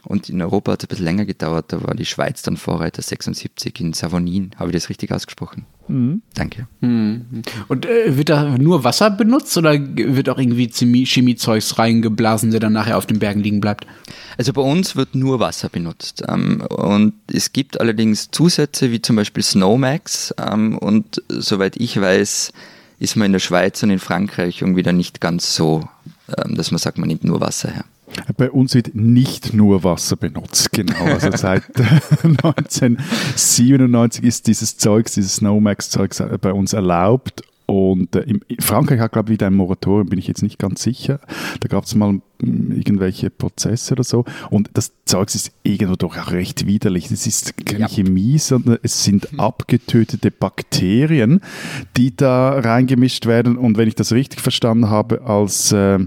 und 0.04 0.28
in 0.28 0.42
Europa 0.42 0.72
hat 0.72 0.82
es 0.82 0.84
ein 0.84 0.88
bisschen 0.88 1.04
länger 1.04 1.24
gedauert. 1.24 1.72
Da 1.72 1.82
war 1.82 1.94
die 1.94 2.04
Schweiz 2.04 2.42
dann 2.42 2.58
Vorreiter 2.58 3.00
76 3.02 3.80
in 3.80 3.92
Savonin. 3.92 4.50
Habe 4.56 4.70
ich 4.70 4.74
das 4.74 4.90
richtig 4.90 5.12
ausgesprochen? 5.12 5.64
Mhm. 5.88 6.22
Danke. 6.34 6.66
Mhm. 6.80 7.42
Und 7.68 7.86
äh, 7.86 8.16
wird 8.16 8.28
da 8.28 8.56
nur 8.58 8.84
Wasser 8.84 9.10
benutzt 9.10 9.56
oder 9.56 9.72
wird 9.78 10.28
auch 10.28 10.38
irgendwie 10.38 10.68
Chemiezeugs 11.04 11.78
reingeblasen, 11.78 12.50
der 12.50 12.60
dann 12.60 12.72
nachher 12.72 12.98
auf 12.98 13.06
den 13.06 13.18
Bergen 13.18 13.40
liegen 13.40 13.60
bleibt? 13.60 13.86
Also 14.38 14.52
bei 14.52 14.62
uns 14.62 14.96
wird 14.96 15.14
nur 15.14 15.40
Wasser 15.40 15.68
benutzt. 15.68 16.22
Ähm, 16.28 16.60
und 16.60 17.14
es 17.32 17.52
gibt 17.52 17.80
allerdings 17.80 18.30
Zusätze 18.30 18.90
wie 18.90 19.02
zum 19.02 19.16
Beispiel 19.16 19.42
Snowmax. 19.42 20.34
Ähm, 20.38 20.78
und 20.78 21.22
soweit 21.28 21.76
ich 21.76 22.00
weiß, 22.00 22.52
ist 22.98 23.16
man 23.16 23.26
in 23.26 23.32
der 23.32 23.40
Schweiz 23.40 23.82
und 23.82 23.90
in 23.90 23.98
Frankreich 23.98 24.62
irgendwie 24.62 24.82
da 24.82 24.92
nicht 24.92 25.20
ganz 25.20 25.54
so 25.54 25.88
ähm, 26.38 26.54
dass 26.54 26.70
man 26.70 26.78
sagt, 26.78 26.98
man 26.98 27.08
nimmt 27.08 27.24
nur 27.24 27.40
Wasser 27.40 27.70
her. 27.70 27.84
Bei 28.36 28.50
uns 28.50 28.74
wird 28.74 28.94
nicht 28.94 29.54
nur 29.54 29.84
Wasser 29.84 30.16
benutzt, 30.16 30.72
genau. 30.72 31.04
Also 31.04 31.30
seit 31.36 31.64
1997 32.22 34.24
ist 34.24 34.46
dieses 34.46 34.78
Zeugs, 34.78 35.12
dieses 35.12 35.36
Snowmax-Zeugs 35.36 36.22
bei 36.40 36.52
uns 36.52 36.72
erlaubt 36.72 37.42
und 37.66 38.14
äh, 38.16 38.20
in 38.20 38.40
Frankreich 38.60 39.00
hat, 39.00 39.12
glaube 39.12 39.30
ich, 39.30 39.34
wieder 39.34 39.46
ein 39.46 39.54
Moratorium, 39.54 40.08
bin 40.08 40.18
ich 40.18 40.26
jetzt 40.26 40.42
nicht 40.42 40.58
ganz 40.58 40.82
sicher. 40.82 41.20
Da 41.60 41.68
gab 41.68 41.84
es 41.84 41.94
mal 41.94 42.20
hm, 42.40 42.72
irgendwelche 42.72 43.30
Prozesse 43.30 43.94
oder 43.94 44.04
so. 44.04 44.24
Und 44.50 44.70
das 44.74 44.92
Zeugs 45.06 45.34
ist 45.34 45.52
irgendwo 45.62 45.96
doch 45.96 46.18
auch 46.18 46.32
recht 46.32 46.66
widerlich. 46.66 47.10
Es 47.10 47.26
ist 47.26 47.64
keine 47.64 47.80
ja. 47.80 47.88
Chemie, 47.88 48.38
sondern 48.38 48.78
es 48.82 49.04
sind 49.04 49.30
hm. 49.30 49.40
abgetötete 49.40 50.30
Bakterien, 50.30 51.40
die 51.96 52.14
da 52.14 52.58
reingemischt 52.58 53.26
werden. 53.26 53.56
Und 53.56 53.78
wenn 53.78 53.88
ich 53.88 53.94
das 53.94 54.12
richtig 54.12 54.40
verstanden 54.40 54.90
habe, 54.90 55.22
als 55.22 55.72
äh, 55.72 56.00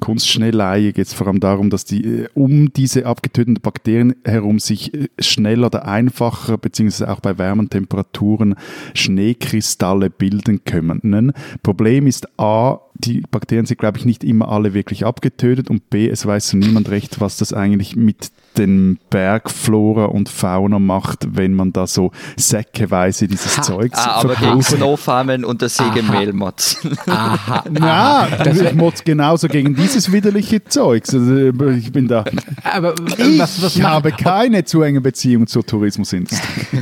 Kunstschnelleihe 0.00 0.92
geht 0.92 1.06
es 1.06 1.14
vor 1.14 1.26
allem 1.26 1.40
darum, 1.40 1.70
dass 1.70 1.84
die 1.84 2.04
äh, 2.04 2.28
um 2.34 2.72
diese 2.72 3.06
abgetöteten 3.06 3.60
Bakterien 3.60 4.14
herum 4.24 4.58
sich 4.58 4.92
äh, 4.94 5.08
schneller 5.18 5.66
oder 5.66 5.86
einfacher, 5.86 6.58
beziehungsweise 6.58 7.10
auch 7.10 7.20
bei 7.20 7.38
wärmen 7.38 7.70
Temperaturen, 7.70 8.54
Schneekristalle 8.94 10.10
bilden 10.10 10.64
können. 10.64 11.32
Problem 11.62 12.06
ist 12.06 12.38
A, 12.38 12.80
die 12.94 13.22
Bakterien 13.30 13.66
sind, 13.66 13.78
glaube 13.78 13.98
ich, 13.98 14.04
nicht 14.04 14.24
immer 14.24 14.48
alle 14.48 14.74
wirklich 14.74 15.04
abgetötet 15.04 15.70
und 15.70 15.90
B, 15.90 16.08
es 16.08 16.26
weiß 16.26 16.54
niemand 16.54 16.90
recht, 16.90 17.20
was 17.20 17.36
das 17.36 17.52
eigentlich 17.52 17.96
mit 17.96 18.30
den 18.56 18.98
Bergflora 19.10 20.06
und 20.06 20.28
Fauna 20.28 20.78
macht, 20.78 21.36
wenn 21.36 21.54
man 21.54 21.72
da 21.72 21.86
so 21.86 22.12
säckeweise 22.36 23.28
dieses 23.28 23.58
ha, 23.58 23.62
Zeug 23.62 23.92
ah, 23.94 24.20
aber 24.20 24.34
gegen 24.36 24.62
Snowfarmen 24.62 25.44
und 25.44 25.62
das 25.62 25.76
Sägemehl 25.76 26.32
motzen. 26.32 26.96
Aha. 27.06 27.64
Na, 27.70 28.26
das 28.26 28.60
ich 28.60 28.74
motz 28.74 29.04
genauso 29.04 29.48
gegen 29.48 29.74
dieses 29.74 30.12
widerliche 30.12 30.64
Zeug. 30.64 31.04
Also, 31.12 31.48
ich 31.70 31.92
bin 31.92 32.08
da. 32.08 32.24
Aber 32.62 32.94
ich 33.18 33.38
was, 33.38 33.62
was 33.62 33.82
habe 33.82 34.12
keine 34.12 34.64
zu 34.64 34.82
enge 34.82 35.00
Beziehung 35.00 35.46
zur 35.46 35.64
Tourismusindustrie. 35.64 36.78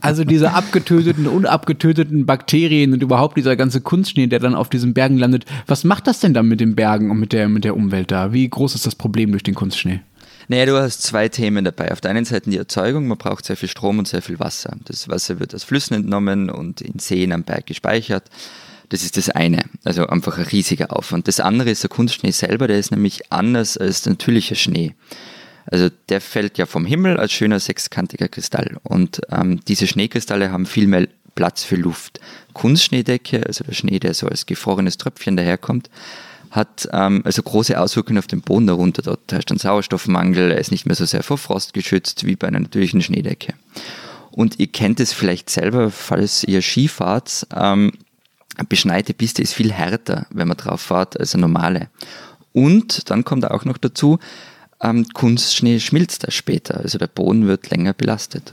Also 0.00 0.24
diese 0.24 0.52
abgetöteten, 0.52 1.26
unabgetöteten 1.26 2.26
Bakterien 2.26 2.92
und 2.92 3.02
überhaupt 3.02 3.38
dieser 3.38 3.56
ganze 3.56 3.80
Kunstschnee, 3.80 4.26
der 4.26 4.38
dann 4.38 4.54
auf 4.54 4.68
diesen 4.68 4.92
Bergen 4.92 5.16
landet. 5.16 5.46
Was 5.66 5.84
macht 5.84 6.06
das 6.06 6.20
denn 6.20 6.34
dann 6.34 6.46
mit 6.46 6.60
den 6.60 6.74
Bergen 6.74 7.10
und 7.10 7.18
mit 7.18 7.32
der, 7.32 7.48
mit 7.48 7.64
der 7.64 7.74
Umwelt 7.74 8.10
da? 8.10 8.32
Wie 8.32 8.46
groß 8.48 8.74
ist 8.74 8.86
das 8.86 8.94
Problem 8.94 9.30
durch 9.30 9.42
den 9.42 9.54
Kunstschnee? 9.54 10.00
Naja, 10.48 10.66
du 10.66 10.76
hast 10.78 11.02
zwei 11.02 11.28
Themen 11.28 11.64
dabei. 11.64 11.90
Auf 11.92 12.00
der 12.00 12.10
einen 12.10 12.24
Seite 12.24 12.50
die 12.50 12.58
Erzeugung, 12.58 13.08
man 13.08 13.18
braucht 13.18 13.44
sehr 13.44 13.56
viel 13.56 13.68
Strom 13.68 13.98
und 13.98 14.08
sehr 14.08 14.22
viel 14.22 14.38
Wasser. 14.38 14.76
Das 14.84 15.08
Wasser 15.08 15.40
wird 15.40 15.54
aus 15.54 15.64
Flüssen 15.64 15.94
entnommen 15.94 16.50
und 16.50 16.80
in 16.80 16.98
Seen 16.98 17.32
am 17.32 17.44
Berg 17.44 17.66
gespeichert. 17.66 18.24
Das 18.90 19.02
ist 19.02 19.16
das 19.16 19.30
eine, 19.30 19.64
also 19.84 20.06
einfach 20.06 20.36
ein 20.38 20.44
riesiger 20.44 20.94
Aufwand. 20.94 21.26
Das 21.26 21.40
andere 21.40 21.70
ist 21.70 21.82
der 21.82 21.88
Kunstschnee 21.88 22.32
selber, 22.32 22.68
der 22.68 22.78
ist 22.78 22.90
nämlich 22.90 23.32
anders 23.32 23.78
als 23.78 24.02
der 24.02 24.12
natürliche 24.12 24.54
Schnee. 24.54 24.94
Also 25.66 25.88
der 26.10 26.20
fällt 26.20 26.58
ja 26.58 26.66
vom 26.66 26.84
Himmel 26.84 27.16
als 27.18 27.32
schöner 27.32 27.58
sechskantiger 27.58 28.28
Kristall 28.28 28.76
und 28.82 29.22
ähm, 29.30 29.60
diese 29.66 29.86
Schneekristalle 29.86 30.52
haben 30.52 30.66
viel 30.66 30.86
mehr 30.86 31.08
Platz 31.34 31.64
für 31.64 31.76
Luft. 31.76 32.20
Kunstschneedecke, 32.52 33.44
also 33.46 33.64
der 33.64 33.72
Schnee, 33.72 33.98
der 33.98 34.14
so 34.14 34.28
als 34.28 34.46
gefrorenes 34.46 34.98
Tröpfchen 34.98 35.36
daherkommt, 35.36 35.88
hat 36.54 36.88
ähm, 36.92 37.22
also 37.24 37.42
große 37.42 37.78
Auswirkungen 37.78 38.18
auf 38.18 38.28
den 38.28 38.40
Boden 38.40 38.66
darunter. 38.68 39.02
Dort 39.02 39.32
herrscht 39.32 39.50
ein 39.50 39.58
Sauerstoffmangel, 39.58 40.52
er 40.52 40.58
ist 40.58 40.70
nicht 40.70 40.86
mehr 40.86 40.94
so 40.94 41.04
sehr 41.04 41.22
vor 41.22 41.36
Frost 41.36 41.74
geschützt 41.74 42.24
wie 42.24 42.36
bei 42.36 42.46
einer 42.46 42.60
natürlichen 42.60 43.02
Schneedecke. 43.02 43.54
Und 44.30 44.60
ihr 44.60 44.68
kennt 44.68 45.00
es 45.00 45.12
vielleicht 45.12 45.50
selber, 45.50 45.90
falls 45.90 46.44
ihr 46.44 46.62
Skifahrt. 46.62 47.46
Ähm, 47.54 47.92
eine 48.56 48.68
beschneite 48.68 49.14
Piste 49.14 49.42
ist 49.42 49.52
viel 49.52 49.72
härter, 49.72 50.26
wenn 50.30 50.46
man 50.46 50.56
drauf 50.56 50.80
fährt, 50.80 51.18
als 51.18 51.34
eine 51.34 51.42
normale. 51.42 51.88
Und 52.52 53.10
dann 53.10 53.24
kommt 53.24 53.50
auch 53.50 53.64
noch 53.64 53.78
dazu, 53.78 54.20
ähm, 54.80 55.06
Kunstschnee 55.12 55.80
schmilzt 55.80 56.24
da 56.24 56.30
später, 56.30 56.78
also 56.78 56.98
der 56.98 57.08
Boden 57.08 57.48
wird 57.48 57.70
länger 57.70 57.94
belastet. 57.94 58.52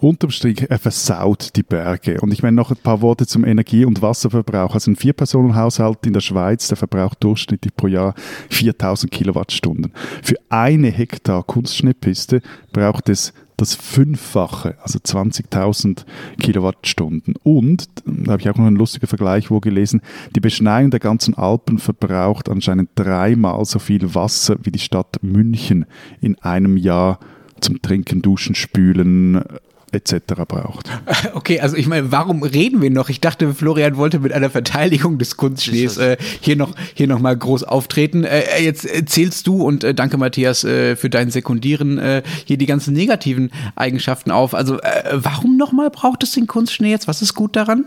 Unterm 0.00 0.30
Strich, 0.30 0.70
er 0.70 0.78
versaut 0.78 1.50
die 1.56 1.62
Berge. 1.62 2.20
Und 2.20 2.32
ich 2.32 2.42
meine 2.42 2.56
noch 2.56 2.70
ein 2.70 2.76
paar 2.76 3.02
Worte 3.02 3.26
zum 3.26 3.44
Energie- 3.44 3.84
und 3.84 4.02
Wasserverbrauch. 4.02 4.74
Also 4.74 4.90
ein 4.90 4.96
Vier-Personen-Haushalt 4.96 6.06
in 6.06 6.12
der 6.12 6.20
Schweiz, 6.20 6.68
der 6.68 6.76
verbraucht 6.76 7.22
durchschnittlich 7.22 7.74
pro 7.76 7.86
Jahr 7.86 8.14
4000 8.50 9.10
Kilowattstunden. 9.10 9.92
Für 10.22 10.36
eine 10.48 10.88
Hektar 10.88 11.42
Kunstschneepiste 11.42 12.40
braucht 12.72 13.08
es 13.08 13.32
das 13.60 13.74
Fünffache, 13.74 14.76
also 14.82 14.98
20.000 14.98 16.04
Kilowattstunden. 16.40 17.34
Und, 17.42 17.88
da 18.06 18.32
habe 18.32 18.40
ich 18.40 18.48
auch 18.48 18.56
noch 18.56 18.66
einen 18.66 18.76
lustigen 18.76 19.06
Vergleich 19.06 19.50
wo 19.50 19.60
gelesen, 19.60 20.00
die 20.34 20.40
Beschneiung 20.40 20.90
der 20.90 21.00
ganzen 21.00 21.34
Alpen 21.34 21.78
verbraucht 21.78 22.48
anscheinend 22.48 22.90
dreimal 22.94 23.62
so 23.66 23.78
viel 23.78 24.14
Wasser 24.14 24.56
wie 24.62 24.70
die 24.70 24.78
Stadt 24.78 25.18
München 25.22 25.84
in 26.22 26.38
einem 26.38 26.78
Jahr 26.78 27.20
zum 27.60 27.82
Trinken, 27.82 28.22
Duschen, 28.22 28.54
Spülen, 28.54 29.44
etc. 29.92 30.34
braucht. 30.46 30.90
Okay, 31.32 31.60
also 31.60 31.76
ich 31.76 31.86
meine, 31.86 32.10
warum 32.10 32.42
reden 32.42 32.82
wir 32.82 32.90
noch? 32.90 33.08
Ich 33.08 33.20
dachte, 33.20 33.54
Florian 33.54 33.96
wollte 33.96 34.18
mit 34.18 34.32
einer 34.32 34.50
Verteidigung 34.50 35.18
des 35.18 35.36
Kunstschnees 35.36 35.96
äh, 35.96 36.16
hier 36.40 36.56
noch 36.56 36.74
hier 36.94 37.06
noch 37.06 37.18
mal 37.18 37.36
groß 37.36 37.64
auftreten. 37.64 38.24
Äh, 38.24 38.40
äh 38.40 38.64
jetzt 38.64 38.88
zählst 39.06 39.46
du 39.46 39.62
und 39.62 39.84
äh, 39.84 39.94
danke 39.94 40.16
Matthias 40.16 40.64
äh, 40.64 40.96
für 40.96 41.08
dein 41.08 41.30
Sekundieren 41.30 41.98
äh, 41.98 42.22
hier 42.44 42.58
die 42.58 42.66
ganzen 42.66 42.94
negativen 42.94 43.50
Eigenschaften 43.76 44.30
auf. 44.30 44.54
Also 44.54 44.78
warum 45.12 45.56
noch 45.56 45.72
mal 45.72 45.90
braucht 45.90 46.22
es 46.22 46.32
den 46.32 46.46
Kunstschnee 46.46 46.90
jetzt? 46.90 47.08
Was 47.08 47.22
ist 47.22 47.34
gut 47.34 47.56
daran? 47.56 47.86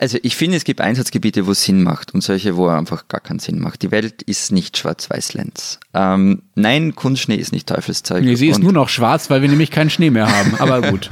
Also 0.00 0.16
ich 0.22 0.36
finde, 0.36 0.56
es 0.56 0.62
gibt 0.62 0.80
Einsatzgebiete, 0.80 1.46
wo 1.46 1.50
es 1.50 1.64
Sinn 1.64 1.82
macht 1.82 2.14
und 2.14 2.20
solche, 2.20 2.56
wo 2.56 2.68
er 2.68 2.78
einfach 2.78 3.08
gar 3.08 3.20
keinen 3.20 3.40
Sinn 3.40 3.58
macht. 3.58 3.82
Die 3.82 3.90
Welt 3.90 4.22
ist 4.22 4.52
nicht 4.52 4.78
schwarz-weiß-Lenz. 4.78 5.80
Ähm, 5.92 6.42
nein, 6.54 6.94
Kunstschnee 6.94 7.34
ist 7.34 7.52
nicht 7.52 7.68
Teufelszeug. 7.68 8.22
Nee, 8.22 8.36
sie 8.36 8.48
ist 8.48 8.60
nur 8.60 8.72
noch 8.72 8.88
schwarz, 8.88 9.28
weil 9.28 9.42
wir 9.42 9.48
nämlich 9.48 9.72
keinen 9.72 9.90
Schnee 9.90 10.10
mehr 10.10 10.30
haben, 10.30 10.54
aber 10.60 10.82
gut. 10.90 11.10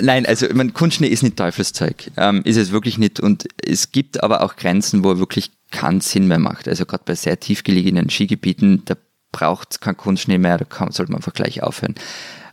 nein, 0.00 0.24
also 0.24 0.46
ich 0.46 0.54
meine, 0.54 0.72
Kunstschnee 0.72 1.08
ist 1.08 1.22
nicht 1.22 1.36
Teufelszeug. 1.36 2.10
Ähm, 2.16 2.40
ist 2.44 2.56
es 2.56 2.72
wirklich 2.72 2.96
nicht. 2.96 3.20
Und 3.20 3.46
es 3.62 3.92
gibt 3.92 4.22
aber 4.22 4.40
auch 4.40 4.56
Grenzen, 4.56 5.04
wo 5.04 5.10
er 5.10 5.18
wirklich 5.18 5.50
keinen 5.70 6.00
Sinn 6.00 6.26
mehr 6.26 6.38
macht. 6.38 6.68
Also 6.68 6.86
gerade 6.86 7.04
bei 7.04 7.14
sehr 7.14 7.38
tief 7.38 7.64
gelegenen 7.64 8.08
Skigebieten, 8.08 8.82
da 8.86 8.96
braucht 9.30 9.72
es 9.72 9.80
keinen 9.80 9.98
Kunstschnee 9.98 10.38
mehr, 10.38 10.56
da 10.56 10.64
kann, 10.64 10.90
sollte 10.90 11.12
man 11.12 11.18
einfach 11.18 11.34
gleich 11.34 11.62
aufhören. 11.62 11.96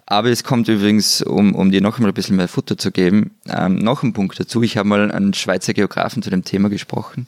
Aber 0.06 0.30
es 0.30 0.44
kommt 0.44 0.68
übrigens, 0.68 1.22
um, 1.22 1.56
um 1.56 1.72
dir 1.72 1.82
noch 1.82 1.98
einmal 1.98 2.12
ein 2.12 2.16
bisschen 2.16 2.36
mehr 2.36 2.48
Futter 2.48 2.78
zu 2.78 2.92
geben, 2.92 3.32
ähm, 3.48 3.78
noch 3.78 4.04
ein 4.04 4.14
Punkt 4.14 4.40
dazu. 4.40 4.62
Ich 4.62 4.78
habe 4.78 4.88
mal 4.88 5.12
einen 5.12 5.34
Schweizer 5.34 5.74
Geografen 5.74 6.22
zu 6.22 6.30
dem 6.30 6.44
Thema 6.44 6.70
gesprochen 6.70 7.28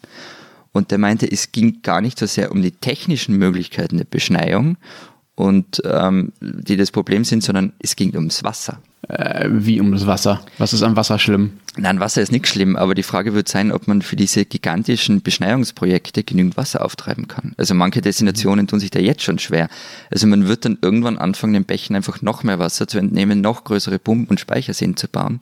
und 0.74 0.92
der 0.92 1.00
meinte, 1.00 1.30
es 1.30 1.52
ging 1.52 1.82
gar 1.82 2.02
nicht 2.02 2.20
so 2.20 2.28
sehr 2.28 2.52
um 2.52 2.62
die 2.62 2.72
technischen 2.72 3.38
Möglichkeiten 3.38 3.98
der 3.98 4.06
Beschneiung 4.06 4.78
und 5.38 5.84
ähm, 5.86 6.34
die 6.41 6.78
das 6.78 6.89
Problem 6.89 7.23
sind, 7.23 7.43
sondern 7.43 7.71
es 7.78 7.95
ging 7.95 8.15
ums 8.15 8.43
Wasser. 8.43 8.80
Äh, 9.08 9.47
wie 9.50 9.80
um 9.80 9.91
das 9.91 10.08
Wasser? 10.08 10.41
Was 10.58 10.73
ist 10.73 10.82
am 10.82 10.95
Wasser 10.95 11.19
schlimm? 11.19 11.60
Nein, 11.78 12.00
Wasser 12.00 12.23
ist 12.23 12.32
nicht 12.32 12.47
schlimm, 12.47 12.76
aber 12.76 12.95
die 12.95 13.04
Frage 13.04 13.36
wird 13.36 13.47
sein, 13.47 13.71
ob 13.71 13.88
man 13.88 14.02
für 14.02 14.15
diese 14.15 14.45
gigantischen 14.45 15.21
Beschneiungsprojekte 15.21 16.23
genügend 16.23 16.58
Wasser 16.58 16.84
auftreiben 16.84 17.28
kann. 17.28 17.54
Also 17.56 17.76
manche 17.76 18.02
Destinationen 18.02 18.65
tun 18.65 18.80
sich 18.80 18.89
da 18.89 19.00
jetzt 19.00 19.21
schon 19.21 19.38
schwer. 19.38 19.69
Also 20.10 20.26
man 20.26 20.47
wird 20.47 20.65
dann 20.65 20.80
irgendwann 20.82 21.19
anfangen, 21.19 21.54
den 21.54 21.65
Bächen 21.65 21.95
einfach 21.95 22.23
noch 22.23 22.41
mehr 22.41 22.58
Wasser 22.58 22.88
zu 22.88 22.97
entnehmen, 22.97 23.39
noch 23.39 23.63
größere 23.63 24.00
Pumpen 24.00 24.30
und 24.30 24.39
Speicherseen 24.39 24.97
zu 24.97 25.08
bauen. 25.08 25.39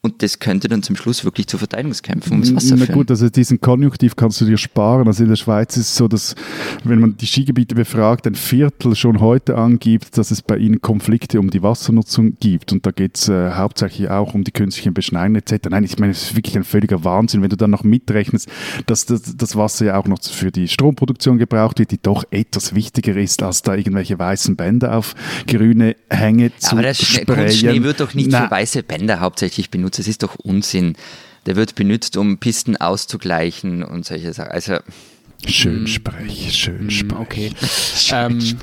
Und 0.00 0.22
das 0.22 0.38
könnte 0.38 0.68
dann 0.68 0.84
zum 0.84 0.94
Schluss 0.94 1.24
wirklich 1.24 1.48
zu 1.48 1.58
Verteidigungskämpfen 1.58 2.30
ums 2.30 2.54
Wasser 2.54 2.76
Na 2.78 2.86
gut, 2.86 3.10
also 3.10 3.28
diesen 3.28 3.60
Konjunktiv 3.60 4.14
kannst 4.14 4.40
du 4.40 4.44
dir 4.44 4.56
sparen. 4.56 5.08
Also 5.08 5.24
in 5.24 5.28
der 5.28 5.34
Schweiz 5.34 5.76
ist 5.76 5.88
es 5.88 5.96
so, 5.96 6.06
dass 6.06 6.36
wenn 6.84 7.00
man 7.00 7.16
die 7.16 7.26
Skigebiete 7.26 7.74
befragt, 7.74 8.24
ein 8.28 8.36
Viertel 8.36 8.94
schon 8.94 9.18
heute 9.18 9.56
angibt, 9.56 10.16
dass 10.16 10.30
es 10.30 10.40
bei 10.40 10.56
ihnen 10.56 10.80
Konflikte 10.80 11.40
um 11.40 11.50
die 11.50 11.64
Wassernutzung 11.64 12.36
gibt. 12.38 12.72
Und 12.72 12.86
da 12.86 12.92
geht 12.92 13.16
es 13.16 13.28
äh, 13.28 13.50
hauptsächlich 13.50 14.08
auch 14.08 14.34
um 14.34 14.44
die 14.44 14.52
künstlichen 14.52 14.94
Beschneidungen 14.94 15.42
etc. 15.42 15.68
Nein, 15.68 15.82
ich 15.82 15.98
meine, 15.98 16.12
es 16.12 16.22
ist 16.22 16.36
wirklich 16.36 16.56
ein 16.56 16.62
völliger 16.62 17.02
Wahnsinn, 17.02 17.42
wenn 17.42 17.50
du 17.50 17.56
dann 17.56 17.70
noch 17.70 17.82
mitrechnest, 17.82 18.48
dass 18.86 19.04
das, 19.04 19.36
das 19.36 19.56
Wasser 19.56 19.86
ja 19.86 19.98
auch 19.98 20.06
noch 20.06 20.22
für 20.22 20.52
die 20.52 20.68
Stromproduktion 20.68 21.38
gebraucht 21.38 21.80
wird, 21.80 21.90
die 21.90 22.00
doch 22.00 22.22
etwas 22.30 22.72
wichtiger 22.72 23.16
ist, 23.16 23.42
als 23.42 23.62
da 23.62 23.74
irgendwelche 23.74 24.16
weißen 24.16 24.54
Bänder 24.54 24.96
auf 24.96 25.16
grüne 25.48 25.96
Hänge 26.08 26.52
zu 26.56 26.70
Aber 26.70 26.82
der 26.82 26.94
Schnee 26.94 27.82
wird 27.82 27.98
doch 27.98 28.14
nicht 28.14 28.30
Na, 28.30 28.44
für 28.44 28.52
weiße 28.52 28.84
Bänder 28.84 29.18
hauptsächlich 29.18 29.70
benutzt 29.70 29.87
benutzt. 29.88 29.98
Das 29.98 30.08
ist 30.08 30.22
doch 30.22 30.36
Unsinn. 30.36 30.96
Der 31.46 31.56
wird 31.56 31.74
benutzt, 31.74 32.16
um 32.16 32.38
Pisten 32.38 32.76
auszugleichen 32.76 33.82
und 33.82 34.04
solche 34.04 34.32
Sachen. 34.32 34.50
Also, 34.50 34.78
schön 35.46 35.80
hm. 35.80 35.86
sprech, 35.86 36.54
schön 36.54 36.80
hm, 36.80 36.90
sprech. 36.90 37.18
Okay. 37.18 37.52
ähm, 38.12 38.58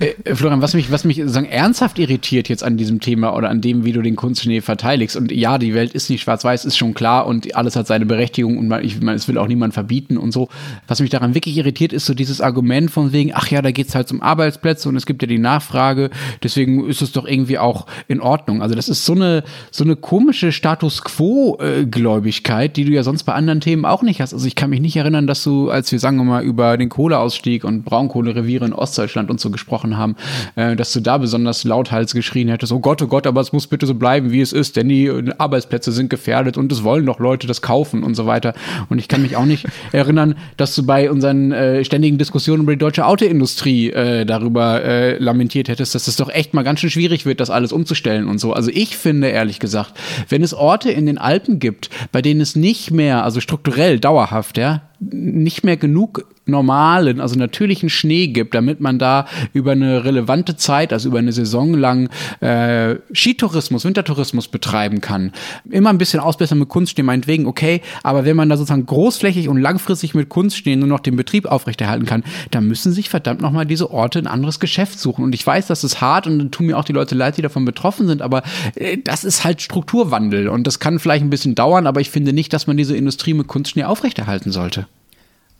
Äh, 0.00 0.34
Florian, 0.34 0.62
was 0.62 0.74
mich, 0.74 0.90
was 0.90 1.04
mich 1.04 1.20
sagen, 1.26 1.46
ernsthaft 1.46 1.98
irritiert 1.98 2.48
jetzt 2.48 2.62
an 2.62 2.76
diesem 2.76 3.00
Thema 3.00 3.34
oder 3.34 3.50
an 3.50 3.60
dem, 3.60 3.84
wie 3.84 3.92
du 3.92 4.02
den 4.02 4.16
Kunstschnee 4.16 4.60
verteidigst. 4.60 5.16
Und 5.16 5.32
ja, 5.32 5.58
die 5.58 5.74
Welt 5.74 5.92
ist 5.92 6.10
nicht 6.10 6.22
schwarz-weiß, 6.22 6.64
ist 6.64 6.76
schon 6.76 6.94
klar 6.94 7.26
und 7.26 7.54
alles 7.56 7.76
hat 7.76 7.86
seine 7.86 8.06
Berechtigung 8.06 8.58
und 8.58 8.68
man, 8.68 8.84
ich 8.84 9.00
meine, 9.00 9.16
es 9.16 9.28
will 9.28 9.38
auch 9.38 9.48
niemand 9.48 9.74
verbieten 9.74 10.16
und 10.16 10.32
so. 10.32 10.48
Was 10.86 11.00
mich 11.00 11.10
daran 11.10 11.34
wirklich 11.34 11.56
irritiert, 11.56 11.92
ist 11.92 12.06
so 12.06 12.14
dieses 12.14 12.40
Argument 12.40 12.90
von 12.90 13.12
wegen, 13.12 13.32
ach 13.34 13.48
ja, 13.48 13.62
da 13.62 13.70
geht 13.70 13.88
es 13.88 13.94
halt 13.94 14.10
um 14.12 14.22
Arbeitsplätze 14.22 14.88
und 14.88 14.96
es 14.96 15.06
gibt 15.06 15.22
ja 15.22 15.28
die 15.28 15.38
Nachfrage, 15.38 16.10
deswegen 16.42 16.88
ist 16.88 17.02
es 17.02 17.12
doch 17.12 17.26
irgendwie 17.26 17.58
auch 17.58 17.86
in 18.06 18.20
Ordnung. 18.20 18.62
Also 18.62 18.74
das 18.74 18.88
ist 18.88 19.04
so 19.04 19.14
eine, 19.14 19.44
so 19.70 19.84
eine 19.84 19.96
komische 19.96 20.52
Status 20.52 21.02
Quo-Gläubigkeit, 21.02 22.76
die 22.76 22.84
du 22.84 22.92
ja 22.92 23.02
sonst 23.02 23.24
bei 23.24 23.34
anderen 23.34 23.60
Themen 23.60 23.84
auch 23.84 24.02
nicht 24.02 24.20
hast. 24.20 24.32
Also 24.32 24.46
ich 24.46 24.54
kann 24.54 24.70
mich 24.70 24.80
nicht 24.80 24.96
erinnern, 24.96 25.26
dass 25.26 25.42
du, 25.44 25.70
als 25.70 25.90
wir, 25.92 25.98
sagen 25.98 26.16
wir 26.16 26.24
mal, 26.24 26.42
über 26.42 26.76
den 26.76 26.88
Kohleausstieg 26.88 27.64
und 27.64 27.84
Braunkohlereviere 27.84 28.64
in 28.64 28.72
Ostdeutschland 28.72 29.30
und 29.30 29.40
so 29.40 29.50
gesprochen 29.58 29.96
haben, 29.98 30.14
äh, 30.54 30.76
dass 30.76 30.92
du 30.92 31.00
da 31.00 31.18
besonders 31.18 31.64
lauthals 31.64 32.14
geschrien 32.14 32.48
hättest, 32.48 32.72
oh 32.72 32.78
Gott, 32.78 33.02
oh 33.02 33.08
Gott, 33.08 33.26
aber 33.26 33.40
es 33.40 33.52
muss 33.52 33.66
bitte 33.66 33.86
so 33.86 33.94
bleiben, 33.94 34.30
wie 34.30 34.40
es 34.40 34.52
ist, 34.52 34.76
denn 34.76 34.88
die 34.88 35.10
Arbeitsplätze 35.36 35.90
sind 35.90 36.10
gefährdet 36.10 36.56
und 36.56 36.70
es 36.70 36.84
wollen 36.84 37.04
doch 37.06 37.18
Leute 37.18 37.46
das 37.46 37.60
kaufen 37.60 38.04
und 38.04 38.14
so 38.14 38.26
weiter. 38.26 38.54
Und 38.88 38.98
ich 38.98 39.08
kann 39.08 39.22
mich 39.22 39.36
auch 39.36 39.44
nicht 39.44 39.66
erinnern, 39.92 40.36
dass 40.56 40.74
du 40.74 40.86
bei 40.86 41.10
unseren 41.10 41.50
äh, 41.52 41.84
ständigen 41.84 42.18
Diskussionen 42.18 42.62
über 42.62 42.72
die 42.72 42.78
deutsche 42.78 43.04
Autoindustrie 43.04 43.90
äh, 43.90 44.24
darüber 44.24 44.82
äh, 44.82 45.18
lamentiert 45.18 45.68
hättest, 45.68 45.94
dass 45.94 46.06
es 46.06 46.16
doch 46.16 46.30
echt 46.30 46.54
mal 46.54 46.62
ganz 46.62 46.80
schön 46.80 46.90
schwierig 46.90 47.26
wird, 47.26 47.40
das 47.40 47.50
alles 47.50 47.72
umzustellen 47.72 48.28
und 48.28 48.38
so. 48.38 48.52
Also 48.52 48.70
ich 48.72 48.96
finde 48.96 49.28
ehrlich 49.28 49.58
gesagt, 49.58 49.94
wenn 50.28 50.42
es 50.42 50.54
Orte 50.54 50.90
in 50.90 51.06
den 51.06 51.18
Alpen 51.18 51.58
gibt, 51.58 51.90
bei 52.12 52.22
denen 52.22 52.40
es 52.40 52.54
nicht 52.54 52.90
mehr, 52.90 53.24
also 53.24 53.40
strukturell 53.40 53.98
dauerhaft, 53.98 54.56
ja, 54.56 54.82
nicht 55.00 55.64
mehr 55.64 55.76
genug 55.76 56.24
normalen, 56.48 57.20
also 57.20 57.38
natürlichen 57.38 57.90
Schnee 57.90 58.28
gibt, 58.28 58.54
damit 58.54 58.80
man 58.80 58.98
da 58.98 59.26
über 59.52 59.72
eine 59.72 60.04
relevante 60.04 60.56
Zeit, 60.56 60.92
also 60.92 61.08
über 61.08 61.18
eine 61.18 61.32
Saison 61.32 61.74
lang 61.74 62.08
äh, 62.40 62.96
Skitourismus, 63.12 63.84
Wintertourismus 63.84 64.48
betreiben 64.48 65.00
kann. 65.00 65.32
Immer 65.70 65.90
ein 65.90 65.98
bisschen 65.98 66.20
ausbessern 66.20 66.58
mit 66.58 66.68
Kunstschnee 66.68 67.02
meinetwegen, 67.02 67.46
okay, 67.46 67.82
aber 68.02 68.24
wenn 68.24 68.36
man 68.36 68.48
da 68.48 68.56
sozusagen 68.56 68.86
großflächig 68.86 69.48
und 69.48 69.58
langfristig 69.58 70.14
mit 70.14 70.28
Kunstschnee 70.28 70.76
nur 70.76 70.88
noch 70.88 71.00
den 71.00 71.16
Betrieb 71.16 71.46
aufrechterhalten 71.46 72.06
kann, 72.06 72.24
dann 72.50 72.66
müssen 72.66 72.92
sich 72.92 73.08
verdammt 73.08 73.40
nochmal 73.40 73.66
diese 73.66 73.90
Orte 73.90 74.18
ein 74.18 74.26
anderes 74.26 74.60
Geschäft 74.60 74.98
suchen. 74.98 75.24
Und 75.24 75.34
ich 75.34 75.46
weiß, 75.46 75.66
das 75.66 75.84
ist 75.84 76.00
hart 76.00 76.26
und 76.26 76.38
dann 76.38 76.50
tun 76.50 76.66
mir 76.66 76.78
auch 76.78 76.84
die 76.84 76.92
Leute 76.92 77.14
leid, 77.14 77.36
die 77.36 77.42
davon 77.42 77.64
betroffen 77.64 78.06
sind, 78.06 78.22
aber 78.22 78.42
äh, 78.74 78.98
das 79.02 79.24
ist 79.24 79.44
halt 79.44 79.62
Strukturwandel 79.62 80.48
und 80.48 80.66
das 80.66 80.78
kann 80.78 80.98
vielleicht 80.98 81.24
ein 81.24 81.30
bisschen 81.30 81.54
dauern, 81.54 81.86
aber 81.86 82.00
ich 82.00 82.10
finde 82.10 82.32
nicht, 82.32 82.52
dass 82.52 82.66
man 82.66 82.76
diese 82.76 82.96
Industrie 82.96 83.34
mit 83.34 83.46
Kunstschnee 83.46 83.84
aufrechterhalten 83.84 84.52
sollte. 84.52 84.86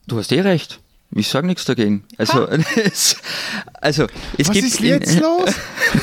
Du 0.09 0.17
hast 0.17 0.33
eh 0.33 0.41
recht. 0.41 0.81
Ich 1.11 1.29
sage 1.29 1.47
nichts 1.47 1.67
dagegen. 1.67 2.03
Also, 2.17 2.49
es, 2.77 3.17
also 3.81 4.07
es 4.39 4.49
Was 4.49 4.55
gibt 4.55 4.67
ist 4.67 4.81
jetzt 4.81 5.15
in, 5.15 5.21
los? 5.21 5.55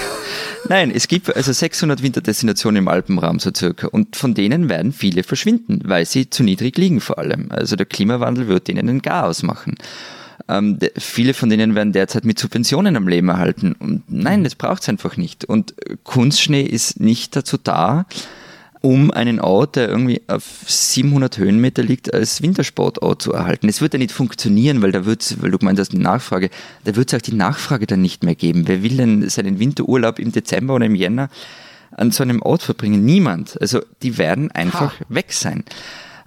Nein, 0.69 0.91
es 0.91 1.07
gibt 1.07 1.35
also 1.35 1.51
600 1.51 2.01
Winterdestinationen 2.01 2.83
im 2.83 2.87
Alpenraum 2.87 3.39
so 3.39 3.51
circa 3.55 3.87
und 3.87 4.15
von 4.15 4.33
denen 4.33 4.69
werden 4.69 4.93
viele 4.93 5.23
verschwinden, 5.23 5.81
weil 5.85 6.05
sie 6.05 6.29
zu 6.29 6.43
niedrig 6.43 6.77
liegen 6.77 7.01
vor 7.01 7.19
allem. 7.19 7.51
Also 7.51 7.75
der 7.75 7.85
Klimawandel 7.85 8.47
wird 8.47 8.67
denen 8.67 8.89
ein 8.89 9.01
Chaos 9.01 9.43
machen. 9.43 9.75
Ähm, 10.47 10.77
viele 10.97 11.33
von 11.33 11.49
denen 11.49 11.73
werden 11.73 11.93
derzeit 11.93 12.25
mit 12.25 12.37
Subventionen 12.37 12.95
am 12.95 13.07
Leben 13.07 13.29
erhalten 13.29 13.73
und 13.73 14.03
nein, 14.07 14.43
das 14.43 14.55
braucht 14.55 14.83
es 14.83 14.89
einfach 14.89 15.17
nicht. 15.17 15.45
Und 15.45 15.73
Kunstschnee 16.03 16.63
ist 16.63 16.99
nicht 16.99 17.35
dazu 17.35 17.57
da, 17.57 18.05
um 18.85 19.09
einen 19.09 19.39
Ort, 19.39 19.77
der 19.77 19.89
irgendwie 19.89 20.21
auf 20.27 20.43
700 20.67 21.39
Höhenmeter 21.39 21.81
liegt, 21.81 22.13
als 22.13 22.43
Wintersportort 22.43 23.19
zu 23.19 23.33
erhalten. 23.33 23.67
Es 23.67 23.81
wird 23.81 23.93
ja 23.93 23.97
nicht 23.97 24.11
funktionieren, 24.11 24.83
weil 24.83 24.91
da 24.91 25.05
wird 25.05 25.41
weil 25.41 25.49
du 25.49 25.57
gemeint 25.57 25.79
hast, 25.79 25.91
die 25.91 25.97
Nachfrage, 25.97 26.51
da 26.83 26.95
wird 26.95 27.11
es 27.11 27.17
auch 27.17 27.23
die 27.23 27.33
Nachfrage 27.33 27.87
dann 27.87 28.03
nicht 28.03 28.23
mehr 28.23 28.35
geben. 28.35 28.67
Wer 28.67 28.83
will 28.83 28.97
denn 28.97 29.27
seinen 29.27 29.57
Winterurlaub 29.57 30.19
im 30.19 30.31
Dezember 30.31 30.75
oder 30.75 30.85
im 30.85 30.93
Jänner 30.93 31.29
an 31.93 32.11
so 32.11 32.21
einem 32.21 32.43
Ort 32.43 32.61
verbringen? 32.61 33.03
Niemand. 33.03 33.59
Also 33.59 33.81
die 34.03 34.19
werden 34.19 34.51
einfach 34.51 34.99
ha. 34.99 35.05
weg 35.09 35.33
sein. 35.33 35.63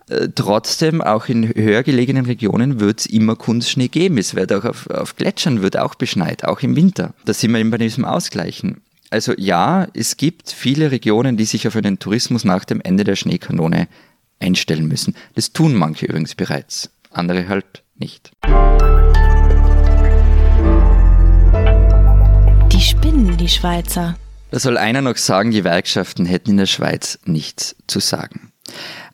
Äh, 0.09 0.30
trotzdem, 0.34 1.00
auch 1.00 1.28
in 1.28 1.54
höher 1.54 1.84
gelegenen 1.84 2.26
Regionen 2.26 2.80
wird 2.80 2.98
es 2.98 3.06
immer 3.06 3.36
Kunstschnee 3.36 3.86
geben. 3.86 4.18
Es 4.18 4.34
wird 4.34 4.52
auch 4.52 4.64
auf, 4.64 4.90
auf 4.90 5.14
Gletschern 5.14 5.62
wird 5.62 5.78
auch 5.78 5.94
beschneit, 5.94 6.44
auch 6.44 6.61
im 6.62 6.74
Winter. 6.74 7.14
Da 7.24 7.32
sind 7.32 7.52
wir 7.52 7.61
eben 7.61 7.70
bei 7.70 7.78
diesem 7.78 8.04
Ausgleichen. 8.04 8.80
Also 9.11 9.32
ja, 9.38 9.88
es 9.94 10.18
gibt 10.18 10.50
viele 10.50 10.90
Regionen, 10.90 11.38
die 11.38 11.46
sich 11.46 11.66
auf 11.66 11.76
einen 11.76 11.98
Tourismus 11.98 12.44
nach 12.44 12.64
dem 12.64 12.82
Ende 12.82 13.04
der 13.04 13.16
Schneekanone 13.16 13.88
einstellen 14.38 14.86
müssen. 14.86 15.14
Das 15.34 15.52
tun 15.52 15.74
manche 15.74 16.06
übrigens 16.06 16.34
bereits, 16.34 16.90
andere 17.11 17.48
halt 17.48 17.84
nicht. 17.96 18.32
Die 22.72 22.80
spinnen, 22.80 23.36
die 23.38 23.48
Schweizer. 23.48 24.16
Da 24.50 24.59
soll 24.59 24.76
einer 24.76 25.00
noch 25.00 25.16
sagen, 25.16 25.52
Gewerkschaften 25.52 26.26
hätten 26.26 26.50
in 26.50 26.56
der 26.59 26.66
Schweiz 26.66 27.18
nichts 27.24 27.76
zu 27.86 28.00
sagen. 28.00 28.52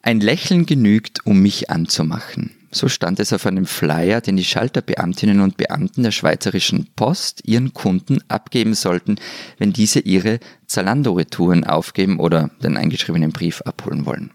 Ein 0.02 0.20
Lächeln 0.20 0.66
genügt, 0.66 1.24
um 1.24 1.40
mich 1.40 1.70
anzumachen. 1.70 2.50
So 2.74 2.88
stand 2.88 3.20
es 3.20 3.32
auf 3.32 3.46
einem 3.46 3.66
Flyer, 3.66 4.20
den 4.20 4.36
die 4.36 4.44
Schalterbeamtinnen 4.44 5.40
und 5.40 5.56
Beamten 5.56 6.02
der 6.02 6.10
Schweizerischen 6.10 6.88
Post 6.96 7.42
ihren 7.44 7.72
Kunden 7.72 8.18
abgeben 8.26 8.74
sollten, 8.74 9.14
wenn 9.58 9.72
diese 9.72 10.00
ihre 10.00 10.40
Zalando-Retouren 10.66 11.62
aufgeben 11.62 12.18
oder 12.18 12.50
den 12.64 12.76
eingeschriebenen 12.76 13.30
Brief 13.30 13.62
abholen 13.62 14.06
wollen. 14.06 14.32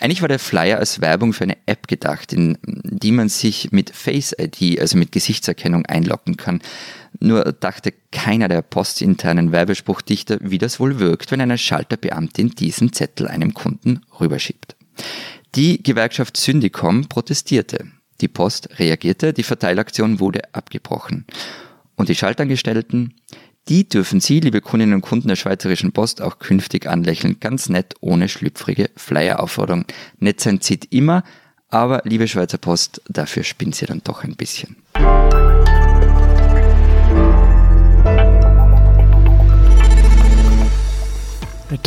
Eigentlich 0.00 0.20
war 0.20 0.28
der 0.28 0.40
Flyer 0.40 0.78
als 0.78 1.00
Werbung 1.00 1.32
für 1.32 1.44
eine 1.44 1.58
App 1.66 1.86
gedacht, 1.86 2.32
in 2.32 2.58
die 2.64 3.12
man 3.12 3.28
sich 3.28 3.70
mit 3.70 3.90
Face 3.94 4.34
ID, 4.36 4.80
also 4.80 4.98
mit 4.98 5.12
Gesichtserkennung, 5.12 5.86
einloggen 5.86 6.36
kann. 6.36 6.62
Nur 7.20 7.44
dachte 7.52 7.92
keiner 8.10 8.48
der 8.48 8.62
postinternen 8.62 9.52
Werbespruchdichter, 9.52 10.38
wie 10.40 10.58
das 10.58 10.80
wohl 10.80 10.98
wirkt, 10.98 11.30
wenn 11.30 11.40
eine 11.40 11.58
Schalterbeamtin 11.58 12.50
diesen 12.50 12.92
Zettel 12.92 13.28
einem 13.28 13.54
Kunden 13.54 14.00
rüberschiebt. 14.18 14.74
Die 15.56 15.82
Gewerkschaft 15.82 16.36
Syndicom 16.36 17.08
protestierte. 17.08 17.86
Die 18.20 18.28
Post 18.28 18.78
reagierte, 18.78 19.32
die 19.32 19.42
Verteilaktion 19.42 20.20
wurde 20.20 20.54
abgebrochen. 20.54 21.24
Und 21.96 22.08
die 22.08 22.14
Schaltangestellten, 22.14 23.14
die 23.68 23.88
dürfen 23.88 24.20
Sie, 24.20 24.38
liebe 24.38 24.60
Kundinnen 24.60 24.94
und 24.94 25.00
Kunden 25.00 25.26
der 25.26 25.36
Schweizerischen 25.36 25.90
Post, 25.90 26.22
auch 26.22 26.38
künftig 26.38 26.86
anlächeln. 26.86 27.40
Ganz 27.40 27.68
nett, 27.68 27.94
ohne 28.00 28.28
schlüpfrige 28.28 28.90
Flyer-Aufforderung. 28.94 29.86
Nett 30.18 30.40
sein 30.40 30.60
zieht 30.60 30.92
immer, 30.92 31.24
aber 31.68 32.02
liebe 32.04 32.28
Schweizer 32.28 32.58
Post, 32.58 33.02
dafür 33.08 33.42
spinnt 33.42 33.74
sie 33.74 33.86
dann 33.86 34.02
doch 34.04 34.22
ein 34.22 34.36
bisschen. 34.36 34.76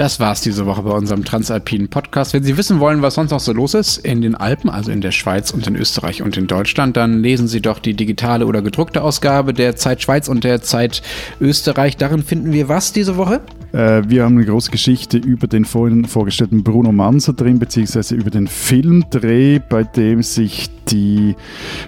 Das 0.03 0.19
war's 0.19 0.41
diese 0.41 0.65
Woche 0.65 0.81
bei 0.81 0.91
unserem 0.91 1.23
Transalpinen 1.23 1.87
Podcast. 1.87 2.33
Wenn 2.33 2.43
Sie 2.43 2.57
wissen 2.57 2.81
wollen, 2.81 3.01
was 3.01 3.13
sonst 3.13 3.31
noch 3.31 3.39
so 3.39 3.53
los 3.53 3.73
ist 3.73 3.99
in 3.99 4.21
den 4.21 4.35
Alpen, 4.35 4.69
also 4.69 4.91
in 4.91 4.99
der 4.99 5.13
Schweiz 5.13 5.51
und 5.51 5.65
in 5.65 5.77
Österreich 5.77 6.21
und 6.21 6.35
in 6.35 6.45
Deutschland, 6.45 6.97
dann 6.97 7.23
lesen 7.23 7.47
Sie 7.47 7.61
doch 7.61 7.79
die 7.79 7.93
digitale 7.93 8.45
oder 8.45 8.61
gedruckte 8.61 9.01
Ausgabe 9.01 9.53
der 9.53 9.77
Zeit 9.77 10.01
Schweiz 10.01 10.27
und 10.27 10.43
der 10.43 10.61
Zeit 10.61 11.03
Österreich. 11.39 11.95
Darin 11.95 12.21
finden 12.21 12.51
wir 12.51 12.67
was 12.67 12.91
diese 12.91 13.15
Woche? 13.15 13.39
Äh, 13.73 14.03
wir 14.07 14.23
haben 14.23 14.37
eine 14.37 14.45
große 14.45 14.71
Geschichte 14.71 15.17
über 15.17 15.47
den 15.47 15.65
vorhin 15.65 16.05
vorgestellten 16.05 16.63
Bruno 16.63 16.91
Manser 16.91 17.33
drin, 17.33 17.59
beziehungsweise 17.59 18.15
über 18.15 18.29
den 18.29 18.47
Filmdreh, 18.47 19.59
bei 19.67 19.83
dem 19.83 20.21
sich 20.21 20.69
die 20.85 21.35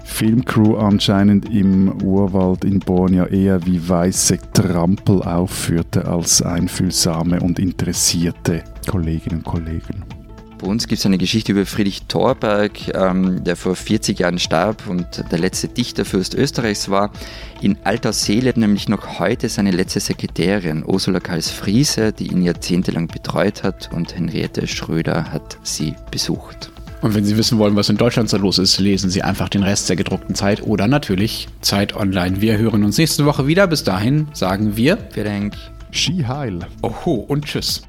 Filmcrew 0.04 0.78
anscheinend 0.78 1.54
im 1.54 2.02
Urwald 2.02 2.66
in 2.66 2.80
Borneo 2.80 3.26
eher 3.26 3.66
wie 3.66 3.88
weiße 3.88 4.40
Trampel 4.54 5.22
aufführte 5.22 6.08
als 6.08 6.42
einfühlsame 6.42 7.40
und 7.40 7.60
interessierte 7.60 8.64
Kolleginnen 8.88 9.38
und 9.38 9.46
Kollegen. 9.46 10.15
Bei 10.58 10.68
uns 10.68 10.88
gibt 10.88 11.00
es 11.00 11.06
eine 11.06 11.18
Geschichte 11.18 11.52
über 11.52 11.66
Friedrich 11.66 12.04
Thorberg, 12.08 12.94
ähm, 12.94 13.44
der 13.44 13.58
vor 13.58 13.76
40 13.76 14.20
Jahren 14.20 14.40
starb 14.40 14.88
und 14.88 15.26
der 15.30 15.40
letzte 15.40 15.68
Dichterfürst 15.68 16.34
Österreichs 16.34 16.90
war. 16.90 17.12
In 17.62 17.78
alter 17.84 18.14
Seele 18.14 18.54
nämlich 18.56 18.88
noch 18.88 19.20
heute 19.20 19.50
seine 19.50 19.72
letzte 19.72 20.00
Sekretärin, 20.00 20.84
Ursula 20.86 21.20
Karls-Friese, 21.20 22.14
die 22.14 22.28
ihn 22.28 22.42
jahrzehntelang 22.42 23.08
betreut 23.08 23.64
hat 23.64 23.90
und 23.94 24.16
Henriette 24.16 24.66
Schröder 24.66 25.32
hat 25.32 25.58
sie 25.64 25.94
besucht. 26.10 26.72
Und 27.02 27.14
wenn 27.14 27.26
Sie 27.26 27.38
wissen 27.38 27.60
wollen, 27.60 27.76
was 27.76 27.90
in 27.90 27.98
Deutschland 27.98 28.30
so 28.30 28.38
los 28.38 28.58
ist, 28.58 28.80
lesen 28.80 29.12
Sie 29.12 29.22
einfach 29.22 29.50
den 29.50 29.62
Rest 29.62 29.90
der 29.90 29.96
gedruckten 29.96 30.34
Zeit 30.34 30.64
oder 30.64 30.88
natürlich 30.88 31.48
Zeit 31.62 31.96
Online. 31.96 32.42
Wir 32.42 32.58
hören 32.58 32.84
uns 32.84 32.98
nächste 32.98 33.26
Woche 33.26 33.46
wieder. 33.46 33.68
Bis 33.68 33.84
dahin 33.84 34.28
sagen 34.34 34.76
wir. 34.76 34.98
Vielen 35.12 35.26
Dank. 35.26 35.56
Ski 35.92 36.24
Heil. 36.28 36.60
Oho 36.82 37.14
und 37.28 37.46
tschüss. 37.46 37.84